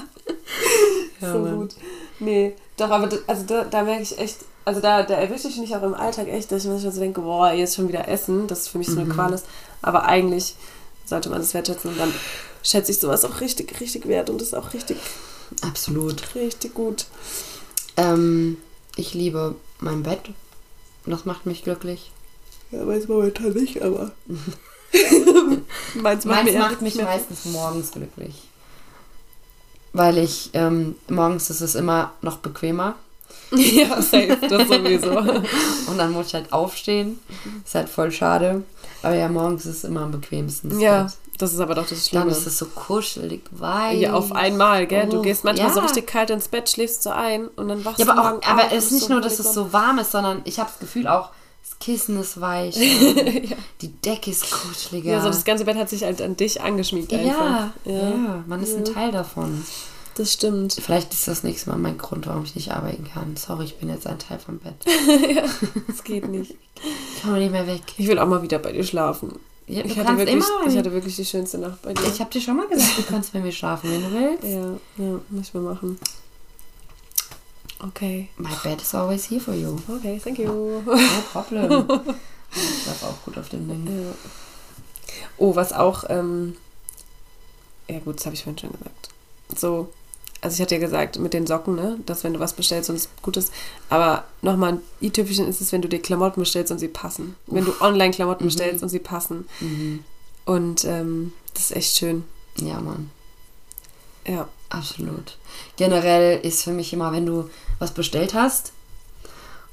Ja, 1.21 1.33
so 1.33 1.39
Mann. 1.41 1.57
gut. 1.59 1.75
Nee, 2.19 2.55
doch, 2.77 2.91
aber 2.91 3.07
da, 3.07 3.17
also 3.27 3.45
da, 3.47 3.65
da 3.65 3.83
merke 3.83 4.03
ich 4.03 4.19
echt, 4.19 4.39
also 4.65 4.81
da, 4.81 5.03
da 5.03 5.15
erwische 5.15 5.49
ich 5.49 5.59
mich 5.59 5.75
auch 5.77 5.83
im 5.83 5.93
Alltag 5.95 6.29
echt, 6.29 6.51
dass 6.51 6.65
ich 6.65 6.71
manchmal 6.71 6.93
so 6.93 7.01
denke, 7.01 7.21
boah, 7.21 7.53
jetzt 7.53 7.77
schon 7.77 7.89
wieder 7.89 8.09
essen, 8.09 8.47
das 8.47 8.69
für 8.69 8.79
mich 8.79 8.87
so 8.89 8.95
eine 8.99 9.05
Mhm. 9.05 9.13
Qual 9.13 9.33
ist. 9.33 9.45
Aber 9.83 10.05
eigentlich 10.07 10.55
sollte 11.05 11.29
man 11.29 11.39
das 11.41 11.53
wertschätzen 11.55 11.91
und 11.91 11.99
dann 12.01 12.13
schätze 12.63 12.91
ich 12.93 12.99
sowas 12.99 13.25
auch 13.25 13.41
richtig, 13.41 13.81
richtig 13.81 14.09
wert 14.09 14.31
und 14.31 14.41
das 14.41 14.49
ist 14.49 14.55
auch 14.55 14.73
richtig, 14.73 14.97
Absolut. 15.63 16.35
richtig 16.35 16.73
gut. 16.75 17.05
Ähm, 17.97 18.57
ich 18.97 19.13
liebe 19.15 19.55
mein 19.79 20.03
Bett. 20.03 20.21
Das 21.07 21.25
macht 21.25 21.47
mich 21.47 21.65
glücklich. 21.65 22.13
Ja, 22.71 22.87
weiß 22.87 23.09
momentan 23.09 23.53
nicht, 23.53 23.83
aber. 23.83 24.13
Meins 25.95 26.25
Meins 26.25 26.45
mir 26.45 26.53
eher 26.53 26.61
macht 26.61 26.83
mich 26.83 26.97
meistens 26.97 27.45
morgens 27.47 27.93
glücklich. 27.93 28.43
Weil 29.93 30.19
ich, 30.19 30.51
ähm, 30.53 30.95
morgens 31.09 31.51
ist 31.51 31.61
es 31.61 31.75
immer 31.75 32.13
noch 32.23 32.39
bequemer. 32.39 32.95
ja, 33.51 34.01
safe, 34.01 34.39
das 34.49 34.69
sowieso. 34.69 35.19
Und 35.91 35.99
dann 35.99 36.13
muss 36.13 36.29
ich 36.29 36.35
halt 36.35 36.53
aufstehen. 36.53 37.19
Ist 37.65 37.75
halt 37.75 37.89
voll 37.89 38.13
schade. 38.13 38.63
Aber 39.03 39.15
ja, 39.15 39.29
morgens 39.29 39.67
ist 39.67 39.79
es 39.79 39.85
immer 39.85 40.03
am 40.03 40.13
bequemsten. 40.13 40.79
ja. 40.79 41.09
Das 41.41 41.53
ist 41.53 41.61
aber 41.61 41.75
doch 41.75 41.87
das 41.87 41.91
Dann 42.11 42.23
Schlimme. 42.23 42.31
ist 42.31 42.47
es 42.47 42.59
so 42.59 42.67
kuschelig, 42.67 43.43
weich. 43.51 44.01
Ja, 44.01 44.13
auf 44.15 44.33
einmal, 44.33 44.87
gell? 44.87 45.09
Du 45.09 45.19
Oh, 45.19 45.23
gehst 45.23 45.45
manchmal 45.45 45.71
so 45.73 45.79
ja. 45.81 45.85
richtig 45.87 46.07
kalt 46.07 46.31
ins 46.31 46.49
Bett, 46.49 46.69
schläfst 46.69 47.03
so 47.03 47.11
ein 47.11 47.49
und 47.49 47.69
dann 47.69 47.85
wachst 47.85 47.99
Ja, 47.99 48.05
du 48.07 48.13
aber, 48.13 48.23
morgen 48.31 48.45
auch, 48.45 48.49
aber 48.49 48.73
es 48.73 48.87
ist 48.87 48.93
nicht 48.93 49.09
nur, 49.11 49.21
dass 49.21 49.39
es 49.39 49.53
so 49.55 49.73
warm 49.73 49.99
ist, 49.99 50.13
sondern 50.13 50.43
ich 50.45 50.59
habe 50.59 50.69
das 50.71 50.79
Gefühl 50.79 51.07
auch, 51.09 51.31
das 51.63 51.79
Kissen 51.79 52.19
ist 52.21 52.41
weich. 52.41 52.75
Die 53.81 53.89
Decke 54.05 54.31
ist 54.31 54.51
kuscheliger. 54.51 55.13
Ja, 55.13 55.21
so 55.21 55.29
das 55.29 55.45
ganze 55.45 55.65
Bett 55.65 55.77
hat 55.77 55.89
sich 55.91 56.03
halt 56.05 56.21
an 56.23 56.37
dich 56.37 56.61
angeschmiegt 56.61 57.13
ja, 57.13 57.19
einfach. 57.19 57.69
ja, 57.85 58.45
man 58.47 58.63
ist 58.63 58.77
ein 58.77 58.85
Teil 58.85 59.13
davon. 59.13 59.65
das 60.17 60.33
stimmt. 60.33 60.75
Vielleicht 60.75 61.13
ist 61.13 61.29
das 61.29 61.43
nächste 61.43 61.71
Mal 61.71 61.79
mein 61.79 61.99
Grund, 61.99 62.27
warum 62.27 62.45
ich 62.45 62.55
nicht 62.55 62.71
arbeiten 62.73 63.09
kann. 63.13 63.37
Sorry, 63.37 63.65
ich 63.65 63.77
bin 63.79 63.89
jetzt 63.89 64.07
ein 64.07 64.19
Teil 64.19 64.39
vom 64.39 64.59
Bett. 64.59 64.75
Das 65.87 66.03
geht 66.05 66.29
nicht. 66.29 66.55
Ich 67.17 67.23
komme 67.23 67.39
nicht 67.39 67.53
mehr 67.53 67.67
weg. 67.67 67.83
Ich 67.99 68.07
will 68.09 68.19
auch 68.19 68.27
mal 68.27 68.43
wieder 68.43 68.59
bei 68.59 68.73
dir 68.73 68.85
schlafen. 68.85 69.39
Du 69.71 69.77
Ich 69.87 69.99
hatte, 69.99 70.17
wirklich, 70.19 70.45
ich 70.67 70.77
hatte 70.77 70.93
wirklich 70.93 71.17
die 71.17 71.25
schönste 71.25 71.59
Nacht 71.59 71.81
bei 71.83 71.95
dir. 71.95 72.03
ich 72.07 72.21
habe 72.21 72.31
dir 72.31 72.41
schon 72.41 72.57
mal 72.57 72.67
gesagt, 72.67 72.99
du 72.99 73.03
kannst 73.05 73.33
bei 73.33 73.39
mir 73.39 73.53
schlafen, 73.53 73.91
wenn 73.91 74.03
du 74.03 74.13
willst. 74.13 74.45
ja, 74.45 75.05
ja, 75.05 75.21
muss 75.29 75.49
ich 75.49 75.55
mal 75.55 75.63
machen. 75.63 75.99
Okay. 77.79 78.29
My 78.37 78.51
bed 78.63 78.83
is 78.83 78.95
always 78.95 79.31
here 79.31 79.41
for 79.41 79.55
you. 79.55 79.79
Okay, 79.89 80.21
thank 80.23 80.39
you. 80.39 80.83
No 80.85 80.99
problem. 81.33 81.89
Ich 82.53 82.83
schlafe 82.83 83.07
auch 83.07 83.23
gut 83.25 83.39
auf 83.39 83.49
dem 83.49 83.69
Ding. 83.69 83.87
Ja. 83.87 84.13
Oh, 85.39 85.55
was 85.55 85.73
auch, 85.73 86.03
ähm, 86.09 86.57
ja 87.89 88.01
gut, 88.01 88.17
das 88.17 88.27
habe 88.27 88.35
ich 88.35 88.43
vorhin 88.43 88.59
schon 88.59 88.73
gesagt. 88.73 89.09
So, 89.57 89.93
also 90.43 90.55
ich 90.55 90.61
hatte 90.63 90.75
ja 90.77 90.81
gesagt, 90.81 91.19
mit 91.19 91.33
den 91.35 91.47
Socken, 91.47 91.75
ne, 91.77 91.99
dass 92.07 92.25
wenn 92.25 92.33
du 92.35 92.41
was 92.41 92.55
bestellst 92.55 92.89
und 92.91 92.97
es 92.97 93.09
gut 93.23 93.37
ist, 93.37 93.53
aber 93.89 94.25
nochmal 94.43 94.73
ein 94.75 94.81
i-Tüpfelchen 95.03 95.47
ist 95.49 95.61
es, 95.61 95.73
wenn 95.73 95.83
du 95.83 95.89
dir 95.89 96.01
Klamotten 96.01 96.41
bestellst 96.41 96.73
und 96.73 96.79
sie 96.79 96.89
passen. 96.89 97.37
Wenn 97.47 97.65
du 97.65 97.73
online 97.81 98.13
Klamotten 98.13 98.45
Mhm. 98.45 98.49
bestellst 98.49 98.83
und 98.83 98.89
sie 98.89 98.99
passen. 99.01 99.47
Mhm. 99.61 100.05
Und 100.47 100.85
ähm, 100.85 101.33
das 101.55 101.65
ist 101.71 101.77
echt 101.77 101.97
schön. 101.97 102.25
Ja, 102.57 102.81
Mann. 102.81 103.11
Ja. 104.27 104.49
Absolut. 104.73 105.37
Generell 105.77 106.39
ist 106.47 106.63
für 106.63 106.71
mich 106.71 106.93
immer, 106.93 107.11
wenn 107.11 107.27
du 107.27 107.51
was 107.81 107.91
bestellt 107.91 108.35
hast 108.35 108.73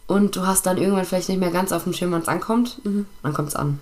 und 0.08 0.36
du 0.36 0.48
hast 0.48 0.66
dann 0.66 0.78
irgendwann 0.80 1.06
vielleicht 1.06 1.30
nicht 1.30 1.38
mehr 1.40 1.52
ganz 1.52 1.72
auf 1.72 1.84
dem 1.84 1.94
Schirm, 1.94 2.12
wann 2.14 2.24
es 2.24 2.28
ankommt, 2.28 2.82
dann 2.84 3.34
kommt 3.34 3.50
es 3.50 3.56
an. 3.56 3.80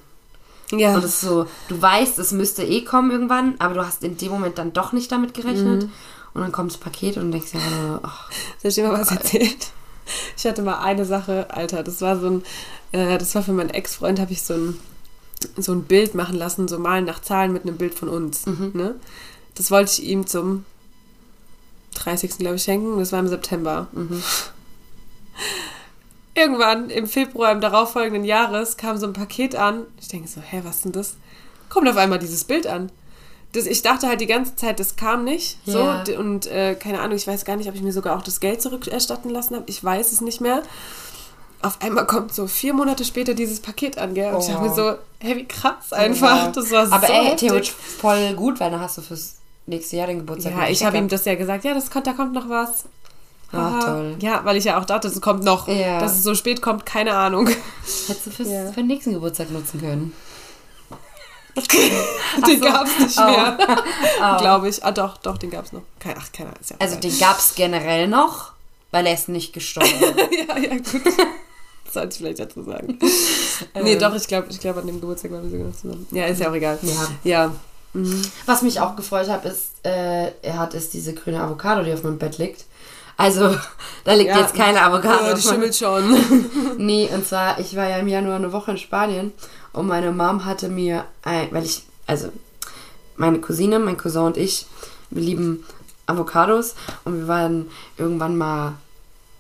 Ja. 0.71 0.93
Und 0.93 1.05
es 1.05 1.05
ist 1.05 1.21
so, 1.21 1.45
du 1.69 1.81
weißt, 1.81 2.19
es 2.19 2.33
müsste 2.33 2.63
eh 2.63 2.81
kommen 2.83 3.11
irgendwann, 3.11 3.55
aber 3.59 3.75
du 3.75 3.85
hast 3.85 4.03
in 4.03 4.17
dem 4.17 4.29
Moment 4.29 4.57
dann 4.57 4.73
doch 4.73 4.91
nicht 4.91 5.09
damit 5.09 5.33
gerechnet. 5.33 5.87
Und 6.35 6.41
dann 6.41 6.51
kommt 6.51 6.71
das 6.71 6.77
Paket 6.77 7.17
und 7.17 7.31
denkst 7.31 7.53
dir, 7.53 7.59
so, 7.59 7.99
ach, 8.03 8.29
Soll 8.61 8.69
ich 8.69 8.75
dir 8.75 8.85
mal 8.85 8.99
was 8.99 9.09
erzählt? 9.09 9.71
Ich 10.37 10.45
hatte 10.45 10.61
mal 10.61 10.79
eine 10.79 11.05
Sache, 11.05 11.47
Alter, 11.49 11.81
das 11.81 12.01
war 12.01 12.19
so 12.19 12.27
ein, 12.27 12.43
äh, 12.91 13.17
das 13.17 13.33
war 13.33 13.41
für 13.41 13.53
meinen 13.53 13.69
Ex-Freund, 13.69 14.19
habe 14.19 14.33
ich 14.33 14.43
so 14.43 14.53
ein, 14.53 14.79
so 15.57 15.71
ein 15.71 15.83
Bild 15.83 16.13
machen 16.13 16.35
lassen, 16.35 16.67
so 16.67 16.77
malen 16.77 17.05
nach 17.05 17.21
Zahlen 17.21 17.53
mit 17.53 17.63
einem 17.63 17.77
Bild 17.77 17.95
von 17.95 18.09
uns. 18.09 18.45
Ne? 18.45 18.95
Das 19.55 19.71
wollte 19.71 19.93
ich 19.93 20.03
ihm 20.03 20.27
zum 20.27 20.65
30. 21.95 22.37
glaube 22.37 22.57
ich 22.57 22.63
schenken, 22.63 22.99
das 22.99 23.13
war 23.13 23.19
im 23.19 23.29
September. 23.29 23.87
Irgendwann 26.36 26.89
im 26.89 27.07
Februar 27.07 27.53
im 27.53 27.61
darauffolgenden 27.61 28.25
Jahres 28.25 28.75
kam 28.75 28.97
so 28.97 29.07
ein 29.07 29.13
Paket 29.13 29.55
an. 29.55 29.83
Ich 30.01 30.09
denke 30.09 30.27
so, 30.27 30.41
hä, 30.41 30.59
was 30.65 30.75
ist 30.75 30.86
denn 30.86 30.91
das? 30.91 31.15
Kommt 31.69 31.88
auf 31.88 31.95
einmal 31.95 32.19
dieses 32.19 32.43
Bild 32.43 32.67
an. 32.67 32.91
Das, 33.56 33.66
ich 33.66 33.82
dachte 33.82 34.08
halt 34.08 34.22
die 34.22 34.26
ganze 34.28 34.56
Zeit, 34.56 34.80
das 34.80 34.95
kam 34.95 35.24
nicht. 35.24 35.58
So, 35.66 35.80
Ja. 35.80 36.03
Und 36.18 36.47
äh, 36.47 36.76
keine 36.76 36.99
Ahnung, 36.99 37.16
ich 37.16 37.26
weiß 37.28 37.45
gar 37.45 37.56
nicht, 37.56 37.70
ob 37.70 37.76
ich 37.76 37.82
mir 37.82 37.93
sogar 37.93 38.18
auch 38.18 38.22
das 38.22 38.39
Geld 38.39 38.62
zurückerstatten 38.62 39.30
lassen 39.32 39.56
habe. 39.56 39.66
Ich 39.68 39.84
weiß 39.84 40.12
es 40.12 40.22
nicht 40.22 40.41
mehr. 40.41 40.62
Auf 41.62 41.82
einmal 41.82 42.06
kommt 42.06 42.34
so 42.34 42.45
vier 42.47 42.74
Monate 42.74 43.03
später 43.06 43.34
dieses 43.34 43.60
Paket 43.60 43.97
an, 43.97 44.14
gell? 44.14 44.34
Und 44.34 44.41
ich 44.41 44.49
Oh. 44.49 44.53
dachte 44.53 44.70
mir 44.70 44.76
so, 44.76 44.93
hey, 45.20 45.36
wie 45.38 45.45
krass 45.47 45.91
einfach. 45.93 46.51
Das 46.51 46.70
war 46.72 46.91
aber 46.91 47.08
so 47.08 47.14
ey, 47.14 47.24
heftig. 47.26 47.39
theoretisch 47.47 47.72
voll 47.72 48.34
gut, 48.36 48.60
weil 48.60 48.70
dann 48.72 48.82
hast 48.82 48.97
du 48.97 49.01
fürs 49.01 49.36
nächste 49.66 49.95
Jahr 49.95 50.08
den 50.08 50.20
Geburtstag. 50.20 50.53
Ja, 50.56 50.68
ich 50.68 50.84
habe 50.86 50.97
ihm 50.97 51.08
das 51.08 51.26
ja 51.26 51.34
gesagt, 51.36 51.64
ja, 51.64 51.74
das 51.74 51.89
kommt, 51.89 52.06
da 52.06 52.14
kommt 52.14 52.34
noch 52.34 52.49
was. 52.49 52.84
Ah, 53.51 53.80
toll. 53.80 54.16
Ja, 54.20 54.41
weil 54.43 54.58
ich 54.58 54.66
ja 54.66 54.80
auch 54.80 54.86
dachte, 54.86 55.08
es 55.08 55.20
kommt 55.22 55.43
noch. 55.43 55.68
Ja. 55.68 55.99
Dass 55.99 56.14
es 56.18 56.24
so 56.24 56.36
spät 56.36 56.62
kommt, 56.62 56.86
keine 56.86 57.14
Ahnung. 57.16 57.47
Hättest 57.47 58.26
du 58.26 58.32
fürs, 58.32 58.49
Ja. 58.49 58.66
für 58.68 58.82
den 58.82 58.88
nächsten 58.88 59.14
Geburtstag 59.14 59.49
nutzen 59.51 59.80
können. 59.80 60.14
den 62.47 62.62
gab 62.62 62.86
es 62.86 62.99
nicht 62.99 63.18
Oh. 63.20 63.26
mehr. 63.30 63.58
Oh. 64.22 64.38
Glaube 64.41 64.70
ich. 64.70 64.84
Ah, 64.84 64.91
doch, 64.91 65.18
doch, 65.18 65.38
den 65.38 65.49
gab 65.51 65.66
es 65.66 65.72
noch. 65.74 65.82
Keine, 65.99 66.16
ach, 66.20 66.32
keine 66.32 66.49
Ahnung. 66.49 66.62
Ist 66.62 66.70
ja 66.72 66.76
Also 66.80 66.95
den 66.99 67.18
gab 67.20 67.39
es 67.39 67.56
generell 67.56 68.08
noch, 68.08 68.51
weil 68.91 69.06
er 69.08 69.14
ist 69.14 69.30
nicht 69.30 69.53
gestorben. 69.53 69.89
ja, 70.47 70.58
ja, 70.58 70.76
gut. 70.76 70.86
Sollte 71.91 72.10
ich 72.12 72.18
vielleicht 72.18 72.39
dazu 72.39 72.64
sagen. 72.64 72.99
nee, 73.82 73.95
doch, 73.95 74.14
ich 74.16 74.28
glaube, 74.28 74.47
ich 74.49 74.60
glaub, 74.60 74.76
an 74.78 74.88
dem 74.88 74.99
Geburtstag 74.99 75.32
waren 75.32 75.43
wir 75.43 75.49
sogar 75.51 75.68
noch 75.68 75.76
zusammen. 75.76 76.08
Ja, 76.12 76.26
ist 76.26 76.41
ja 76.41 76.49
auch 76.49 76.56
egal. 76.56 76.78
Ja. 76.82 77.08
Ja. 77.24 77.51
Mhm. 77.93 78.22
Was 78.45 78.62
mich 78.62 78.82
auch 78.82 78.97
gefreut 78.97 79.30
hat, 79.30 79.45
ist, 79.45 79.68
äh, 79.84 80.32
er 80.41 80.58
hat 80.60 80.74
ist 80.74 80.93
diese 80.93 81.14
grüne 81.14 81.39
Avocado, 81.41 81.84
die 81.84 81.93
auf 81.93 82.03
meinem 82.03 82.18
Bett 82.18 82.38
liegt. 82.38 82.66
Also, 83.18 83.56
da 84.03 84.12
liegt 84.14 84.32
Ja. 84.32 84.41
jetzt 84.41 84.53
keine 84.56 84.82
Avocado. 84.82 85.24
Ja, 85.28 85.34
die 85.34 85.41
schimmelt 85.41 85.74
schon. 85.74 86.76
Nee, 86.78 87.08
und 87.14 87.26
zwar, 87.26 87.58
ich 87.60 87.74
war 87.78 87.88
ja 87.88 87.95
im 87.99 88.10
Januar 88.10 88.36
eine 88.36 88.51
Woche 88.51 88.72
in 88.72 88.78
Spanien 88.78 89.32
und 89.76 89.88
meine 89.88 90.11
Mom 90.11 90.45
hatte 90.45 90.69
mir, 90.69 91.05
ein, 91.23 91.49
weil 91.51 91.65
ich, 91.65 91.84
also 92.07 92.30
meine 93.17 93.39
Cousine, 93.39 93.80
mein 93.80 93.97
Cousin 93.97 94.23
und 94.23 94.38
ich, 94.38 94.65
wir 95.09 95.21
lieben 95.21 95.65
Avocados 96.05 96.76
und 97.03 97.19
wir 97.19 97.28
waren 97.28 97.67
irgendwann 97.97 98.38
mal, 98.38 98.73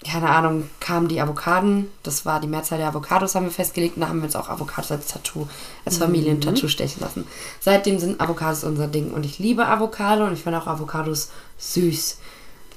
keine 0.05 0.29
Ahnung, 0.29 0.69
kamen 0.79 1.07
die 1.07 1.21
Avocaden, 1.21 1.89
das 2.03 2.25
war 2.25 2.39
die 2.39 2.47
Mehrzahl 2.47 2.77
der 2.77 2.89
Avocados, 2.89 3.33
haben 3.33 3.45
wir 3.45 3.51
festgelegt 3.51 3.95
und 3.95 4.01
da 4.01 4.09
haben 4.09 4.19
wir 4.19 4.25
uns 4.25 4.35
auch 4.35 4.49
Avocados 4.49 4.91
als 4.91 5.07
Tattoo, 5.07 5.47
als 5.85 5.97
Familientattoo 5.97 6.67
stechen 6.67 7.01
lassen. 7.01 7.25
Seitdem 7.59 7.97
sind 7.97 8.19
Avocados 8.19 8.63
unser 8.63 8.87
Ding 8.87 9.11
und 9.13 9.25
ich 9.25 9.39
liebe 9.39 9.65
Avocado 9.65 10.25
und 10.25 10.33
ich 10.33 10.43
finde 10.43 10.61
auch 10.61 10.67
Avocados 10.67 11.29
süß. 11.57 12.17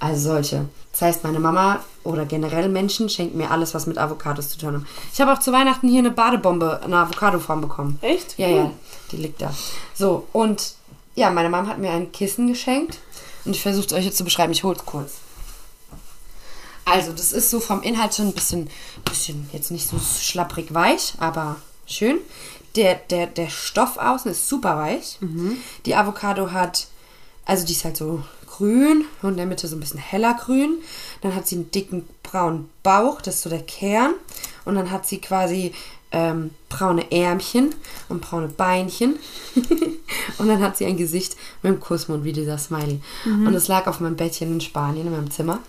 Also 0.00 0.30
solche. 0.30 0.68
Das 0.92 1.02
heißt, 1.02 1.24
meine 1.24 1.40
Mama 1.40 1.84
oder 2.04 2.24
generell 2.24 2.68
Menschen 2.68 3.08
schenken 3.08 3.38
mir 3.38 3.50
alles, 3.50 3.74
was 3.74 3.86
mit 3.86 3.98
Avocados 3.98 4.48
zu 4.48 4.58
tun 4.58 4.74
hat. 4.74 4.82
Ich 5.12 5.20
habe 5.20 5.32
auch 5.32 5.38
zu 5.38 5.52
Weihnachten 5.52 5.88
hier 5.88 6.00
eine 6.00 6.10
Badebombe 6.10 6.80
in 6.84 6.94
Avocadoform 6.94 7.60
bekommen. 7.60 7.98
Echt? 8.00 8.38
Ja, 8.38 8.48
ja, 8.48 8.70
die 9.10 9.16
liegt 9.16 9.42
da. 9.42 9.52
So, 9.94 10.26
und 10.32 10.74
ja, 11.14 11.30
meine 11.30 11.50
Mama 11.50 11.68
hat 11.68 11.78
mir 11.78 11.90
ein 11.90 12.12
Kissen 12.12 12.48
geschenkt 12.48 12.98
und 13.44 13.54
ich 13.54 13.62
versuche 13.62 13.86
es 13.86 13.92
euch 13.92 14.04
jetzt 14.04 14.16
zu 14.16 14.24
beschreiben. 14.24 14.52
Ich 14.52 14.64
hole 14.64 14.76
es 14.76 14.86
kurz. 14.86 15.14
Also, 16.84 17.12
das 17.12 17.32
ist 17.32 17.50
so 17.50 17.60
vom 17.60 17.82
Inhalt 17.82 18.14
schon 18.14 18.28
ein 18.28 18.32
bisschen, 18.32 18.70
bisschen 19.04 19.48
jetzt 19.52 19.70
nicht 19.70 19.86
so 19.88 19.98
schlapprig 19.98 20.72
weich, 20.72 21.14
aber 21.18 21.56
schön. 21.86 22.18
Der, 22.76 22.94
der, 22.94 23.26
der 23.26 23.50
Stoff 23.50 23.98
außen 23.98 24.30
ist 24.30 24.48
super 24.48 24.76
weich. 24.78 25.18
Die 25.86 25.94
Avocado 25.96 26.52
hat, 26.52 26.86
also 27.44 27.66
die 27.66 27.72
ist 27.72 27.84
halt 27.84 27.96
so 27.96 28.22
grün 28.58 29.04
und 29.22 29.30
in 29.32 29.36
der 29.36 29.46
Mitte 29.46 29.68
so 29.68 29.76
ein 29.76 29.80
bisschen 29.80 30.00
heller 30.00 30.34
grün. 30.34 30.78
Dann 31.20 31.34
hat 31.34 31.46
sie 31.46 31.56
einen 31.56 31.70
dicken 31.70 32.08
braunen 32.22 32.68
Bauch, 32.82 33.20
das 33.22 33.36
ist 33.36 33.42
so 33.42 33.50
der 33.50 33.62
Kern. 33.62 34.12
Und 34.64 34.74
dann 34.74 34.90
hat 34.90 35.06
sie 35.06 35.18
quasi 35.20 35.72
ähm, 36.10 36.50
braune 36.68 37.10
Ärmchen 37.12 37.74
und 38.08 38.20
braune 38.20 38.48
Beinchen. 38.48 39.18
und 40.38 40.48
dann 40.48 40.60
hat 40.62 40.76
sie 40.76 40.86
ein 40.86 40.96
Gesicht 40.96 41.36
mit 41.62 41.72
einem 41.72 41.80
Kussmund 41.80 42.24
wie 42.24 42.32
dieser 42.32 42.58
Smiley. 42.58 43.00
Und 43.24 43.54
es 43.54 43.68
lag 43.68 43.86
auf 43.86 44.00
meinem 44.00 44.16
Bettchen 44.16 44.52
in 44.52 44.60
Spanien, 44.60 45.06
in 45.06 45.12
meinem 45.12 45.30
Zimmer. 45.30 45.60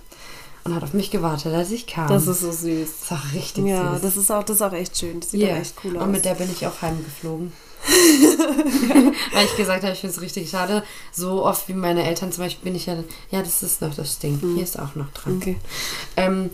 Und 0.66 0.76
hat 0.76 0.84
auf 0.84 0.94
mich 0.94 1.10
gewartet, 1.10 1.54
als 1.54 1.72
ich 1.72 1.88
kam. 1.88 2.10
Das 2.10 2.28
ist 2.28 2.42
so 2.42 2.52
süß. 2.52 2.90
Das 3.02 3.12
war 3.12 3.24
richtig 3.34 3.66
Ja, 3.66 3.94
süß. 3.94 4.02
das 4.02 4.18
ist 4.18 4.30
auch, 4.32 4.44
das 4.44 4.58
ist 4.58 4.62
auch 4.62 4.74
echt 4.74 4.98
schön. 4.98 5.20
Das 5.22 5.32
sieht 5.32 5.42
Ja. 5.42 5.54
auch 5.56 5.60
echt 5.60 5.74
cool 5.84 5.98
aus. 5.98 6.04
Und 6.04 6.12
mit 6.12 6.26
der 6.26 6.36
bin 6.36 6.52
ich 6.52 6.68
auch 6.68 6.82
heimgeflogen. 6.82 7.54
Weil 9.34 9.46
ich 9.46 9.56
gesagt 9.56 9.84
habe, 9.84 9.94
ich 9.94 10.00
finde 10.00 10.16
es 10.16 10.22
richtig 10.22 10.50
schade. 10.50 10.84
So 11.12 11.46
oft 11.46 11.68
wie 11.68 11.74
meine 11.74 12.06
Eltern 12.06 12.32
zum 12.32 12.44
Beispiel 12.44 12.66
bin 12.66 12.76
ich 12.76 12.86
ja, 12.86 12.96
ja, 13.32 13.42
das 13.42 13.64
ist 13.64 13.82
noch 13.82 13.96
das 13.96 14.20
Ding. 14.20 14.40
Hier 14.56 14.64
ist 14.64 14.78
auch 14.80 14.96
noch 14.96 15.10
dran. 15.14 15.36
Mhm. 15.36 15.42
okay. 15.42 15.58
Ähm, 16.18 16.50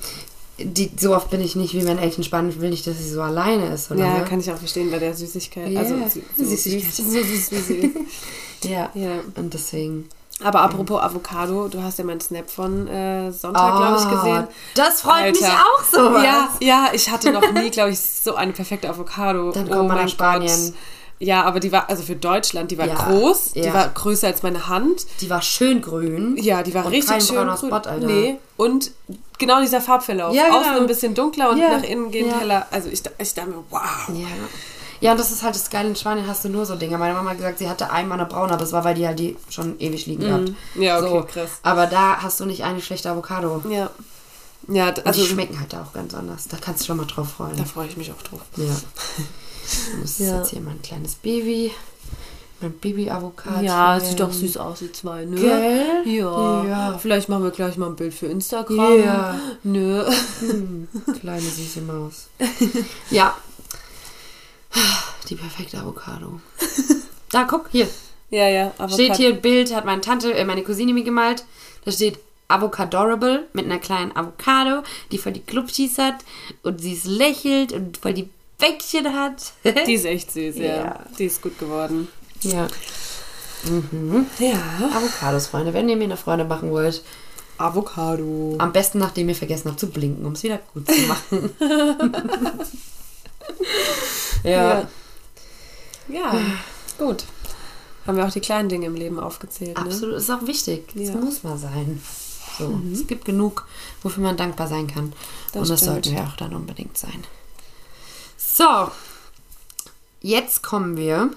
die, 0.58 0.90
so 0.98 1.14
oft 1.16 1.30
bin 1.30 1.42
ich 1.42 1.56
nicht 1.58 1.74
wie 1.74 1.82
meine 1.84 2.00
Eltern 2.00 2.24
spannend, 2.24 2.62
will 2.62 2.70
nicht, 2.70 2.88
dass 2.88 2.98
sie 2.98 3.10
so 3.10 3.22
alleine 3.22 3.74
ist, 3.74 3.92
oder? 3.92 4.06
Ja, 4.06 4.18
ne? 4.20 4.24
kann 4.26 4.40
ich 4.40 4.50
auch 4.52 4.58
verstehen 4.58 4.90
bei 4.90 5.00
der 5.00 5.14
Süßigkeit. 5.14 5.70
Ja, 5.70 5.82
Also 5.82 5.96
so, 6.38 6.46
Süßigkeit. 6.46 6.94
süß, 6.94 7.12
so 7.14 7.24
süß 7.24 7.52
wie 7.52 7.58
sie 8.62 8.72
ja. 8.72 8.90
Ja. 8.94 9.20
Und 9.36 9.54
deswegen. 9.54 10.08
Aber 10.44 10.62
apropos 10.62 11.02
Avocado, 11.02 11.68
du 11.70 11.82
hast 11.82 11.98
ja 11.98 12.04
meinen 12.04 12.20
Snap 12.20 12.50
von 12.50 12.88
äh, 12.88 13.32
Sonntag, 13.32 13.78
glaube 13.78 13.98
ich, 14.02 14.10
gesehen. 14.18 14.44
Oh, 14.50 14.54
Das 14.76 15.02
freut 15.02 15.32
mich 15.34 15.44
Alter. 15.46 15.58
auch 15.64 15.84
so. 15.84 16.18
Ja, 16.24 16.50
ja, 16.60 16.88
ich 16.94 17.10
hatte 17.10 17.32
noch 17.32 17.52
nie, 17.54 17.70
glaube 17.70 17.92
ich, 17.92 18.00
so 18.00 18.36
eine 18.36 18.52
perfekte 18.52 18.90
Avocado. 18.90 19.52
Dann 19.52 19.70
kommt 19.70 19.88
man 19.88 19.98
nach 19.98 20.10
Spanien. 20.10 20.50
Gott. 20.72 20.74
Ja, 21.20 21.44
aber 21.44 21.60
die 21.62 21.72
war, 21.72 21.90
also 21.90 22.04
für 22.04 22.16
Deutschland, 22.16 22.72
die 22.72 22.78
war 22.78 22.88
Ja, 22.88 22.96
groß, 22.96 23.54
die 23.54 23.60
ja. 23.62 23.74
war 23.74 23.88
größer 23.90 24.28
als 24.28 24.44
meine 24.44 24.68
Hand. 24.68 25.06
Die 25.22 25.30
war 25.30 25.42
schön 25.42 25.82
grün. 25.82 26.36
Ja, 26.38 26.62
die 26.62 26.74
war 26.74 26.86
Und 26.86 26.92
richtig 26.92 27.10
kein 27.12 27.22
schön 27.22 27.36
grün. 27.48 27.56
Spot, 27.58 27.76
Alter. 27.90 28.00
Nee, 28.06 28.38
und 28.58 28.92
genau 29.38 29.62
dieser 29.62 29.80
Farbverlauf. 29.80 30.36
Ja, 30.36 30.46
genau. 30.48 30.60
Außen 30.60 30.74
ein 30.74 30.88
bisschen 30.88 31.14
dunkler 31.16 31.52
und 31.52 31.60
nach 31.60 31.84
innen 31.84 32.12
gehend 32.12 32.38
heller. 32.40 32.68
Also 32.72 32.90
ich, 32.90 33.02
ich 33.18 33.34
dachte 33.34 33.50
mir, 33.50 33.64
wow. 33.70 33.82
Ja. 34.14 34.28
Ja, 35.02 35.12
und 35.12 35.20
das 35.20 35.30
ist 35.32 35.44
halt 35.44 35.56
das 35.56 35.70
Geile. 35.70 35.90
In 35.90 35.96
Spanien 35.96 36.26
hast 36.28 36.44
du 36.46 36.50
nur 36.50 36.66
so 36.66 36.76
Dinge. 36.76 36.98
Meine 36.98 37.14
Mama 37.14 37.30
hat 37.32 37.38
gesagt, 37.38 37.60
sie 37.60 37.70
hatte 37.70 37.92
einmal 37.92 38.18
eine 38.20 38.28
braune, 38.28 38.54
aber 38.54 38.64
es 38.64 38.72
war, 38.72 38.84
weil 38.86 38.96
die 38.96 39.06
halt 39.06 39.20
die 39.20 39.38
schon 39.50 39.78
ewig 39.80 40.06
liegen 40.08 40.24
gehabt. 40.24 40.50
Mhm. 40.76 40.82
Ja, 40.82 41.00
okay, 41.00 41.10
so. 41.10 41.24
krass. 41.24 41.50
Aber 41.64 41.86
da 41.88 42.22
hast 42.22 42.40
du 42.40 42.46
nicht 42.46 42.64
eine 42.64 42.82
schlechte 42.82 43.10
Avocado. 43.10 43.62
Ja. 43.70 43.90
Ja, 44.68 44.92
d- 44.92 45.02
Und 45.02 45.08
also 45.08 45.22
die 45.22 45.28
schmecken 45.28 45.60
halt 45.60 45.76
auch 45.76 45.94
ganz 45.94 46.14
anders. 46.14 46.48
Da 46.48 46.58
kannst 46.60 46.82
du 46.82 46.86
schon 46.88 46.98
mal 46.98 47.06
drauf 47.06 47.34
freuen. 47.34 47.56
da 47.58 47.66
freue 47.66 47.88
ich 47.88 47.98
mich 47.98 48.12
auch 48.12 48.22
drauf. 48.22 48.42
Ja. 48.58 48.66
Das 50.02 50.12
ist 50.12 50.20
Ja. 50.20 50.38
jetzt 50.38 50.50
hier 50.52 50.62
mein 50.62 50.82
kleines 50.82 51.16
Baby. 51.16 51.72
Mein 52.62 52.72
Baby-Avocado. 52.80 53.64
Ja, 53.66 54.00
sieht 54.00 54.20
doch 54.20 54.32
süß 54.32 54.58
aus, 54.58 54.80
die 54.80 54.92
zwei, 54.92 55.26
ne? 55.26 55.36
Gell? 55.36 56.02
Ja. 56.06 56.64
Ja. 56.66 56.98
Vielleicht 56.98 57.28
machen 57.28 57.44
wir 57.44 57.52
gleich 57.52 57.76
mal 57.78 57.88
ein 57.88 57.96
Bild 57.98 58.14
für 58.14 58.28
Instagram. 58.28 59.04
Ja. 59.04 59.40
Nö. 59.64 60.06
Hm, 60.40 60.88
kleine 61.20 61.42
süße 61.42 61.82
Maus. 61.82 62.28
ja. 63.12 63.36
Die 65.30 65.36
perfekte 65.36 65.80
Avocado. 65.80 66.40
Da, 67.32 67.44
guck, 67.44 67.68
hier. 67.72 67.88
Ja, 68.30 68.48
ja. 68.50 68.72
Aber 68.78 68.92
Steht 68.94 69.16
hier 69.18 69.30
ein 69.30 69.42
Bild, 69.42 69.74
hat 69.74 69.86
meine 69.86 70.02
Tante, 70.02 70.34
äh, 70.34 70.46
meine 70.46 70.64
Cousine 70.64 70.94
mir 70.94 71.04
gemalt. 71.04 71.44
Da 71.84 71.92
steht 71.92 72.20
Avocadorable 72.48 73.48
mit 73.54 73.66
einer 73.66 73.80
kleinen 73.80 74.16
Avocado, 74.16 74.84
die 75.12 75.18
voll 75.18 75.34
die 75.34 75.42
Klubschis 75.42 75.98
hat 75.98 76.16
und 76.64 76.80
sie 76.82 76.94
ist 76.94 77.06
lächelt 77.06 77.72
und 77.74 77.98
voll 77.98 78.14
die 78.14 78.30
Bäckchen 78.70 79.14
hat. 79.14 79.54
Die 79.88 79.94
ist 79.94 80.06
echt 80.06 80.32
süß, 80.32 80.58
ja. 80.58 80.66
Ja. 80.76 81.00
Die 81.18 81.26
ist 81.26 81.42
gut 81.42 81.58
geworden. 81.60 82.08
ja. 82.42 82.68
Ja. 84.40 84.60
Avocados, 84.96 85.48
Freunde. 85.48 85.74
Wenn 85.74 85.90
ihr 85.90 85.96
mir 85.96 86.04
eine 86.04 86.18
Freude 86.18 86.46
machen 86.46 86.70
wollt, 86.72 87.04
Avocado. 87.58 88.56
am 88.60 88.72
besten 88.74 89.00
nachdem 89.00 89.28
ihr 89.30 89.36
vergessen 89.36 89.70
habt 89.70 89.80
zu 89.80 89.88
blinken, 89.90 90.26
um 90.26 90.34
es 90.34 90.44
wieder 90.44 90.60
gut 90.74 90.86
zu 90.88 91.02
machen. 91.08 91.50
ja. 94.44 94.88
Ja. 96.08 96.34
Gut. 97.00 97.24
Haben 98.06 98.18
wir 98.18 98.26
auch 98.28 98.32
die 98.32 98.40
kleinen 98.42 98.70
Dinge 98.70 98.86
im 98.86 98.94
Leben 98.96 99.20
aufgezählt, 99.20 99.78
ne? 99.78 99.86
Absolut, 99.86 100.16
ist 100.18 100.30
auch 100.30 100.46
wichtig. 100.46 100.90
Das 100.94 101.08
Ja. 101.10 101.16
muss 101.16 101.42
mal 101.44 101.58
sein. 101.58 102.00
So, 102.60 102.80
Es 102.94 103.08
gibt 103.08 103.26
genug, 103.26 103.68
wofür 104.04 104.24
man 104.24 104.38
dankbar 104.38 104.68
sein 104.68 104.86
kann. 104.88 105.12
Das 105.52 105.64
Und 105.64 105.70
das 105.72 105.80
stimmt. 105.82 106.06
sollten 106.06 106.12
wir 106.20 106.24
auch 106.24 106.36
dann 106.38 106.54
unbedingt 106.56 106.98
sein. 106.98 107.24
So, 108.58 108.90
jetzt 110.22 110.64
kommen 110.64 110.96
wir 110.96 111.30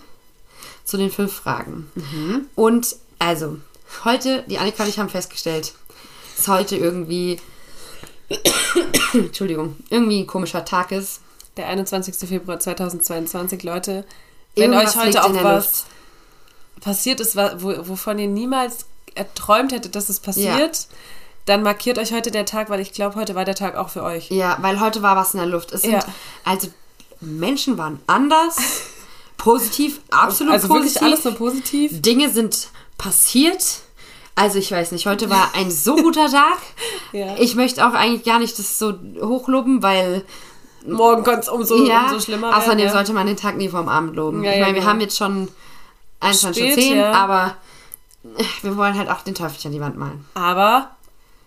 zu 0.85 0.97
den 0.97 1.11
fünf 1.11 1.33
Fragen. 1.33 1.91
Mhm. 1.97 2.47
Und 2.55 2.95
also, 3.19 3.59
heute, 4.05 4.45
die 4.47 4.59
Annika 4.59 4.85
und 4.85 4.89
ich 4.89 5.01
haben 5.01 5.09
festgestellt, 5.09 5.75
dass 6.37 6.47
heute 6.47 6.77
irgendwie, 6.77 7.41
Entschuldigung, 9.15 9.77
irgendwie 9.91 10.21
ein 10.21 10.27
komischer 10.29 10.65
Tag 10.65 10.93
ist. 10.93 11.21
Der 11.57 11.67
21. 11.67 12.15
Februar 12.29 12.61
2022, 12.61 13.65
Leute. 13.65 14.05
Wenn 14.55 14.73
Irgendwas 14.73 14.97
euch 14.97 15.07
heute 15.07 15.25
auch 15.25 15.43
was 15.43 15.87
passiert 16.81 17.19
ist, 17.19 17.35
wo, 17.35 17.89
wovon 17.89 18.21
ihr 18.21 18.29
niemals 18.29 18.87
erträumt 19.17 19.73
hättet, 19.73 19.97
dass 19.97 20.09
es 20.09 20.21
passiert, 20.21 20.87
dann 21.47 21.65
markiert 21.65 21.99
euch 21.99 22.13
heute 22.13 22.31
der 22.31 22.47
Tag, 22.47 22.71
weil 22.71 22.79
ich 22.79 22.93
glaube, 22.93 23.17
heute 23.17 23.35
war 23.35 23.45
der 23.45 23.57
Tag 23.57 23.75
auch 23.75 23.89
für 23.89 24.05
euch. 24.05 24.31
Ja, 24.31 24.57
weil 24.61 24.79
heute 24.79 25.03
war 25.03 25.17
was 25.17 25.35
in 25.35 25.41
der 25.41 25.49
Luft. 25.49 25.73
Es 25.73 25.83
sind, 25.83 25.95
Ja. 25.95 26.05
also, 26.45 26.69
Menschen 27.21 27.79
waren 27.79 28.01
anders, 28.07 28.57
positiv, 29.37 30.01
absolut 30.11 30.53
also 30.53 30.69
positiv. 30.69 30.95
wirklich 30.95 31.03
alles 31.03 31.23
so 31.23 31.35
positiv. 31.35 32.03
Dinge 32.03 32.31
sind 32.31 32.69
passiert. 32.97 33.81
Also 34.35 34.59
ich 34.59 34.71
weiß 34.71 34.93
nicht, 34.93 35.07
heute 35.07 35.31
war 35.31 35.51
ein 35.55 35.71
so 35.71 35.97
guter 35.97 36.29
Tag. 36.31 36.59
Ja. 37.11 37.37
Ich 37.39 37.55
möchte 37.55 37.89
auch 37.89 37.95
eigentlich 37.95 38.23
gar 38.23 38.39
nicht 38.39 38.59
das 38.59 38.79
so 38.79 38.93
hochloben, 39.23 39.83
weil 39.83 40.27
Morgen 40.87 41.25
könnte 41.25 41.41
es 41.41 41.49
umso, 41.49 41.87
ja, 41.87 42.03
umso 42.03 42.21
schlimmer 42.21 42.49
werden. 42.49 42.61
außerdem 42.61 42.85
ja. 42.85 42.93
sollte 42.93 43.15
man 43.15 43.27
den 43.27 43.39
Tag 43.39 43.57
nie 43.57 43.71
vorm 43.71 43.89
Abend 43.89 44.15
loben. 44.15 44.45
Ja, 44.45 44.53
ich 44.53 44.61
meine, 44.61 44.75
wir 44.75 44.81
genau. 44.81 44.93
haben 44.93 45.01
jetzt 45.01 45.17
schon 45.17 45.49
21 46.21 46.63
Spät, 46.63 46.77
Uhr 46.77 46.83
10, 46.83 46.97
ja. 46.99 47.13
aber 47.13 47.57
wir 48.63 48.77
wollen 48.77 48.97
halt 48.97 49.09
auch 49.11 49.23
den 49.23 49.35
Teufel 49.35 49.57
an 49.67 49.73
die 49.73 49.81
Wand 49.81 49.97
malen. 49.97 50.27
Aber 50.35 50.91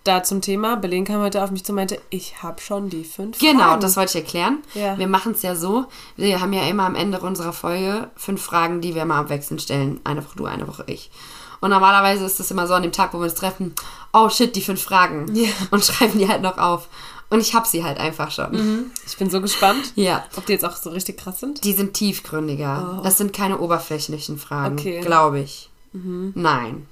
da 0.04 0.22
zum 0.22 0.40
Thema, 0.40 0.76
Belen 0.76 1.04
kam 1.04 1.20
heute 1.20 1.42
auf 1.44 1.50
mich 1.50 1.64
zu 1.64 1.72
und 1.72 1.76
meinte, 1.76 2.00
ich 2.10 2.42
habe 2.42 2.60
schon 2.60 2.88
die 2.90 3.04
fünf 3.04 3.38
Genau, 3.38 3.60
Fragen. 3.64 3.80
das 3.80 3.96
wollte 3.96 4.18
ich 4.18 4.24
erklären. 4.24 4.58
Ja. 4.74 4.98
Wir 4.98 5.06
machen 5.06 5.32
es 5.32 5.42
ja 5.42 5.54
so, 5.54 5.84
wir 6.16 6.40
haben 6.40 6.52
ja 6.52 6.62
immer 6.66 6.84
am 6.86 6.94
Ende 6.96 7.20
unserer 7.20 7.52
Folge 7.52 8.10
fünf 8.16 8.42
Fragen, 8.42 8.80
die 8.80 8.94
wir 8.94 9.04
mal 9.04 9.20
abwechselnd 9.20 9.62
stellen. 9.62 10.00
Eine 10.04 10.24
Woche 10.24 10.36
du, 10.36 10.44
eine 10.46 10.66
Woche 10.66 10.84
ich. 10.86 11.10
Und 11.60 11.70
normalerweise 11.70 12.24
ist 12.24 12.40
das 12.40 12.50
immer 12.50 12.66
so 12.66 12.74
an 12.74 12.82
dem 12.82 12.90
Tag, 12.90 13.14
wo 13.14 13.18
wir 13.18 13.24
uns 13.24 13.34
treffen, 13.34 13.74
oh 14.12 14.28
shit, 14.28 14.56
die 14.56 14.60
fünf 14.62 14.82
Fragen. 14.82 15.32
Ja. 15.34 15.48
Und 15.70 15.84
schreiben 15.84 16.18
die 16.18 16.28
halt 16.28 16.42
noch 16.42 16.58
auf. 16.58 16.88
Und 17.30 17.40
ich 17.40 17.54
hab 17.54 17.66
sie 17.66 17.82
halt 17.84 17.98
einfach 17.98 18.30
schon. 18.30 18.90
Ich 19.06 19.16
bin 19.16 19.30
so 19.30 19.40
gespannt, 19.40 19.92
Ja. 19.94 20.24
ob 20.36 20.44
die 20.44 20.52
jetzt 20.52 20.64
auch 20.66 20.76
so 20.76 20.90
richtig 20.90 21.16
krass 21.18 21.40
sind. 21.40 21.64
Die 21.64 21.72
sind 21.72 21.94
tiefgründiger. 21.94 23.00
Das 23.04 23.16
sind 23.16 23.32
keine 23.32 23.58
oberflächlichen 23.58 24.36
Fragen, 24.38 24.76
Oh. 24.76 24.80
Okay. 24.80 25.00
Mhm. 25.00 25.04
glaube 25.04 25.38
ich. 25.40 25.70
Nein. 25.94 26.86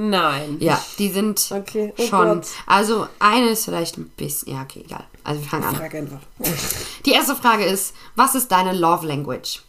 Nein. 0.00 0.58
Ja, 0.60 0.80
die 1.00 1.10
sind 1.10 1.50
Okay, 1.50 1.92
oh 1.98 2.02
schon. 2.06 2.34
Gott. 2.36 2.46
Also 2.66 3.08
eine 3.18 3.48
ist 3.48 3.64
vielleicht 3.64 3.98
ein 3.98 4.08
bisschen. 4.10 4.52
Ja, 4.52 4.62
okay, 4.62 4.84
egal. 4.86 5.04
Also 5.24 5.40
wir 5.40 5.48
fangen 5.48 5.64
an. 5.64 5.74
Frag 5.74 5.92
einfach. 5.92 6.20
Die 7.04 7.10
erste 7.10 7.34
Frage 7.34 7.64
ist, 7.64 7.94
was 8.14 8.36
ist 8.36 8.52
deine 8.52 8.74
Love 8.78 9.04
Language? 9.08 9.60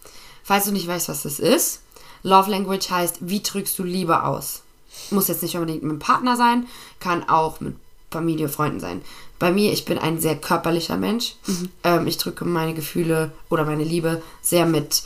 Falls 0.44 0.66
du 0.66 0.72
nicht 0.72 0.88
weißt, 0.88 1.10
was 1.10 1.24
das 1.24 1.40
ist, 1.40 1.82
Love 2.22 2.52
Language 2.52 2.92
heißt, 2.92 3.18
wie 3.22 3.42
drückst 3.42 3.80
du 3.80 3.84
Liebe 3.84 4.24
aus? 4.24 4.62
Muss 5.10 5.30
jetzt 5.30 5.42
nicht 5.42 5.56
unbedingt 5.56 5.82
mit 5.82 5.94
dem 5.94 6.00
Partner 6.00 6.38
sein, 6.38 6.68
kann 7.00 7.28
auch 7.28 7.60
mit 7.60 7.76
Familie, 8.12 8.50
Freunden 8.50 8.80
sein. 8.80 9.02
Bei 9.40 9.52
mir, 9.52 9.74
ich 9.74 9.86
bin 9.86 9.98
ein 9.98 10.20
sehr 10.20 10.36
körperlicher 10.36 10.98
Mensch. 10.98 11.38
Ähm, 11.84 12.06
ich 12.06 12.18
drücke 12.18 12.46
meine 12.46 12.76
Gefühle 12.76 13.32
oder 13.50 13.66
meine 13.66 13.84
Liebe 13.84 14.22
sehr 14.44 14.68
mit 14.68 15.04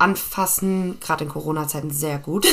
Anfassen, 0.00 0.98
gerade 1.00 1.24
in 1.24 1.30
Corona-Zeiten 1.30 1.90
sehr 1.90 2.18
gut. 2.18 2.46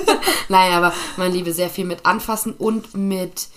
Nein, 0.48 0.72
aber 0.72 0.92
meine 1.16 1.34
Liebe 1.34 1.52
sehr 1.52 1.70
viel 1.70 1.84
mit 1.84 2.04
Anfassen 2.06 2.52
und 2.52 2.94
mit, 2.96 3.48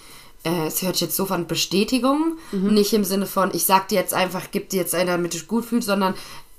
äh, 0.44 0.68
es 0.68 0.82
hört 0.82 0.96
sich 0.96 1.02
jetzt 1.02 1.16
so 1.16 1.26
von 1.26 1.48
Bestätigung, 1.48 2.38
nicht 2.52 2.94
im 2.94 3.04
Sinne 3.04 3.26
von, 3.26 3.52
ich 3.54 3.66
sag 3.66 3.88
dir 3.90 3.96
jetzt 3.96 4.14
einfach, 4.14 4.44
gib 4.52 4.70
dir 4.70 4.78
jetzt 4.82 4.96
einer, 4.96 5.12
damit 5.14 5.34
du 5.34 5.38
dich 5.38 5.48
gut 5.48 5.66
fühlst, 5.66 5.88
sondern 5.88 6.14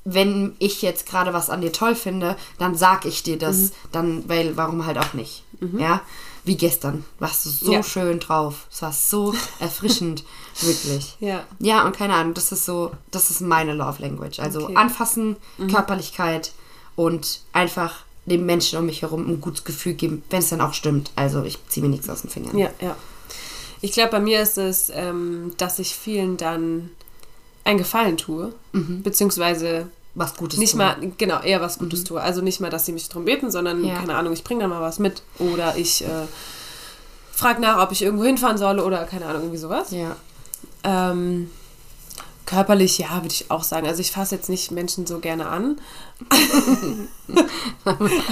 wenn 0.05 0.55
ich 0.59 0.81
jetzt 0.81 1.07
gerade 1.07 1.33
was 1.35 1.51
an 1.51 1.61
dir 1.61 1.73
toll 1.73 1.95
finde, 1.95 2.37
dann 2.59 2.75
sag 2.75 3.05
ich 3.05 3.23
dir 3.23 3.37
das, 3.39 3.73
dann, 3.93 4.27
weil, 4.29 4.57
warum 4.57 4.87
halt 4.87 4.97
auch 4.99 5.13
nicht, 5.15 5.45
ja? 5.77 6.01
Wie 6.45 6.57
gestern, 6.57 7.05
warst 7.19 7.45
du 7.45 7.51
so 7.51 7.73
Ja. 7.73 7.83
schön 7.83 8.21
drauf, 8.21 8.69
es 8.73 8.81
war 8.81 8.93
so 8.93 9.35
erfrischend, 9.59 10.25
wirklich. 10.63 11.17
Ja. 11.21 11.45
Ja, 11.59 11.85
und 11.85 11.95
keine 11.95 12.15
Ahnung, 12.15 12.33
das 12.33 12.53
ist 12.53 12.65
so, 12.65 12.93
das 13.11 13.29
ist 13.29 13.43
meine 13.43 13.75
Love 13.75 14.01
Language. 14.01 14.39
Also 14.41 14.65
Okay. 14.65 14.77
anfassen, 14.77 15.37
Körperlichkeit 15.71 16.53
und 16.99 17.43
einfach 17.53 18.01
dem 18.27 18.45
Menschen 18.45 18.77
um 18.77 18.87
mich 18.87 19.03
herum 19.03 19.29
ein 19.29 19.41
gutes 19.41 19.63
Gefühl 19.63 19.95
geben, 19.95 20.25
wenn 20.31 20.41
es 20.41 20.49
dann 20.49 20.61
auch 20.61 20.75
stimmt. 20.75 21.13
Also 21.15 21.45
ich 21.45 21.57
ziehe 21.69 21.85
mir 21.87 21.91
nichts 21.91 22.11
aus 22.11 22.23
den 22.23 22.31
Fingern. 22.31 22.59
Ja, 22.59 22.71
ja. 22.81 22.97
Ich 23.81 23.93
glaube, 23.93 24.11
bei 24.11 24.19
mir 24.21 24.43
ist 24.43 24.59
es, 24.59 24.91
ähm, 24.93 25.53
dass 25.59 25.79
ich 25.79 25.95
vielen 25.95 26.37
dann 26.37 26.91
einen 27.63 27.79
Gefallen 27.79 28.17
tue, 28.17 28.53
beziehungsweise 28.73 29.87
Was 30.15 30.35
Gutes 30.37 30.59
nicht 30.59 30.73
tun. 30.73 30.79
mal, 30.79 30.97
genau, 31.19 31.41
eher 31.41 31.61
was 31.61 31.79
Gutes 31.79 32.03
tue. 32.03 32.21
Also 32.21 32.41
nicht 32.43 32.59
mal, 32.61 32.71
dass 32.71 32.85
sie 32.87 32.93
mich 32.93 33.09
drum 33.09 33.25
beten, 33.27 33.53
sondern, 33.53 33.85
Ja. 33.85 33.95
keine 33.95 34.17
Ahnung, 34.17 34.33
ich 34.33 34.43
bringe 34.43 34.63
dann 34.63 34.71
mal 34.71 34.81
was 34.83 34.99
mit 34.99 35.23
oder 35.39 35.77
ich 35.77 36.03
äh, 36.05 36.09
frage 37.33 37.61
nach, 37.61 37.81
ob 37.81 37.93
ich 37.93 38.03
irgendwo 38.03 38.25
hinfahren 38.25 38.59
soll 38.59 38.81
oder 38.81 39.05
keine 39.05 39.27
Ahnung, 39.27 39.43
irgendwie 39.43 39.59
sowas. 39.59 39.93
Ja. 39.93 40.17
Ähm, 40.83 41.51
körperlich, 42.49 42.97
ja, 42.97 43.17
würde 43.17 43.29
ich 43.29 43.51
auch 43.51 43.63
sagen. 43.63 43.87
Also 43.87 44.01
ich 44.01 44.11
fasse 44.11 44.35
jetzt 44.35 44.49
nicht 44.49 44.71
Menschen 44.71 45.07
so 45.07 45.19
gerne 45.19 45.49
an. 45.49 45.79
Sind 46.31 47.09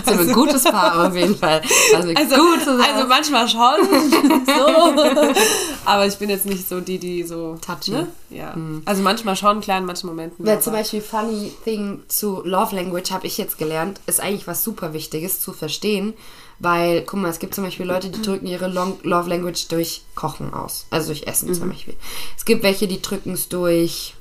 wir 0.07 0.19
ein 0.21 0.33
gutes 0.33 0.65
Paar 0.65 1.07
auf 1.09 1.15
jeden 1.15 1.37
Fall. 1.37 1.61
Also, 1.95 2.09
Also, 2.15 2.35
also 2.83 3.07
manchmal 3.09 3.47
schon. 3.47 3.61
so. 4.47 5.37
Aber 5.85 6.07
ich 6.07 6.17
bin 6.17 6.31
jetzt 6.31 6.47
nicht 6.47 6.67
so 6.67 6.81
die, 6.81 6.99
die 6.99 7.25
so. 7.25 7.59
Touchy. 7.61 7.91
Ne? 7.91 8.07
Ja. 8.31 8.57
Also 8.87 9.03
manchmal 9.03 9.37
schon, 9.37 9.61
klar, 9.61 9.79
in 9.79 9.85
manchen 9.85 10.07
Momenten. 10.09 10.49
Aber- 10.49 10.61
zum 10.61 10.73
Beispiel 10.73 11.03
Funny 11.03 11.53
Thing 11.65 12.03
zu 12.09 12.41
Love 12.43 12.75
Language 12.75 13.11
habe 13.11 13.27
ich 13.27 13.37
jetzt 13.37 13.59
gelernt, 13.59 14.01
ist 14.07 14.21
eigentlich 14.21 14.47
was 14.47 14.65
super 14.65 14.95
Wichtiges 14.95 15.41
zu 15.41 15.53
verstehen. 15.53 16.15
Weil, 16.59 17.03
guck 17.03 17.21
mal, 17.21 17.29
es 17.29 17.39
gibt 17.39 17.55
zum 17.55 17.65
Beispiel 17.65 17.87
Leute, 17.87 18.09
die 18.09 18.23
drücken 18.23 18.47
ihre 18.47 18.69
Long 18.69 18.99
Love 19.03 19.29
Language 19.29 19.69
durch 19.69 20.03
Kochen 20.15 20.55
aus. 20.55 20.87
Also 20.91 21.09
durch 21.09 21.27
Essen 21.27 21.53
zum 21.53 21.71
Beispiel. 21.71 21.95
Es 22.37 22.45
gibt 22.45 22.63
welche, 22.63 22.89
die 22.89 23.03
drücken 23.03 23.33
es 23.33 23.49
durch 23.49 24.15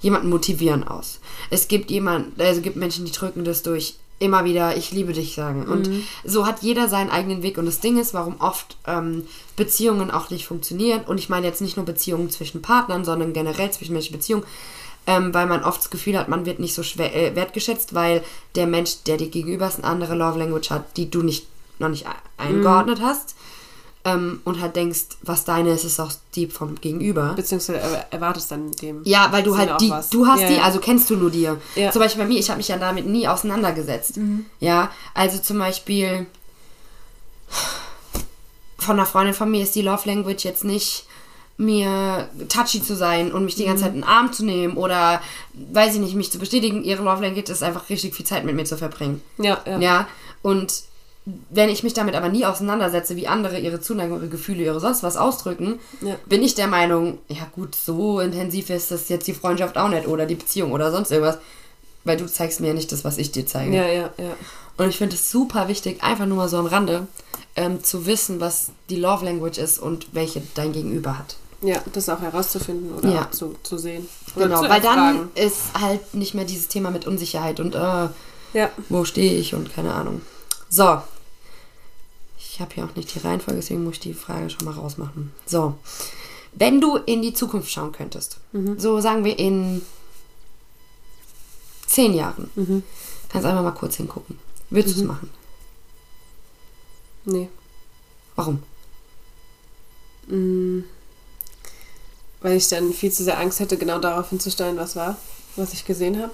jemanden 0.00 0.30
motivieren 0.30 0.82
aus. 0.86 1.20
Es 1.50 1.68
gibt 1.68 1.90
jemand, 1.90 2.40
also 2.40 2.60
gibt 2.60 2.76
Menschen, 2.76 3.04
die 3.04 3.12
drücken 3.12 3.44
das 3.44 3.62
durch 3.62 3.96
immer 4.22 4.44
wieder 4.44 4.76
ich 4.76 4.92
liebe 4.92 5.12
dich 5.12 5.34
sagen. 5.34 5.64
Und 5.66 5.90
so 6.24 6.46
hat 6.46 6.62
jeder 6.62 6.88
seinen 6.88 7.10
eigenen 7.10 7.42
Weg. 7.42 7.58
Und 7.58 7.66
das 7.66 7.80
Ding 7.80 7.98
ist, 7.98 8.14
warum 8.14 8.40
oft 8.40 8.76
ähm, 8.86 9.26
Beziehungen 9.56 10.10
auch 10.10 10.30
nicht 10.30 10.46
funktionieren. 10.46 11.02
Und 11.04 11.18
ich 11.18 11.28
meine 11.28 11.46
jetzt 11.46 11.60
nicht 11.60 11.76
nur 11.76 11.84
Beziehungen 11.84 12.30
zwischen 12.30 12.62
Partnern, 12.62 13.04
sondern 13.04 13.32
generell 13.32 13.70
zwischenmenschliche 13.72 14.16
Beziehungen. 14.16 14.44
Ähm, 15.06 15.34
weil 15.34 15.46
man 15.46 15.64
oft 15.64 15.80
das 15.80 15.90
Gefühl 15.90 16.16
hat, 16.16 16.28
man 16.28 16.46
wird 16.46 16.60
nicht 16.60 16.74
so 16.74 16.82
schwer, 16.84 17.14
äh, 17.14 17.34
wertgeschätzt, 17.34 17.92
weil 17.94 18.22
der 18.54 18.68
Mensch, 18.68 19.02
der 19.06 19.16
dir 19.16 19.28
gegenüber 19.28 19.66
ist, 19.66 19.78
eine 19.78 19.84
andere 19.88 20.14
Love 20.14 20.38
Language 20.38 20.70
hat, 20.70 20.96
die 20.96 21.10
du 21.10 21.22
nicht, 21.22 21.46
noch 21.80 21.88
nicht 21.88 22.06
ein- 22.06 22.14
eingeordnet 22.48 23.00
hast. 23.02 23.34
Ähm, 24.04 24.40
und 24.44 24.60
halt 24.60 24.74
denkst, 24.74 25.02
was 25.22 25.44
deine 25.44 25.70
ist, 25.70 25.84
ist 25.84 26.00
auch 26.00 26.10
die 26.34 26.46
vom 26.48 26.74
Gegenüber. 26.80 27.34
Beziehungsweise 27.36 27.78
er- 27.80 28.12
erwartest 28.12 28.50
dann 28.50 28.70
dem. 28.72 29.00
Ja, 29.04 29.28
weil 29.30 29.42
du 29.44 29.56
halt 29.56 29.80
die, 29.80 29.90
was. 29.90 30.10
du 30.10 30.26
hast 30.26 30.40
Ja, 30.40 30.48
die, 30.48 30.54
ja. 30.56 30.62
also 30.62 30.80
kennst 30.80 31.08
du 31.10 31.16
nur 31.16 31.30
dir. 31.30 31.60
Ja. 31.76 31.90
Zum 31.92 32.00
Beispiel 32.02 32.22
bei 32.22 32.28
mir, 32.28 32.38
ich 32.38 32.48
habe 32.50 32.58
mich 32.58 32.68
ja 32.68 32.78
damit 32.78 33.06
nie 33.06 33.26
auseinandergesetzt. 33.28 34.18
Ja, 34.60 34.90
also 35.14 35.38
zum 35.38 35.58
Beispiel 35.60 36.26
von 38.78 38.96
einer 38.98 39.06
Freundin 39.06 39.34
von 39.34 39.50
mir 39.50 39.62
ist 39.62 39.74
die 39.74 39.82
Love 39.82 40.08
Language 40.08 40.44
jetzt 40.44 40.64
nicht 40.64 41.06
mir 41.56 42.28
touchy 42.48 42.82
zu 42.82 42.96
sein 42.96 43.32
und 43.32 43.44
mich 43.44 43.54
die 43.54 43.64
ganze 43.64 43.84
Zeit 43.84 43.94
in 43.94 44.00
den 44.00 44.08
Arm 44.08 44.32
zu 44.32 44.44
nehmen 44.44 44.76
oder, 44.76 45.20
weiß 45.72 45.94
ich 45.94 46.00
nicht, 46.00 46.14
mich 46.14 46.32
zu 46.32 46.38
bestätigen. 46.38 46.82
Ihre 46.82 47.02
Love 47.02 47.22
Language 47.22 47.50
ist 47.50 47.62
einfach 47.62 47.88
richtig 47.88 48.14
viel 48.14 48.26
Zeit 48.26 48.44
mit 48.44 48.54
mir 48.56 48.64
zu 48.64 48.76
verbringen. 48.76 49.22
Ja, 49.38 49.60
ja. 49.66 49.78
Ja, 49.78 50.08
und 50.42 50.82
wenn 51.50 51.68
ich 51.68 51.84
mich 51.84 51.94
damit 51.94 52.16
aber 52.16 52.28
nie 52.30 52.44
auseinandersetze, 52.44 53.14
wie 53.14 53.28
andere 53.28 53.60
ihre 53.60 53.80
Zuneigung, 53.80 54.18
ihre 54.18 54.28
Gefühle, 54.28 54.64
ihre 54.64 54.80
sonst 54.80 55.04
was 55.04 55.16
ausdrücken, 55.16 55.78
Ja. 56.00 56.16
bin 56.26 56.42
ich 56.42 56.56
der 56.56 56.66
Meinung, 56.66 57.18
ja 57.28 57.46
gut, 57.54 57.76
so 57.76 58.18
intensiv 58.18 58.70
ist 58.70 58.90
das 58.90 59.08
jetzt 59.08 59.28
die 59.28 59.34
Freundschaft 59.34 59.78
auch 59.78 59.88
nicht 59.88 60.08
oder 60.08 60.26
die 60.26 60.34
Beziehung 60.34 60.72
oder 60.72 60.90
sonst 60.90 61.12
irgendwas. 61.12 61.38
Weil 62.04 62.16
du 62.16 62.26
zeigst 62.26 62.60
mir 62.60 62.68
ja 62.68 62.74
nicht 62.74 62.90
das, 62.90 63.04
was 63.04 63.18
ich 63.18 63.30
dir 63.30 63.46
zeige. 63.46 63.76
Ja, 63.76 63.86
ja, 63.86 64.10
ja. 64.18 64.36
Und 64.76 64.88
ich 64.88 64.96
finde 64.98 65.14
es 65.14 65.30
super 65.30 65.68
wichtig, 65.68 66.02
einfach 66.02 66.26
nur 66.26 66.38
mal 66.38 66.48
so 66.48 66.56
am 66.56 66.66
Rande, 66.66 67.06
ähm, 67.54 67.84
zu 67.84 68.06
wissen, 68.06 68.40
was 68.40 68.72
die 68.90 68.96
Love 68.96 69.24
Language 69.24 69.58
ist 69.58 69.78
und 69.78 70.08
welche 70.12 70.42
dein 70.56 70.72
Gegenüber 70.72 71.16
hat. 71.16 71.36
Ja, 71.62 71.80
das 71.92 72.08
auch 72.08 72.20
herauszufinden 72.20 72.92
oder 72.94 73.08
Ja. 73.08 73.30
zu, 73.30 73.54
zu 73.62 73.78
sehen. 73.78 74.08
Oder 74.34 74.46
Genau, 74.46 74.62
zu 74.62 74.68
weil 74.68 74.80
dann 74.80 75.30
ist 75.36 75.58
halt 75.80 76.12
nicht 76.14 76.34
mehr 76.34 76.44
dieses 76.44 76.68
Thema 76.68 76.90
mit 76.90 77.06
Unsicherheit 77.06 77.60
und 77.60 77.74
äh, 77.74 78.08
Ja. 78.52 78.70
wo 78.88 79.04
stehe 79.04 79.32
ich 79.38 79.54
und 79.54 79.72
keine 79.72 79.94
Ahnung. 79.94 80.22
So. 80.68 81.00
Ich 82.38 82.60
habe 82.60 82.74
hier 82.74 82.84
auch 82.84 82.94
nicht 82.96 83.14
die 83.14 83.20
Reihenfolge, 83.20 83.60
deswegen 83.60 83.84
muss 83.84 83.94
ich 83.94 84.00
die 84.00 84.12
Frage 84.14 84.50
schon 84.50 84.64
mal 84.66 84.74
rausmachen. 84.74 85.32
So. 85.46 85.74
Wenn 86.52 86.80
du 86.80 86.96
in 86.96 87.22
die 87.22 87.32
Zukunft 87.32 87.70
schauen 87.70 87.92
könntest, 87.92 88.38
so 88.76 89.00
sagen 89.00 89.24
wir 89.24 89.38
in 89.38 89.80
zehn 91.86 92.12
Jahren, 92.12 92.50
kannst 93.30 93.46
einfach 93.46 93.62
mal 93.62 93.70
kurz 93.70 93.96
hingucken. 93.96 94.38
Würdest 94.68 94.96
du 94.96 95.00
es 95.02 95.06
machen? 95.06 95.30
Nee. 97.24 97.48
Warum? 98.36 98.62
Mm. 100.26 100.80
Weil 102.42 102.56
ich 102.56 102.68
dann 102.68 102.92
viel 102.92 103.12
zu 103.12 103.22
sehr 103.24 103.38
Angst 103.38 103.60
hätte, 103.60 103.76
genau 103.76 103.98
darauf 103.98 104.30
hinzusteuern, 104.30 104.76
was 104.76 104.96
war, 104.96 105.16
was 105.56 105.72
ich 105.72 105.84
gesehen 105.84 106.20
habe. 106.20 106.32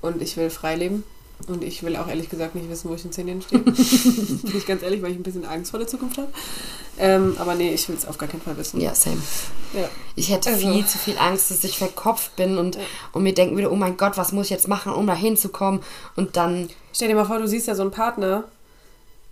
Und 0.00 0.22
ich 0.22 0.36
will 0.36 0.50
frei 0.50 0.76
leben. 0.76 1.04
Und 1.46 1.62
ich 1.62 1.84
will 1.84 1.94
auch 1.96 2.08
ehrlich 2.08 2.28
gesagt 2.28 2.56
nicht 2.56 2.68
wissen, 2.68 2.90
wo 2.90 2.94
ich 2.94 3.04
in 3.04 3.12
zehn 3.12 3.28
Jahren 3.28 3.42
stehe. 3.42 3.60
Bin 3.62 4.56
ich 4.56 4.66
ganz 4.66 4.82
ehrlich, 4.82 5.00
weil 5.02 5.12
ich 5.12 5.16
ein 5.16 5.22
bisschen 5.22 5.44
Angst 5.44 5.70
vor 5.70 5.78
der 5.78 5.86
Zukunft 5.86 6.18
habe. 6.18 6.28
Ähm, 6.98 7.36
aber 7.38 7.54
nee, 7.54 7.72
ich 7.72 7.88
will 7.88 7.94
es 7.96 8.06
auf 8.06 8.18
gar 8.18 8.28
keinen 8.28 8.40
Fall 8.40 8.56
wissen. 8.56 8.80
Ja, 8.80 8.92
same. 8.92 9.18
Ja. 9.72 9.88
Ich 10.16 10.30
hätte 10.30 10.50
Also- 10.50 10.72
viel 10.72 10.84
zu 10.84 10.98
viel 10.98 11.16
Angst, 11.16 11.52
dass 11.52 11.62
ich 11.62 11.78
verkopft 11.78 12.34
bin 12.34 12.58
und, 12.58 12.76
und 13.12 13.22
mir 13.22 13.34
denken 13.34 13.54
würde, 13.54 13.70
oh 13.70 13.76
mein 13.76 13.96
Gott, 13.96 14.16
was 14.16 14.32
muss 14.32 14.46
ich 14.46 14.50
jetzt 14.50 14.66
machen, 14.66 14.92
um 14.92 15.06
da 15.06 15.14
hinzukommen? 15.14 15.80
Und 16.16 16.36
dann, 16.36 16.70
Stell 16.92 17.06
dir 17.06 17.14
mal 17.14 17.24
vor, 17.24 17.38
du 17.38 17.46
siehst 17.46 17.68
ja 17.68 17.76
so 17.76 17.82
einen 17.82 17.92
Partner 17.92 18.42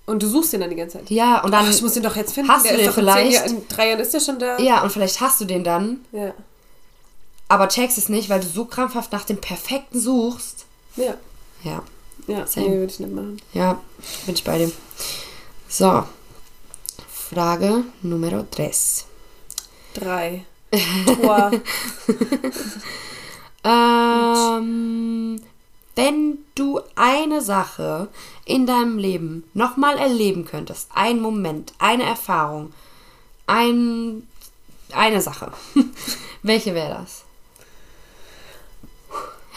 und 0.07 0.23
du 0.23 0.29
suchst 0.29 0.53
den 0.53 0.61
dann 0.61 0.71
die 0.71 0.77
ganze 0.77 0.99
Zeit. 0.99 1.11
ja, 1.11 1.43
und 1.43 1.51
dann, 1.53 1.67
Ach, 1.67 1.71
ich 1.71 1.83
muss 1.83 1.95
den 1.95 2.03
doch 2.03 2.17
jetzt 2.17 2.33
finden. 2.35 2.51
Hast 2.51 2.65
du 2.65 2.69
der 2.69 2.79
den 2.79 2.87
in, 2.87 2.93
zehn 2.93 2.95
vielleicht? 3.05 3.33
Jahren, 3.33 3.51
in 3.57 3.69
drei 3.69 3.89
Jahren 3.91 4.01
ist 4.01 4.15
der 4.15 4.21
schon 4.21 4.39
da. 4.39 4.59
ja, 4.59 4.83
und 4.83 4.91
vielleicht 4.93 5.21
hast 5.21 5.41
du 5.41 5.45
den 5.45 5.65
dann, 5.65 6.01
Ja. 6.13 6.33
aber 7.49 7.69
checkst 7.69 7.99
es 7.99 8.09
nicht, 8.09 8.29
weil 8.29 8.41
du 8.41 8.47
so 8.47 8.65
krampfhaft 8.65 9.13
nach 9.13 9.25
dem 9.25 9.39
Perfekten 9.41 10.01
suchst. 10.01 10.65
Ja. 10.97 11.15
Ja, 11.63 11.83
Ja, 12.27 12.47
Same. 12.47 12.69
nee, 12.69 12.77
würde 12.79 12.93
ich 12.93 13.01
nicht 13.01 13.13
machen. 13.13 13.41
ja, 13.53 13.81
bin 14.27 14.35
ich 14.35 14.45
bei 14.45 14.59
dem. 14.59 14.73
So, 15.69 16.05
Frage 17.09 17.85
Nummer 18.03 18.45
3. 18.51 18.71
Drei. 19.95 20.45
Ähm, 23.65 25.41
wenn 25.97 26.39
du 26.55 26.81
eine 26.95 27.41
Sache 27.41 28.09
in 28.45 28.67
deinem 28.67 28.99
Leben 28.99 29.45
nochmal 29.55 29.99
erleben 29.99 30.45
könntest, 30.45 30.91
ein 30.95 31.21
Moment, 31.21 31.73
eine 31.79 32.05
Erfahrung, 32.05 32.73
ein, 33.47 34.29
eine 34.93 35.21
Sache, 35.23 35.51
welche 36.43 36.75
wäre 36.75 37.01
das? 37.01 37.25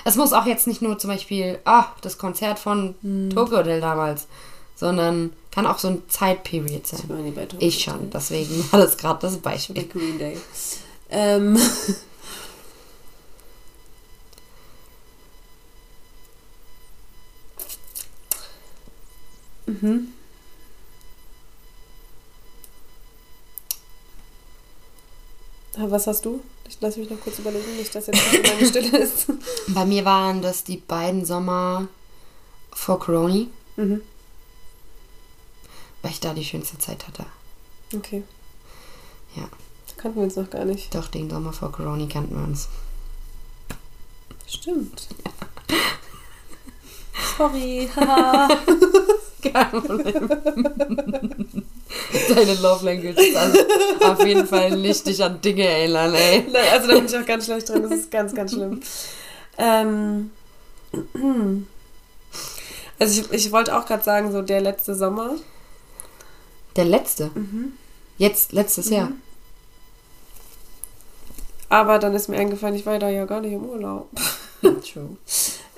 Es 0.05 0.15
muss 0.15 0.33
auch 0.33 0.45
jetzt 0.45 0.65
nicht 0.65 0.81
nur 0.81 0.97
zum 0.97 1.09
Beispiel, 1.09 1.59
ah, 1.65 1.87
das 2.01 2.17
Konzert 2.17 2.57
von 2.57 2.95
Tokyo 3.33 3.57
Hotel 3.57 3.81
damals, 3.81 4.27
sondern 4.75 5.33
kann 5.51 5.67
auch 5.67 5.77
so 5.77 5.89
ein 5.89 6.03
Zeitperiod 6.07 6.87
sein. 6.87 7.01
Ich 7.01 7.35
Tokyo 7.35 7.57
Ich 7.59 7.83
schon, 7.83 8.09
deswegen 8.09 8.71
war 8.71 8.79
das 8.79 8.97
gerade 8.97 9.19
das 9.21 9.37
Beispiel. 9.37 9.87
Green 9.87 10.17
Day. 10.17 10.37
Ähm. 11.09 11.59
mhm. 19.69 20.07
Was 25.77 26.07
hast 26.07 26.25
du? 26.25 26.41
Ich 26.67 26.79
lasse 26.81 26.99
mich 26.99 27.09
noch 27.09 27.19
kurz 27.21 27.39
überlegen, 27.39 27.77
nicht, 27.77 27.93
dass 27.95 28.07
jetzt 28.07 28.21
meine 28.43 28.65
Stille 28.65 28.97
ist. 28.97 29.27
Bei 29.69 29.85
mir 29.85 30.03
waren 30.03 30.41
das 30.41 30.63
die 30.63 30.77
beiden 30.77 31.25
Sommer 31.25 31.87
vor 32.71 32.99
Corona, 32.99 33.45
Mhm. 33.77 34.01
weil 36.01 36.11
ich 36.11 36.19
da 36.19 36.33
die 36.33 36.43
schönste 36.43 36.77
Zeit 36.79 37.07
hatte. 37.07 37.25
Okay. 37.95 38.23
Ja. 39.35 39.47
Kannten 39.95 40.17
wir 40.17 40.23
uns 40.25 40.35
noch 40.35 40.49
gar 40.49 40.65
nicht. 40.65 40.93
Doch, 40.93 41.07
den 41.07 41.29
Sommer 41.29 41.53
vor 41.53 41.71
Corona 41.71 42.05
kannten 42.07 42.35
wir 42.35 42.43
uns. 42.43 42.67
Stimmt. 44.47 45.07
Sorry. 47.37 47.89
Kein 49.53 49.69
Problem. 49.71 50.29
Deine 52.29 52.53
Love 52.61 52.85
Language 52.85 53.17
ist 53.17 53.35
also 53.35 53.59
auf 54.01 54.25
jeden 54.25 54.45
Fall 54.45 54.77
nicht 54.77 55.05
dich 55.07 55.23
an 55.23 55.39
Dinge 55.41 55.65
erinnern, 55.65 56.13
ey. 56.13 56.45
Nein, 56.51 56.63
also 56.71 56.87
da 56.87 56.95
bin 56.95 57.05
ich 57.05 57.17
auch 57.17 57.25
ganz 57.25 57.45
schlecht 57.45 57.69
drin. 57.69 57.83
Das 57.83 57.91
ist 57.91 58.11
ganz, 58.11 58.33
ganz 58.35 58.51
schlimm. 58.53 58.81
Ähm, 59.57 60.31
also 62.99 63.21
ich, 63.21 63.31
ich 63.31 63.51
wollte 63.51 63.77
auch 63.77 63.85
gerade 63.85 64.03
sagen, 64.03 64.31
so 64.31 64.41
der 64.41 64.61
letzte 64.61 64.95
Sommer. 64.95 65.35
Der 66.75 66.85
letzte. 66.85 67.31
Jetzt, 68.17 68.51
letztes 68.53 68.89
Jahr. 68.89 69.11
Aber 71.69 71.99
dann 71.99 72.13
ist 72.15 72.27
mir 72.29 72.37
eingefallen, 72.37 72.75
ich 72.75 72.85
war 72.85 72.97
da 72.99 73.09
ja 73.09 73.25
gar 73.25 73.41
nicht 73.41 73.53
im 73.53 73.63
Urlaub. 73.63 74.09
True. 74.61 75.03
Und 75.03 75.17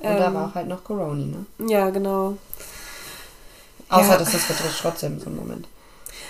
da 0.02 0.28
Ähm, 0.28 0.34
war 0.34 0.48
auch 0.50 0.56
halt 0.56 0.68
noch 0.68 0.84
Corona, 0.84 1.26
ne? 1.26 1.46
Ja, 1.70 1.90
genau. 1.90 2.38
Außer, 3.92 4.10
Ja. 4.12 4.18
dass 4.18 4.32
das 4.32 4.48
betrifft 4.48 4.80
trotzdem 4.82 5.20
so 5.20 5.28
einen 5.28 5.36
Moment. 5.36 5.68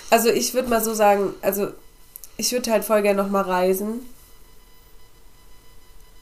Also 0.09 0.29
ich 0.29 0.53
würde 0.53 0.69
mal 0.69 0.83
so 0.83 0.93
sagen, 0.93 1.33
also 1.41 1.69
ich 2.37 2.51
würde 2.51 2.71
halt 2.71 2.83
voll 2.83 3.01
gerne 3.01 3.21
nochmal 3.23 3.43
reisen. 3.43 4.01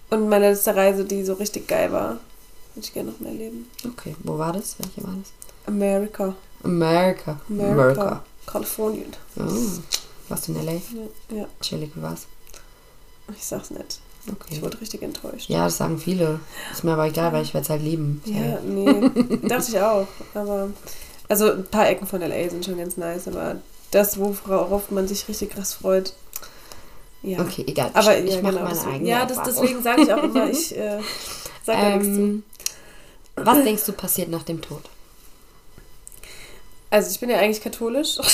Und 0.09 0.27
meine 0.29 0.49
letzte 0.51 0.75
Reise, 0.75 1.05
die 1.05 1.23
so 1.23 1.33
richtig 1.33 1.67
geil 1.67 1.91
war, 1.91 2.17
würde 2.73 2.87
ich 2.87 2.93
gerne 2.93 3.11
noch 3.11 3.19
mehr 3.19 3.31
erleben. 3.31 3.69
Okay, 3.85 4.15
wo 4.23 4.37
war 4.37 4.53
das? 4.53 4.75
Welche 4.79 5.03
war 5.07 5.13
das? 5.19 5.31
America. 5.67 6.35
America. 6.63 7.39
America. 7.49 8.23
Kalifornien. 8.45 9.13
Oh. 9.37 9.43
Warst 10.29 10.47
du 10.47 10.53
in 10.53 10.59
L.A.? 10.67 10.71
Ja, 11.33 11.37
ja, 11.41 11.45
Chillig, 11.61 11.91
wie 11.95 12.01
war's? 12.01 12.25
ich 13.35 13.45
sag's 13.45 13.69
nicht. 13.69 13.99
Ich 14.25 14.33
Okay. 14.33 14.61
wurde 14.61 14.81
richtig 14.81 15.01
enttäuscht. 15.03 15.49
Ja, 15.49 15.65
das 15.65 15.77
sagen 15.77 15.97
viele. 15.97 16.39
Ist 16.71 16.83
mir 16.83 16.93
aber 16.93 17.05
egal, 17.05 17.31
weil 17.31 17.43
ich 17.43 17.53
werde 17.53 17.63
es 17.65 17.69
halt 17.69 17.81
lieben. 17.83 18.21
Ja, 18.25 18.59
nee, 18.61 19.09
dachte 19.47 19.71
ich 19.71 19.79
auch. 19.79 20.07
Aber, 20.33 20.69
also 21.29 21.51
ein 21.51 21.65
paar 21.65 21.87
Ecken 21.89 22.07
von 22.07 22.21
L.A. 22.21 22.49
sind 22.49 22.65
schon 22.65 22.77
ganz 22.77 22.97
nice, 22.97 23.27
aber 23.27 23.55
das, 23.91 24.19
worauf 24.19 24.91
man 24.91 25.07
sich 25.07 25.27
richtig 25.27 25.51
krass 25.51 25.73
freut, 25.73 26.13
ja. 27.21 27.41
Okay, 27.41 27.65
egal. 27.67 27.91
Aber 27.93 28.17
ich 28.17 28.35
ja, 28.35 28.41
mache 28.41 28.53
genau, 28.53 28.65
meine 28.65 28.87
eigene 28.87 29.09
Ja, 29.09 29.25
das, 29.25 29.43
deswegen 29.43 29.81
sage 29.83 30.03
ich 30.03 30.13
auch 30.13 30.23
immer, 30.23 30.49
ich 30.49 30.75
äh, 30.77 30.99
sage 31.63 31.81
da 31.81 31.89
nichts 31.89 32.13
zu. 32.13 32.21
ähm, 32.21 32.43
Was 33.35 33.63
denkst 33.63 33.85
du 33.85 33.91
passiert 33.93 34.29
nach 34.29 34.43
dem 34.43 34.61
Tod? 34.61 34.83
Also 36.91 37.11
ich 37.11 37.19
bin 37.19 37.29
ja 37.29 37.37
eigentlich 37.37 37.61
katholisch. 37.61 38.17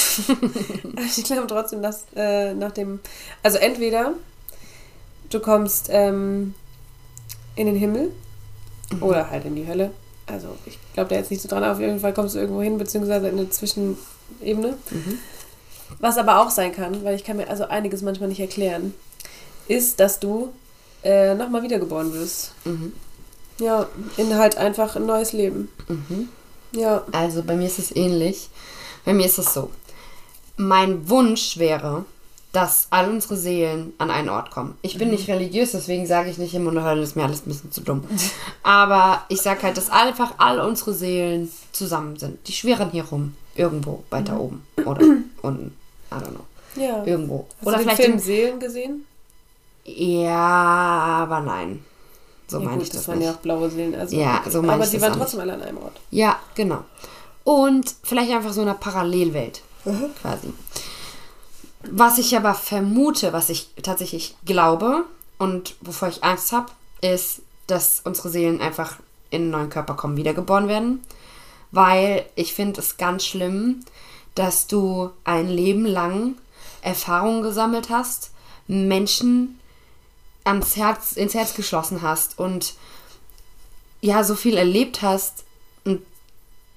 Ich 1.18 1.24
glaube 1.26 1.48
trotzdem, 1.48 1.82
dass 1.82 2.06
äh, 2.16 2.54
nach 2.54 2.72
dem. 2.72 3.00
Also 3.44 3.58
entweder 3.58 4.14
du 5.30 5.40
kommst 5.40 5.88
ähm, 5.90 6.56
in 7.56 7.66
den 7.68 7.76
Himmel 7.76 8.12
oder 9.02 9.30
halt 9.30 9.46
in 9.46 9.56
die 9.56 9.68
Hölle. 9.68 9.92
Also 10.28 10.48
ich 10.66 10.80
glaube 10.94 11.10
da 11.10 11.16
jetzt 11.16 11.32
nicht 11.32 11.42
so 11.42 11.48
dran, 11.48 11.64
auf 11.64 11.80
jeden 11.80 12.00
Fall 12.00 12.14
kommst 12.14 12.36
du 12.36 12.40
irgendwo 12.40 12.62
hin, 12.62 12.78
beziehungsweise 12.78 13.28
in 13.28 13.38
eine 13.38 13.50
Zwischenebene. 13.50 14.78
Mhm. 14.90 15.20
Was 16.00 16.18
aber 16.18 16.42
auch 16.42 16.50
sein 16.50 16.74
kann, 16.74 17.04
weil 17.04 17.16
ich 17.16 17.24
kann 17.24 17.38
mir 17.38 17.50
also 17.50 17.66
einiges 17.66 18.02
manchmal 18.02 18.30
nicht 18.30 18.40
erklären, 18.40 18.94
ist, 19.68 20.00
dass 20.00 20.20
du 20.20 20.52
äh, 21.04 21.36
nochmal 21.36 21.62
wiedergeboren 21.62 22.12
wirst. 22.14 22.54
Mhm. 22.66 22.94
Ja, 23.60 23.88
in 24.18 24.36
halt 24.36 24.58
einfach 24.58 24.96
ein 24.96 25.06
neues 25.06 25.32
Leben. 25.32 25.70
Mhm. 25.88 26.30
Ja. 26.72 27.04
Also 27.12 27.44
bei 27.44 27.56
mir 27.56 27.68
ist 27.68 27.80
es 27.80 27.96
ähnlich. 27.96 28.50
Bei 29.06 29.14
mir 29.14 29.26
ist 29.26 29.38
es 29.38 29.54
so. 29.54 29.70
Mein 30.58 31.08
Wunsch 31.10 31.58
wäre, 31.58 32.06
dass 32.56 32.88
all 32.90 33.10
unsere 33.10 33.36
Seelen 33.38 33.94
an 33.98 34.10
einen 34.12 34.30
Ort 34.30 34.52
kommen. 34.52 34.78
Ich 34.82 34.98
bin 34.98 35.10
nicht 35.10 35.28
religiös, 35.28 35.72
deswegen 35.72 36.06
sage 36.06 36.30
ich 36.30 36.38
nicht 36.38 36.52
Himmel 36.52 36.78
und 36.78 36.84
Hölle, 36.84 37.02
ist 37.02 37.16
mir 37.16 37.24
alles 37.24 37.42
ein 37.46 37.50
bisschen 37.50 37.72
zu 37.72 37.82
dumm. 37.82 38.04
Aber 38.64 39.24
ich 39.30 39.42
sage 39.42 39.64
halt, 39.64 39.78
dass 39.78 39.90
einfach 39.90 40.36
all 40.38 40.60
unsere 40.60 40.94
Seelen 40.94 41.52
zusammen 41.72 42.18
sind. 42.18 42.48
Die 42.48 42.54
schwirren 42.54 42.92
hier 42.92 43.04
rum. 43.06 43.36
Irgendwo 43.56 44.04
weiter 44.10 44.40
oben. 44.40 44.66
Oder 44.86 45.02
unten. 45.42 45.76
I 46.12 46.16
don't 46.16 46.30
know. 46.30 46.46
Ja. 46.82 47.04
Irgendwo. 47.06 47.46
Hast 47.60 47.68
Oder 47.68 47.78
du 47.78 47.84
den 47.84 47.84
vielleicht 47.90 48.02
Film 48.02 48.14
im, 48.14 48.20
Seelen 48.20 48.60
gesehen? 48.60 49.06
Ja, 49.86 50.32
aber 51.24 51.42
nein. 51.42 51.84
So 52.48 52.60
ja, 52.60 52.66
meine 52.66 52.82
ich 52.84 52.90
das, 52.90 53.00
das 53.02 53.08
waren 53.08 53.20
nicht. 53.20 53.28
ja 53.28 53.34
auch 53.34 53.38
blaue 53.38 53.70
Seelen. 53.70 53.96
Also, 53.96 54.16
Ja, 54.16 54.42
so 54.50 54.62
meine 54.62 54.74
Aber 54.74 54.84
ich 54.84 54.90
die 54.92 54.98
das 54.98 55.04
waren 55.04 55.14
auch 55.14 55.18
trotzdem 55.18 55.40
alle 55.42 55.54
an 55.54 55.62
einem 55.62 55.78
Ort. 55.78 56.00
Ja, 56.12 56.40
genau. 56.54 56.84
Und 57.44 57.96
vielleicht 58.04 58.32
einfach 58.32 58.54
so 58.54 58.62
eine 58.62 58.74
Parallelwelt, 58.74 59.62
Mhm. 59.86 60.10
quasi. 60.22 60.52
Was 61.92 62.18
ich 62.18 62.36
aber 62.36 62.54
vermute, 62.54 63.34
was 63.34 63.50
ich 63.50 63.70
tatsächlich 63.82 64.36
glaube 64.46 65.06
und 65.38 65.76
wovor 65.82 66.08
ich 66.08 66.24
Angst 66.24 66.52
habe, 66.52 66.72
ist, 67.02 67.42
dass 67.68 68.02
unsere 68.04 68.30
Seelen 68.30 68.62
einfach 68.62 68.98
in 69.30 69.44
einen 69.44 69.52
neuen 69.52 69.70
Körper 69.70 69.96
kommen, 69.96 70.18
wiedergeboren 70.18 70.68
werden. 70.68 71.02
Weil 71.72 72.26
ich 72.36 72.54
finde 72.54 72.80
es 72.80 72.98
ganz 72.98 73.26
schlimm, 73.26 73.82
dass 74.36 74.68
du 74.68 75.12
ein 75.24 75.48
Leben 75.48 75.86
lang 75.86 76.36
Erfahrungen 76.82 77.42
gesammelt 77.42 77.90
hast, 77.90 78.32
Menschen 78.68 79.60
ans 80.44 80.76
Herz, 80.76 81.14
ins 81.14 81.34
Herz 81.34 81.56
geschlossen 81.56 82.02
hast 82.02 82.38
und 82.40 82.76
ja, 84.02 84.24
so 84.24 84.36
viel 84.36 84.56
erlebt 84.58 85.02
hast 85.02 85.44
und 85.84 86.02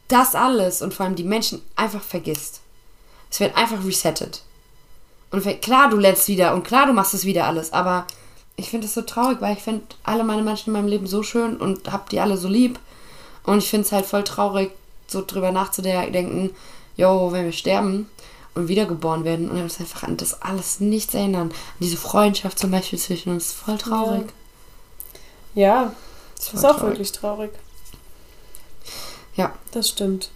das 0.08 0.34
alles 0.34 0.80
und 0.80 0.94
vor 0.94 1.04
allem 1.04 1.16
die 1.16 1.24
Menschen 1.24 1.60
einfach 1.76 2.02
vergisst. 2.02 2.60
Es 3.30 3.40
wird 3.40 3.56
einfach 3.56 3.84
resettet. 3.84 4.42
Und 5.30 5.60
klar, 5.60 5.90
du 5.90 5.96
lernst 5.96 6.28
wieder 6.28 6.54
und 6.54 6.64
klar, 6.64 6.86
du 6.86 6.92
machst 6.92 7.14
es 7.14 7.24
wieder 7.24 7.46
alles, 7.46 7.72
aber 7.72 8.06
ich 8.56 8.70
finde 8.70 8.86
es 8.86 8.94
so 8.94 9.02
traurig, 9.02 9.40
weil 9.40 9.54
ich 9.54 9.62
finde 9.62 9.82
alle 10.02 10.24
meine 10.24 10.42
Menschen 10.42 10.68
in 10.68 10.72
meinem 10.72 10.88
Leben 10.88 11.06
so 11.06 11.22
schön 11.22 11.56
und 11.56 11.92
hab 11.92 12.08
die 12.08 12.20
alle 12.20 12.36
so 12.36 12.48
lieb. 12.48 12.78
Und 13.44 13.58
ich 13.58 13.70
finde 13.70 13.86
es 13.86 13.92
halt 13.92 14.06
voll 14.06 14.24
traurig, 14.24 14.72
so 15.06 15.24
drüber 15.24 15.52
nachzudenken, 15.52 16.50
jo, 16.96 17.32
wenn 17.32 17.44
wir 17.44 17.52
sterben 17.52 18.10
und 18.54 18.68
wiedergeboren 18.68 19.24
werden 19.24 19.50
und 19.50 19.62
uns 19.62 19.78
einfach 19.78 20.02
an 20.02 20.16
das 20.16 20.42
alles 20.42 20.80
nichts 20.80 21.14
erinnern. 21.14 21.50
An 21.50 21.54
diese 21.80 21.96
Freundschaft 21.96 22.58
zum 22.58 22.70
Beispiel 22.70 22.98
zwischen 22.98 23.32
uns, 23.32 23.52
voll 23.52 23.78
traurig. 23.78 24.32
Ja, 25.54 25.92
Das 26.36 26.46
das 26.46 26.54
ist 26.54 26.64
auch 26.64 26.82
wirklich 26.82 27.12
traurig. 27.12 27.52
Ja. 29.36 29.52
Das 29.70 29.88
stimmt. 29.88 30.30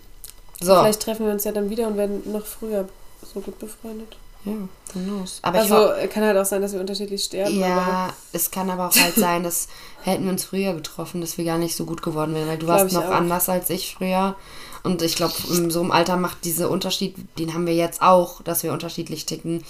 So. 0.60 0.74
Vielleicht 0.74 1.02
treffen 1.02 1.26
wir 1.26 1.32
uns 1.32 1.44
ja 1.44 1.50
dann 1.50 1.70
wieder 1.70 1.88
und 1.88 1.96
werden 1.96 2.22
noch 2.30 2.46
früher 2.46 2.88
so 3.34 3.40
gut 3.40 3.58
befreundet. 3.58 4.16
Ja, 4.44 4.52
who 4.92 4.98
knows. 5.00 5.38
Aber 5.42 5.58
also 5.60 5.92
äh, 5.92 6.08
kann 6.08 6.24
halt 6.24 6.36
auch 6.36 6.44
sein, 6.44 6.62
dass 6.62 6.72
wir 6.72 6.80
unterschiedlich 6.80 7.22
sterben. 7.24 7.58
Ja, 7.58 8.12
es 8.32 8.50
kann 8.50 8.68
aber 8.70 8.88
auch 8.88 8.96
halt 8.96 9.14
sein, 9.14 9.42
dass 9.44 9.68
hätten 10.02 10.24
wir 10.24 10.32
uns 10.32 10.44
früher 10.44 10.74
getroffen, 10.74 11.20
dass 11.20 11.38
wir 11.38 11.44
gar 11.44 11.58
nicht 11.58 11.76
so 11.76 11.84
gut 11.84 12.02
geworden 12.02 12.34
wären, 12.34 12.48
weil 12.48 12.58
du 12.58 12.66
warst 12.66 12.92
noch 12.92 13.06
auch. 13.06 13.10
anders 13.12 13.48
als 13.48 13.70
ich 13.70 13.94
früher. 13.94 14.34
Und 14.82 15.00
ich 15.00 15.14
glaube, 15.14 15.34
in 15.56 15.70
so 15.70 15.80
einem 15.80 15.92
Alter 15.92 16.16
macht 16.16 16.44
dieser 16.44 16.68
Unterschied, 16.68 17.14
den 17.38 17.54
haben 17.54 17.66
wir 17.66 17.74
jetzt 17.74 18.02
auch, 18.02 18.42
dass 18.42 18.64
wir 18.64 18.72
unterschiedlich 18.72 19.26
ticken. 19.26 19.62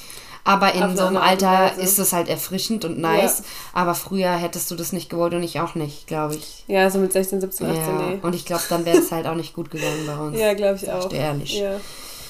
Aber 0.44 0.72
in 0.74 0.82
Auf 0.82 0.96
so 0.96 1.04
einem 1.04 1.18
Alter 1.18 1.76
ist 1.76 1.98
es 2.00 2.12
halt 2.14 2.28
erfrischend 2.28 2.84
und 2.84 2.98
nice. 2.98 3.42
Aber 3.74 3.94
früher 3.94 4.32
hättest 4.32 4.70
du 4.70 4.74
das 4.74 4.92
nicht 4.92 5.08
gewollt 5.10 5.34
und 5.34 5.42
ich 5.42 5.60
auch 5.60 5.74
nicht, 5.76 6.06
glaube 6.08 6.34
ich. 6.34 6.64
ja, 6.66 6.90
so 6.90 6.98
mit 6.98 7.12
16, 7.12 7.40
17, 7.42 7.66
18, 7.66 7.80
Ja. 7.84 7.92
nee. 8.08 8.18
Und 8.22 8.34
ich 8.34 8.44
glaube, 8.46 8.62
dann 8.70 8.84
wäre 8.86 8.96
es 8.98 9.12
halt 9.12 9.26
auch 9.26 9.34
nicht 9.36 9.54
gut 9.54 9.70
gegangen 9.70 10.04
bei 10.06 10.16
uns. 10.18 10.38
Ja, 10.38 10.54
glaube 10.54 10.78
ich 10.82 10.90
auch. 10.90 11.12
ehrlich. 11.12 11.58
Ja. 11.60 11.76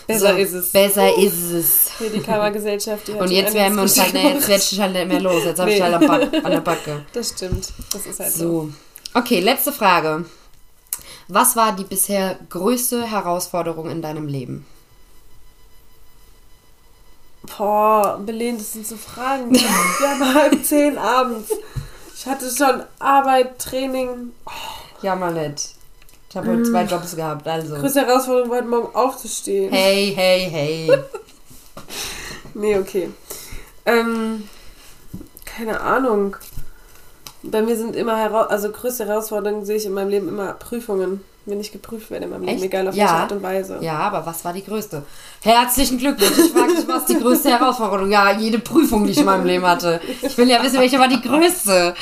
Besser 0.07 0.32
so, 0.32 0.36
ist 0.38 0.53
es. 0.53 0.70
Besser 0.72 1.16
ist 1.18 1.50
es. 1.53 1.90
Hier 1.98 2.11
die 2.11 2.20
Karma-Gesellschaft, 2.20 3.09
die 3.09 3.12
Und 3.12 3.30
jetzt 3.30 3.55
werden 3.55 3.74
wir 3.76 3.82
uns 3.82 3.98
halt, 4.00 4.12
ne, 4.14 4.20
richtig 4.20 4.34
jetzt 4.34 4.48
werde 4.48 4.62
ich 4.72 4.80
halt 4.80 4.92
nicht 4.94 5.09
mehr 5.09 5.20
los. 5.20 5.44
Jetzt 5.44 5.59
habe 5.61 5.70
ich 5.72 5.76
Nee. 5.78 5.82
halt 5.84 5.94
am 5.94 6.07
Back, 6.07 6.44
an 6.44 6.50
der 6.50 6.61
Backe. 6.61 7.07
Das 7.12 7.28
stimmt. 7.30 7.68
Das 7.92 8.07
ist 8.07 8.20
halt 8.20 8.32
so. 8.32 8.38
So. 8.38 8.70
Okay, 9.14 9.40
letzte 9.40 9.72
Frage. 9.72 10.24
Was 11.28 11.57
war 11.57 11.74
die 11.76 11.84
bisher 11.84 12.38
größte 12.50 13.05
Herausforderung 13.11 13.88
in 13.90 14.03
deinem 14.03 14.26
Leben? 14.26 14.66
Boah, 17.57 18.20
Belen, 18.24 18.59
das 18.59 18.72
sind 18.72 18.86
so 18.86 18.96
Fragen. 18.96 19.53
Wir 19.53 19.61
haben 20.11 20.34
halb 20.34 20.64
zehn 20.64 20.96
abends. 20.98 21.50
Ich 22.14 22.26
hatte 22.26 22.48
schon 22.50 22.82
Arbeit, 23.00 23.59
Training. 23.59 24.32
Ja, 25.03 25.16
mal 25.16 25.32
nicht. 25.32 25.74
Ich 26.33 26.37
habe 26.39 26.51
heute 26.51 26.62
zwei 26.62 26.85
Jobs 26.85 27.14
gehabt, 27.14 27.47
also. 27.47 27.74
Größte 27.74 28.07
Herausforderung 28.07 28.49
war 28.49 28.57
heute 28.57 28.68
Morgen 28.68 28.95
aufzustehen. 28.97 29.70
Hey, 29.70 30.14
hey, 30.16 30.49
hey. 30.51 30.91
Nee, 32.55 32.78
okay. 32.78 33.11
Ähm, 33.85 34.49
keine 35.45 35.78
Ahnung. 35.83 36.37
Bei 37.43 37.61
mir 37.61 37.76
sind 37.76 37.95
immer 37.97 38.16
hera 38.16 38.45
also 38.47 38.70
größte 38.70 39.05
Herausforderungen 39.07 39.66
sehe 39.66 39.76
ich 39.76 39.85
in 39.85 39.93
meinem 39.93 40.09
Leben 40.09 40.28
immer 40.28 40.55
Prüfungen, 40.55 41.22
wenn 41.45 41.61
ich 41.61 41.70
geprüft 41.70 42.11
werde 42.11 42.24
in 42.24 42.30
meinem 42.30 42.45
Leben, 42.45 42.55
Echt? 42.55 42.64
egal 42.64 42.89
auf 42.89 42.95
Ja. 42.95 43.05
welche 43.05 43.14
Art 43.16 43.33
und 43.33 43.43
Weise. 43.43 43.78
Ja, 43.83 43.99
aber 43.99 44.24
was 44.24 44.43
war 44.47 44.55
die 44.55 44.64
größte? 44.64 45.03
Herzlichen 45.43 45.99
Glückwunsch. 45.99 46.39
Ich 46.47 46.51
frage 46.53 46.74
dich, 46.76 46.89
was 46.89 47.05
die 47.05 47.18
größte 47.18 47.51
Herausforderung? 47.51 48.11
Ja, 48.11 48.33
jede 48.39 48.59
Prüfung, 48.59 49.05
die 49.05 49.12
ich 49.12 49.18
in 49.18 49.26
meinem 49.26 49.45
Leben 49.45 49.66
hatte. 49.66 50.01
Ich 50.22 50.39
will 50.39 50.49
ja 50.49 50.62
wissen, 50.62 50.78
welche 50.78 50.99
war 50.99 51.09
die 51.09 51.20
größte. 51.20 51.95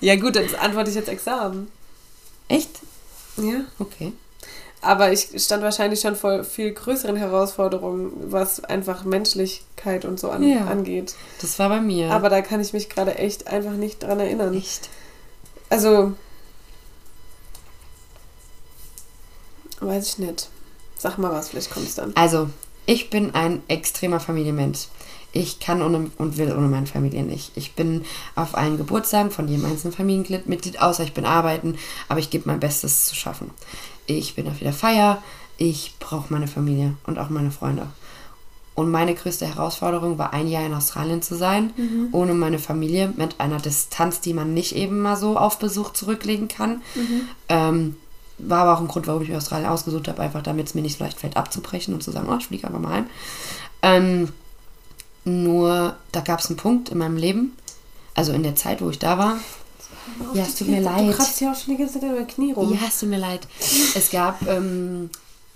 Ja 0.00 0.16
gut, 0.16 0.36
dann 0.36 0.44
antworte 0.60 0.90
ich 0.90 0.96
jetzt 0.96 1.08
Examen. 1.08 1.70
Echt? 2.48 2.68
Ja. 3.36 3.60
Okay. 3.78 4.12
Aber 4.80 5.12
ich 5.12 5.28
stand 5.42 5.62
wahrscheinlich 5.62 6.00
schon 6.00 6.14
vor 6.14 6.44
viel 6.44 6.72
größeren 6.72 7.16
Herausforderungen, 7.16 8.12
was 8.30 8.62
einfach 8.62 9.04
Menschlichkeit 9.04 10.04
und 10.04 10.20
so 10.20 10.30
an, 10.30 10.42
Ja. 10.42 10.66
angeht. 10.66 11.14
Das 11.40 11.58
war 11.58 11.70
bei 11.70 11.80
mir. 11.80 12.10
Aber 12.10 12.28
da 12.28 12.42
kann 12.42 12.60
ich 12.60 12.74
mich 12.74 12.90
gerade 12.90 13.14
echt 13.14 13.46
einfach 13.46 13.72
nicht 13.72 14.02
dran 14.02 14.20
erinnern. 14.20 14.54
echt. 14.54 14.90
Also, 15.70 16.12
weiß 19.80 20.06
ich 20.06 20.18
nicht. 20.18 20.48
Sag 20.98 21.18
mal 21.18 21.32
was, 21.32 21.48
vielleicht 21.50 21.70
kommt's 21.70 21.94
dann. 21.94 22.12
Also, 22.16 22.48
ich 22.86 23.10
bin 23.10 23.34
ein 23.34 23.62
extremer 23.68 24.20
Familienmensch. 24.20 24.88
Ich 25.34 25.58
kann 25.58 25.82
ohne 25.82 26.10
und 26.16 26.38
will 26.38 26.52
ohne 26.52 26.68
meine 26.68 26.86
Familie 26.86 27.24
nicht. 27.24 27.50
Ich 27.56 27.74
bin 27.74 28.04
auf 28.36 28.56
allen 28.56 28.76
Geburtstagen 28.76 29.32
von 29.32 29.48
jedem 29.48 29.64
einzelnen 29.64 29.92
Familienmitglied, 29.92 30.80
außer 30.80 31.02
ich 31.02 31.12
bin 31.12 31.26
arbeiten, 31.26 31.76
aber 32.08 32.20
ich 32.20 32.30
gebe 32.30 32.48
mein 32.48 32.60
Bestes 32.60 32.92
es 32.92 33.06
zu 33.06 33.16
schaffen. 33.16 33.50
Ich 34.06 34.36
bin 34.36 34.46
auf 34.46 34.60
jeder 34.60 34.72
Feier, 34.72 35.22
ich 35.56 35.96
brauche 35.98 36.32
meine 36.32 36.46
Familie 36.46 36.94
und 37.04 37.18
auch 37.18 37.30
meine 37.30 37.50
Freunde. 37.50 37.88
Und 38.76 38.90
meine 38.90 39.14
größte 39.14 39.46
Herausforderung 39.46 40.18
war, 40.18 40.32
ein 40.32 40.46
Jahr 40.46 40.66
in 40.66 40.74
Australien 40.74 41.20
zu 41.20 41.36
sein, 41.36 41.72
ohne 42.12 42.34
meine 42.34 42.60
Familie, 42.60 43.12
mit 43.16 43.40
einer 43.40 43.58
Distanz, 43.58 44.20
die 44.20 44.34
man 44.34 44.54
nicht 44.54 44.74
eben 44.76 45.00
mal 45.00 45.16
so 45.16 45.36
auf 45.36 45.58
Besuch 45.58 45.92
zurücklegen 45.92 46.46
kann. 46.48 46.80
Ähm, 47.48 47.96
war 48.38 48.62
aber 48.62 48.74
auch 48.74 48.80
ein 48.80 48.88
Grund, 48.88 49.06
warum 49.08 49.22
ich 49.22 49.28
mir 49.28 49.36
Australien 49.36 49.68
ausgesucht 49.68 50.08
habe, 50.08 50.22
einfach 50.22 50.42
damit 50.42 50.68
es 50.68 50.74
mir 50.74 50.82
nicht 50.82 50.98
so 50.98 51.04
leicht 51.04 51.18
fällt, 51.18 51.36
abzubrechen 51.36 51.94
und 51.94 52.02
zu 52.02 52.10
sagen, 52.12 52.28
oh, 52.30 52.36
ich 52.38 52.46
fliege 52.46 52.66
einfach 52.66 52.80
mal 52.80 52.92
heim. 52.92 53.06
Ähm, 53.82 54.28
nur, 55.24 55.96
da 56.12 56.20
gab 56.20 56.40
es 56.40 56.46
einen 56.48 56.56
Punkt 56.56 56.88
in 56.90 56.98
meinem 56.98 57.16
Leben, 57.16 57.56
also 58.14 58.32
in 58.32 58.42
der 58.42 58.56
Zeit, 58.56 58.80
wo 58.82 58.90
ich 58.90 58.98
da 58.98 59.18
war. 59.18 59.38
Ja, 60.34 60.42
es 60.42 60.54
tut 60.56 60.68
mir 60.68 60.78
Du 60.78 60.82
leid. 60.84 61.16
kratzt 61.16 61.40
ja 61.40 61.52
auch 61.52 61.56
schon 61.56 61.74
die 61.76 61.82
ganze 61.82 61.98
Zeit 62.00 62.10
über 62.10 62.24
Knie 62.24 62.52
rum. 62.52 62.72
Ja, 62.74 62.80
es 62.88 63.00
tut 63.00 63.08
mir 63.08 63.18
leid. 63.18 63.46
Es 63.94 64.10
gab 64.10 64.46
ähm, 64.46 65.10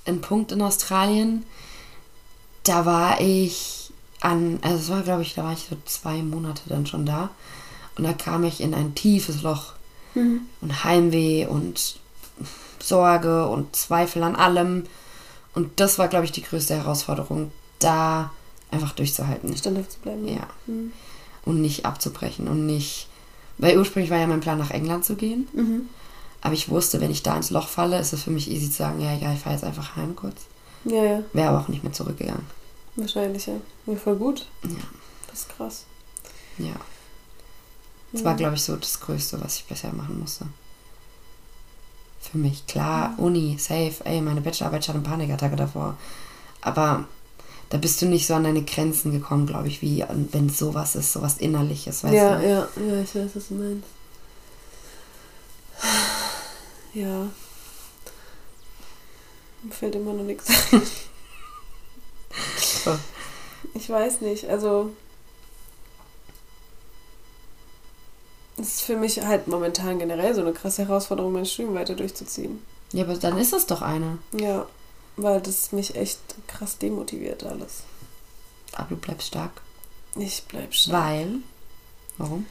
einen 0.06 0.20
Punkt 0.20 0.52
in 0.52 0.62
Australien, 0.62 1.44
da 2.64 2.86
war 2.86 3.20
ich 3.20 3.90
an, 4.20 4.58
also 4.62 4.76
es 4.78 4.88
war 4.90 5.02
glaube 5.02 5.22
ich, 5.22 5.34
da 5.34 5.44
war 5.44 5.52
ich 5.52 5.66
so 5.70 5.76
zwei 5.84 6.22
Monate 6.22 6.62
dann 6.66 6.86
schon 6.86 7.04
da. 7.06 7.30
Und 7.96 8.04
da 8.04 8.12
kam 8.12 8.44
ich 8.44 8.60
in 8.60 8.74
ein 8.74 8.94
tiefes 8.94 9.42
Loch. 9.42 9.72
Und 10.14 10.82
Heimweh 10.84 11.46
und 11.46 11.96
Sorge 12.80 13.46
und 13.48 13.76
Zweifel 13.76 14.22
an 14.24 14.34
allem. 14.34 14.84
Und 15.54 15.78
das 15.78 15.98
war, 15.98 16.08
glaube 16.08 16.24
ich, 16.24 16.32
die 16.32 16.42
größte 16.42 16.74
Herausforderung, 16.74 17.52
da 17.78 18.30
einfach 18.70 18.92
durchzuhalten. 18.92 19.56
Standhaft 19.56 19.92
zu 19.92 19.98
bleiben. 20.00 20.26
Ja. 20.28 20.46
Mhm. 20.66 20.92
Und 21.44 21.60
nicht 21.60 21.84
abzubrechen 21.86 22.48
und 22.48 22.66
nicht. 22.66 23.08
Weil 23.58 23.78
ursprünglich 23.78 24.10
war 24.10 24.18
ja 24.18 24.26
mein 24.26 24.40
Plan, 24.40 24.58
nach 24.58 24.70
England 24.70 25.04
zu 25.04 25.16
gehen. 25.16 25.48
Mhm. 25.52 25.88
Aber 26.40 26.54
ich 26.54 26.68
wusste, 26.68 27.00
wenn 27.00 27.10
ich 27.10 27.22
da 27.22 27.36
ins 27.36 27.50
Loch 27.50 27.66
falle, 27.68 27.98
ist 27.98 28.12
es 28.12 28.22
für 28.22 28.30
mich 28.30 28.50
easy 28.50 28.70
zu 28.70 28.76
sagen, 28.76 29.00
ja, 29.00 29.14
egal, 29.16 29.34
ich 29.34 29.40
fahre 29.40 29.54
jetzt 29.56 29.64
einfach 29.64 29.96
heim 29.96 30.14
kurz. 30.14 30.42
Ja, 30.84 31.02
ja, 31.02 31.22
Wäre 31.32 31.48
aber 31.48 31.60
auch 31.60 31.68
nicht 31.68 31.82
mehr 31.82 31.92
zurückgegangen. 31.92 32.46
wahrscheinlich, 32.94 33.46
ja. 33.46 33.54
Ja, 33.86 33.96
voll 33.96 34.16
gut. 34.16 34.46
Ja. 34.62 34.70
Das 35.28 35.40
ist 35.40 35.48
krass. 35.48 35.84
Ja. 36.58 36.74
Das 38.12 38.20
Ja. 38.22 38.26
war, 38.26 38.36
glaube 38.36 38.54
ich, 38.54 38.62
so 38.62 38.76
das 38.76 39.00
Größte, 39.00 39.40
was 39.42 39.56
ich 39.56 39.64
bisher 39.64 39.92
machen 39.92 40.20
musste. 40.20 40.46
Für 42.20 42.38
mich. 42.38 42.66
Klar, 42.66 43.14
Uni, 43.16 43.56
safe, 43.58 43.94
ey, 44.04 44.20
meine 44.20 44.40
Bachelorarbeit 44.40 44.82
ich 44.84 44.88
hatte 44.88 45.00
Panikattacke 45.00 45.56
davor. 45.56 45.96
Aber 46.60 47.04
da 47.70 47.78
bist 47.78 48.00
du 48.00 48.06
nicht 48.06 48.26
so 48.26 48.34
an 48.34 48.44
deine 48.44 48.62
Grenzen 48.62 49.12
gekommen, 49.12 49.46
glaube 49.46 49.68
ich, 49.68 49.82
wie 49.82 50.04
wenn 50.32 50.48
sowas 50.48 50.96
ist, 50.96 51.12
sowas 51.12 51.38
Innerliches, 51.38 52.02
weißt 52.02 52.14
ja, 52.14 52.38
du? 52.38 52.48
ja, 52.48 52.68
ja, 52.76 53.02
ich 53.02 53.14
weiß, 53.14 53.30
was 53.34 53.48
du 53.48 53.54
meinst. 53.54 53.88
Ja. 56.94 57.28
Mir 59.62 59.72
fällt 59.72 59.94
immer 59.94 60.14
noch 60.14 60.24
nichts. 60.24 60.48
ein. 60.72 60.82
So. 62.84 62.98
Ich 63.74 63.88
weiß 63.88 64.20
nicht, 64.20 64.48
also. 64.48 64.90
Es 68.60 68.68
ist 68.68 68.80
für 68.82 68.96
mich 68.96 69.20
halt 69.22 69.46
momentan 69.46 69.98
generell 69.98 70.34
so 70.34 70.40
eine 70.40 70.52
krasse 70.52 70.86
Herausforderung, 70.86 71.32
mein 71.32 71.46
Studium 71.46 71.74
weiter 71.74 71.94
durchzuziehen. 71.94 72.60
Ja, 72.92 73.04
aber 73.04 73.14
dann 73.16 73.38
ist 73.38 73.52
es 73.52 73.66
doch 73.66 73.82
eine. 73.82 74.18
Ja, 74.32 74.66
weil 75.18 75.40
das 75.40 75.72
mich 75.72 75.94
echt 75.96 76.18
krass 76.46 76.78
demotiviert 76.78 77.44
alles. 77.44 77.82
Aber 78.72 78.88
du 78.90 78.96
bleibst 78.96 79.28
stark. 79.28 79.60
Ich 80.16 80.42
bleib 80.48 80.72
stark, 80.74 80.94
Weil. 81.10 81.28
Warum? 82.16 82.46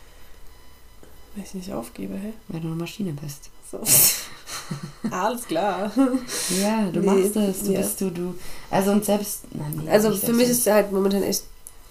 weil 1.35 1.43
ich 1.45 1.53
nicht 1.53 1.71
aufgebe, 1.73 2.15
hä? 2.15 2.33
Weil 2.47 2.61
du 2.61 2.67
eine 2.67 2.75
Maschine 2.75 3.13
bist. 3.13 3.49
So. 3.71 3.79
Alles 5.11 5.45
klar. 5.45 5.91
Ja, 6.61 6.89
du 6.91 6.99
Nee, 7.01 7.05
machst 7.05 7.35
es. 7.35 7.63
Du 7.63 7.71
ja. 7.73 7.79
bist 7.81 8.01
du, 8.01 8.09
du. 8.09 8.35
Also 8.71 8.91
und 8.91 9.05
selbst. 9.05 9.43
Nein, 9.53 9.81
nee, 9.83 9.89
Also 9.89 10.15
für 10.15 10.33
mich 10.33 10.49
ist 10.49 10.65
halt 10.67 10.91
momentan 10.91 11.21
echt 11.23 11.43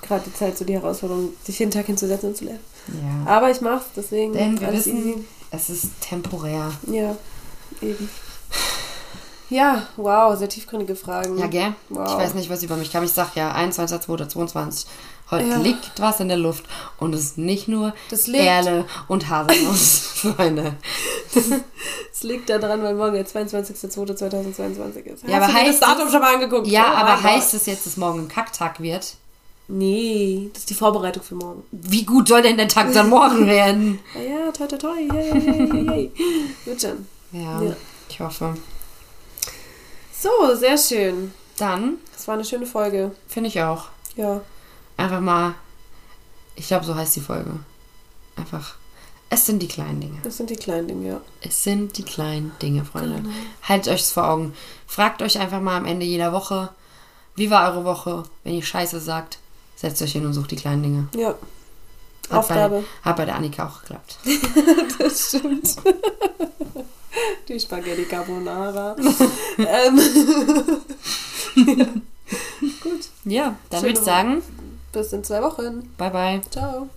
gerade 0.02 0.24
die 0.26 0.34
Zeit, 0.34 0.56
so 0.58 0.64
die 0.64 0.74
Herausforderung, 0.74 1.30
sich 1.44 1.58
jeden 1.58 1.70
Tag 1.70 1.86
hinzusetzen 1.86 2.30
und 2.30 2.36
zu 2.36 2.44
lernen. 2.46 2.60
Ja. 2.88 3.30
Aber 3.30 3.50
ich 3.50 3.60
mach's, 3.60 3.86
deswegen 3.94 4.32
Denn 4.32 4.60
wir 4.60 4.68
alles 4.68 4.86
wissen, 4.86 4.98
easy. 5.10 5.24
es 5.50 5.70
ist 5.70 5.90
temporär. 6.00 6.72
Ja, 6.90 7.16
eben. 7.82 8.08
Ja, 9.48 9.86
wow, 9.96 10.36
sehr 10.36 10.48
tiefgründige 10.48 10.96
Fragen. 10.96 11.38
Ja, 11.38 11.46
gell? 11.46 11.72
Wow. 11.88 12.08
Ich 12.08 12.16
weiß 12.16 12.34
nicht, 12.34 12.50
was 12.50 12.62
über 12.64 12.76
mich 12.76 12.90
kam. 12.90 13.04
Ich 13.04 13.12
sag 13.12 13.36
ja, 13.36 13.54
21.02.22. 13.54 14.86
Heute 15.30 15.48
Ja. 15.48 15.56
liegt 15.58 16.00
was 16.00 16.20
in 16.20 16.28
der 16.28 16.36
Luft 16.36 16.64
und 16.98 17.12
es 17.14 17.20
ist 17.22 17.38
nicht 17.38 17.66
nur 17.68 17.94
Erle 18.32 18.84
und 19.08 19.28
Haselnuss, 19.28 19.98
Freunde. 20.36 20.74
Es 22.12 22.22
liegt 22.22 22.48
daran, 22.48 22.82
weil 22.82 22.94
morgen 22.94 23.14
der 23.14 23.26
22.02.2022 23.26 24.96
ist. 25.04 25.24
Ja, 25.26 25.36
aber 25.38 25.46
Hast 25.46 25.54
du 25.54 25.58
dir 25.58 25.64
heißt 25.68 25.82
das 25.82 25.88
Datum 25.90 26.10
schon 26.10 26.20
mal 26.20 26.34
angeguckt? 26.34 26.66
Ja, 26.68 26.92
Oh 26.92 26.96
aber 26.98 27.22
heißt 27.22 27.52
Gott. 27.52 27.60
es 27.60 27.66
jetzt, 27.66 27.86
dass 27.86 27.96
morgen 27.96 28.20
ein 28.20 28.28
Kacktag 28.28 28.80
wird? 28.80 29.14
Nee, 29.68 30.48
das 30.52 30.60
ist 30.62 30.70
die 30.70 30.74
Vorbereitung 30.74 31.24
für 31.24 31.34
morgen. 31.34 31.64
Wie 31.72 32.04
gut 32.04 32.28
soll 32.28 32.42
denn 32.42 32.56
der 32.56 32.68
Tag 32.68 32.92
dann 32.92 33.08
morgen 33.10 33.46
werden? 33.48 33.98
Ja, 34.14 34.52
toi, 34.52 34.66
toi, 34.68 34.76
toi, 34.78 34.96
hey, 35.10 35.30
hey, 35.32 35.86
hey. 35.88 36.12
Wird 36.64 36.80
schon. 36.80 37.06
Ja, 37.32 37.60
Ja. 37.62 37.72
ich 38.08 38.20
hoffe. 38.20 38.54
So, 40.26 40.54
sehr 40.56 40.76
schön. 40.76 41.32
Dann 41.56 41.98
Das 42.12 42.26
war 42.26 42.34
eine 42.34 42.44
schöne 42.44 42.66
Folge. 42.66 43.12
finde 43.28 43.48
ich 43.48 43.62
auch. 43.62 43.86
Ja. 44.16 44.40
Einfach 44.96 45.20
mal, 45.20 45.54
ich 46.56 46.66
glaube, 46.66 46.84
so 46.84 46.94
heißt 46.96 47.14
die 47.16 47.20
Folge. 47.20 47.52
Einfach, 48.34 48.74
es 49.30 49.46
sind 49.46 49.62
die 49.62 49.68
kleinen 49.68 50.00
Dinge. 50.00 50.18
Das 50.24 50.36
sind 50.36 50.50
die 50.50 50.56
kleinen 50.56 50.88
Dinge, 50.88 51.08
ja. 51.08 51.20
Es 51.42 51.62
sind 51.62 51.96
die 51.96 52.02
kleinen 52.02 52.52
Dinge, 52.60 52.84
Freunde. 52.84 53.16
Genau. 53.16 53.34
Haltet 53.62 53.92
euch 53.92 54.04
vor 54.06 54.28
Augen. 54.28 54.54
Fragt 54.86 55.22
euch 55.22 55.38
einfach 55.38 55.60
mal 55.60 55.76
am 55.76 55.86
Ende 55.86 56.04
jeder 56.04 56.32
Woche, 56.32 56.70
wie 57.36 57.50
war 57.50 57.70
eure 57.70 57.84
Woche? 57.84 58.24
Wenn 58.42 58.54
ihr 58.54 58.62
Scheiße 58.62 58.98
sagt, 58.98 59.38
setzt 59.76 60.02
euch 60.02 60.12
hin 60.12 60.26
und 60.26 60.32
sucht 60.32 60.50
die 60.50 60.56
kleinen 60.56 60.82
Dinge. 60.82 61.08
Ja. 61.14 61.34
Hat 62.30 62.38
Aufgabe. 62.38 62.82
Bei, 63.02 63.10
hat 63.10 63.16
bei 63.16 63.24
der 63.26 63.36
Annika 63.36 63.66
auch 63.68 63.80
geklappt. 63.82 64.18
Das 64.98 65.28
stimmt. 65.28 65.76
Die 67.48 67.60
Spaghetti 67.60 68.04
Carbonara. 68.04 68.96
ähm, 69.58 70.00
Ja, 73.24 73.56
dann 73.70 73.80
Schöne 73.80 73.92
würde 73.92 73.98
ich 73.98 74.04
sagen, 74.04 74.42
bis 74.92 75.12
in 75.12 75.24
zwei 75.24 75.42
Wochen. 75.42 75.92
bye 75.96 76.10
bye. 76.10 76.40
Ciao. 76.50 76.88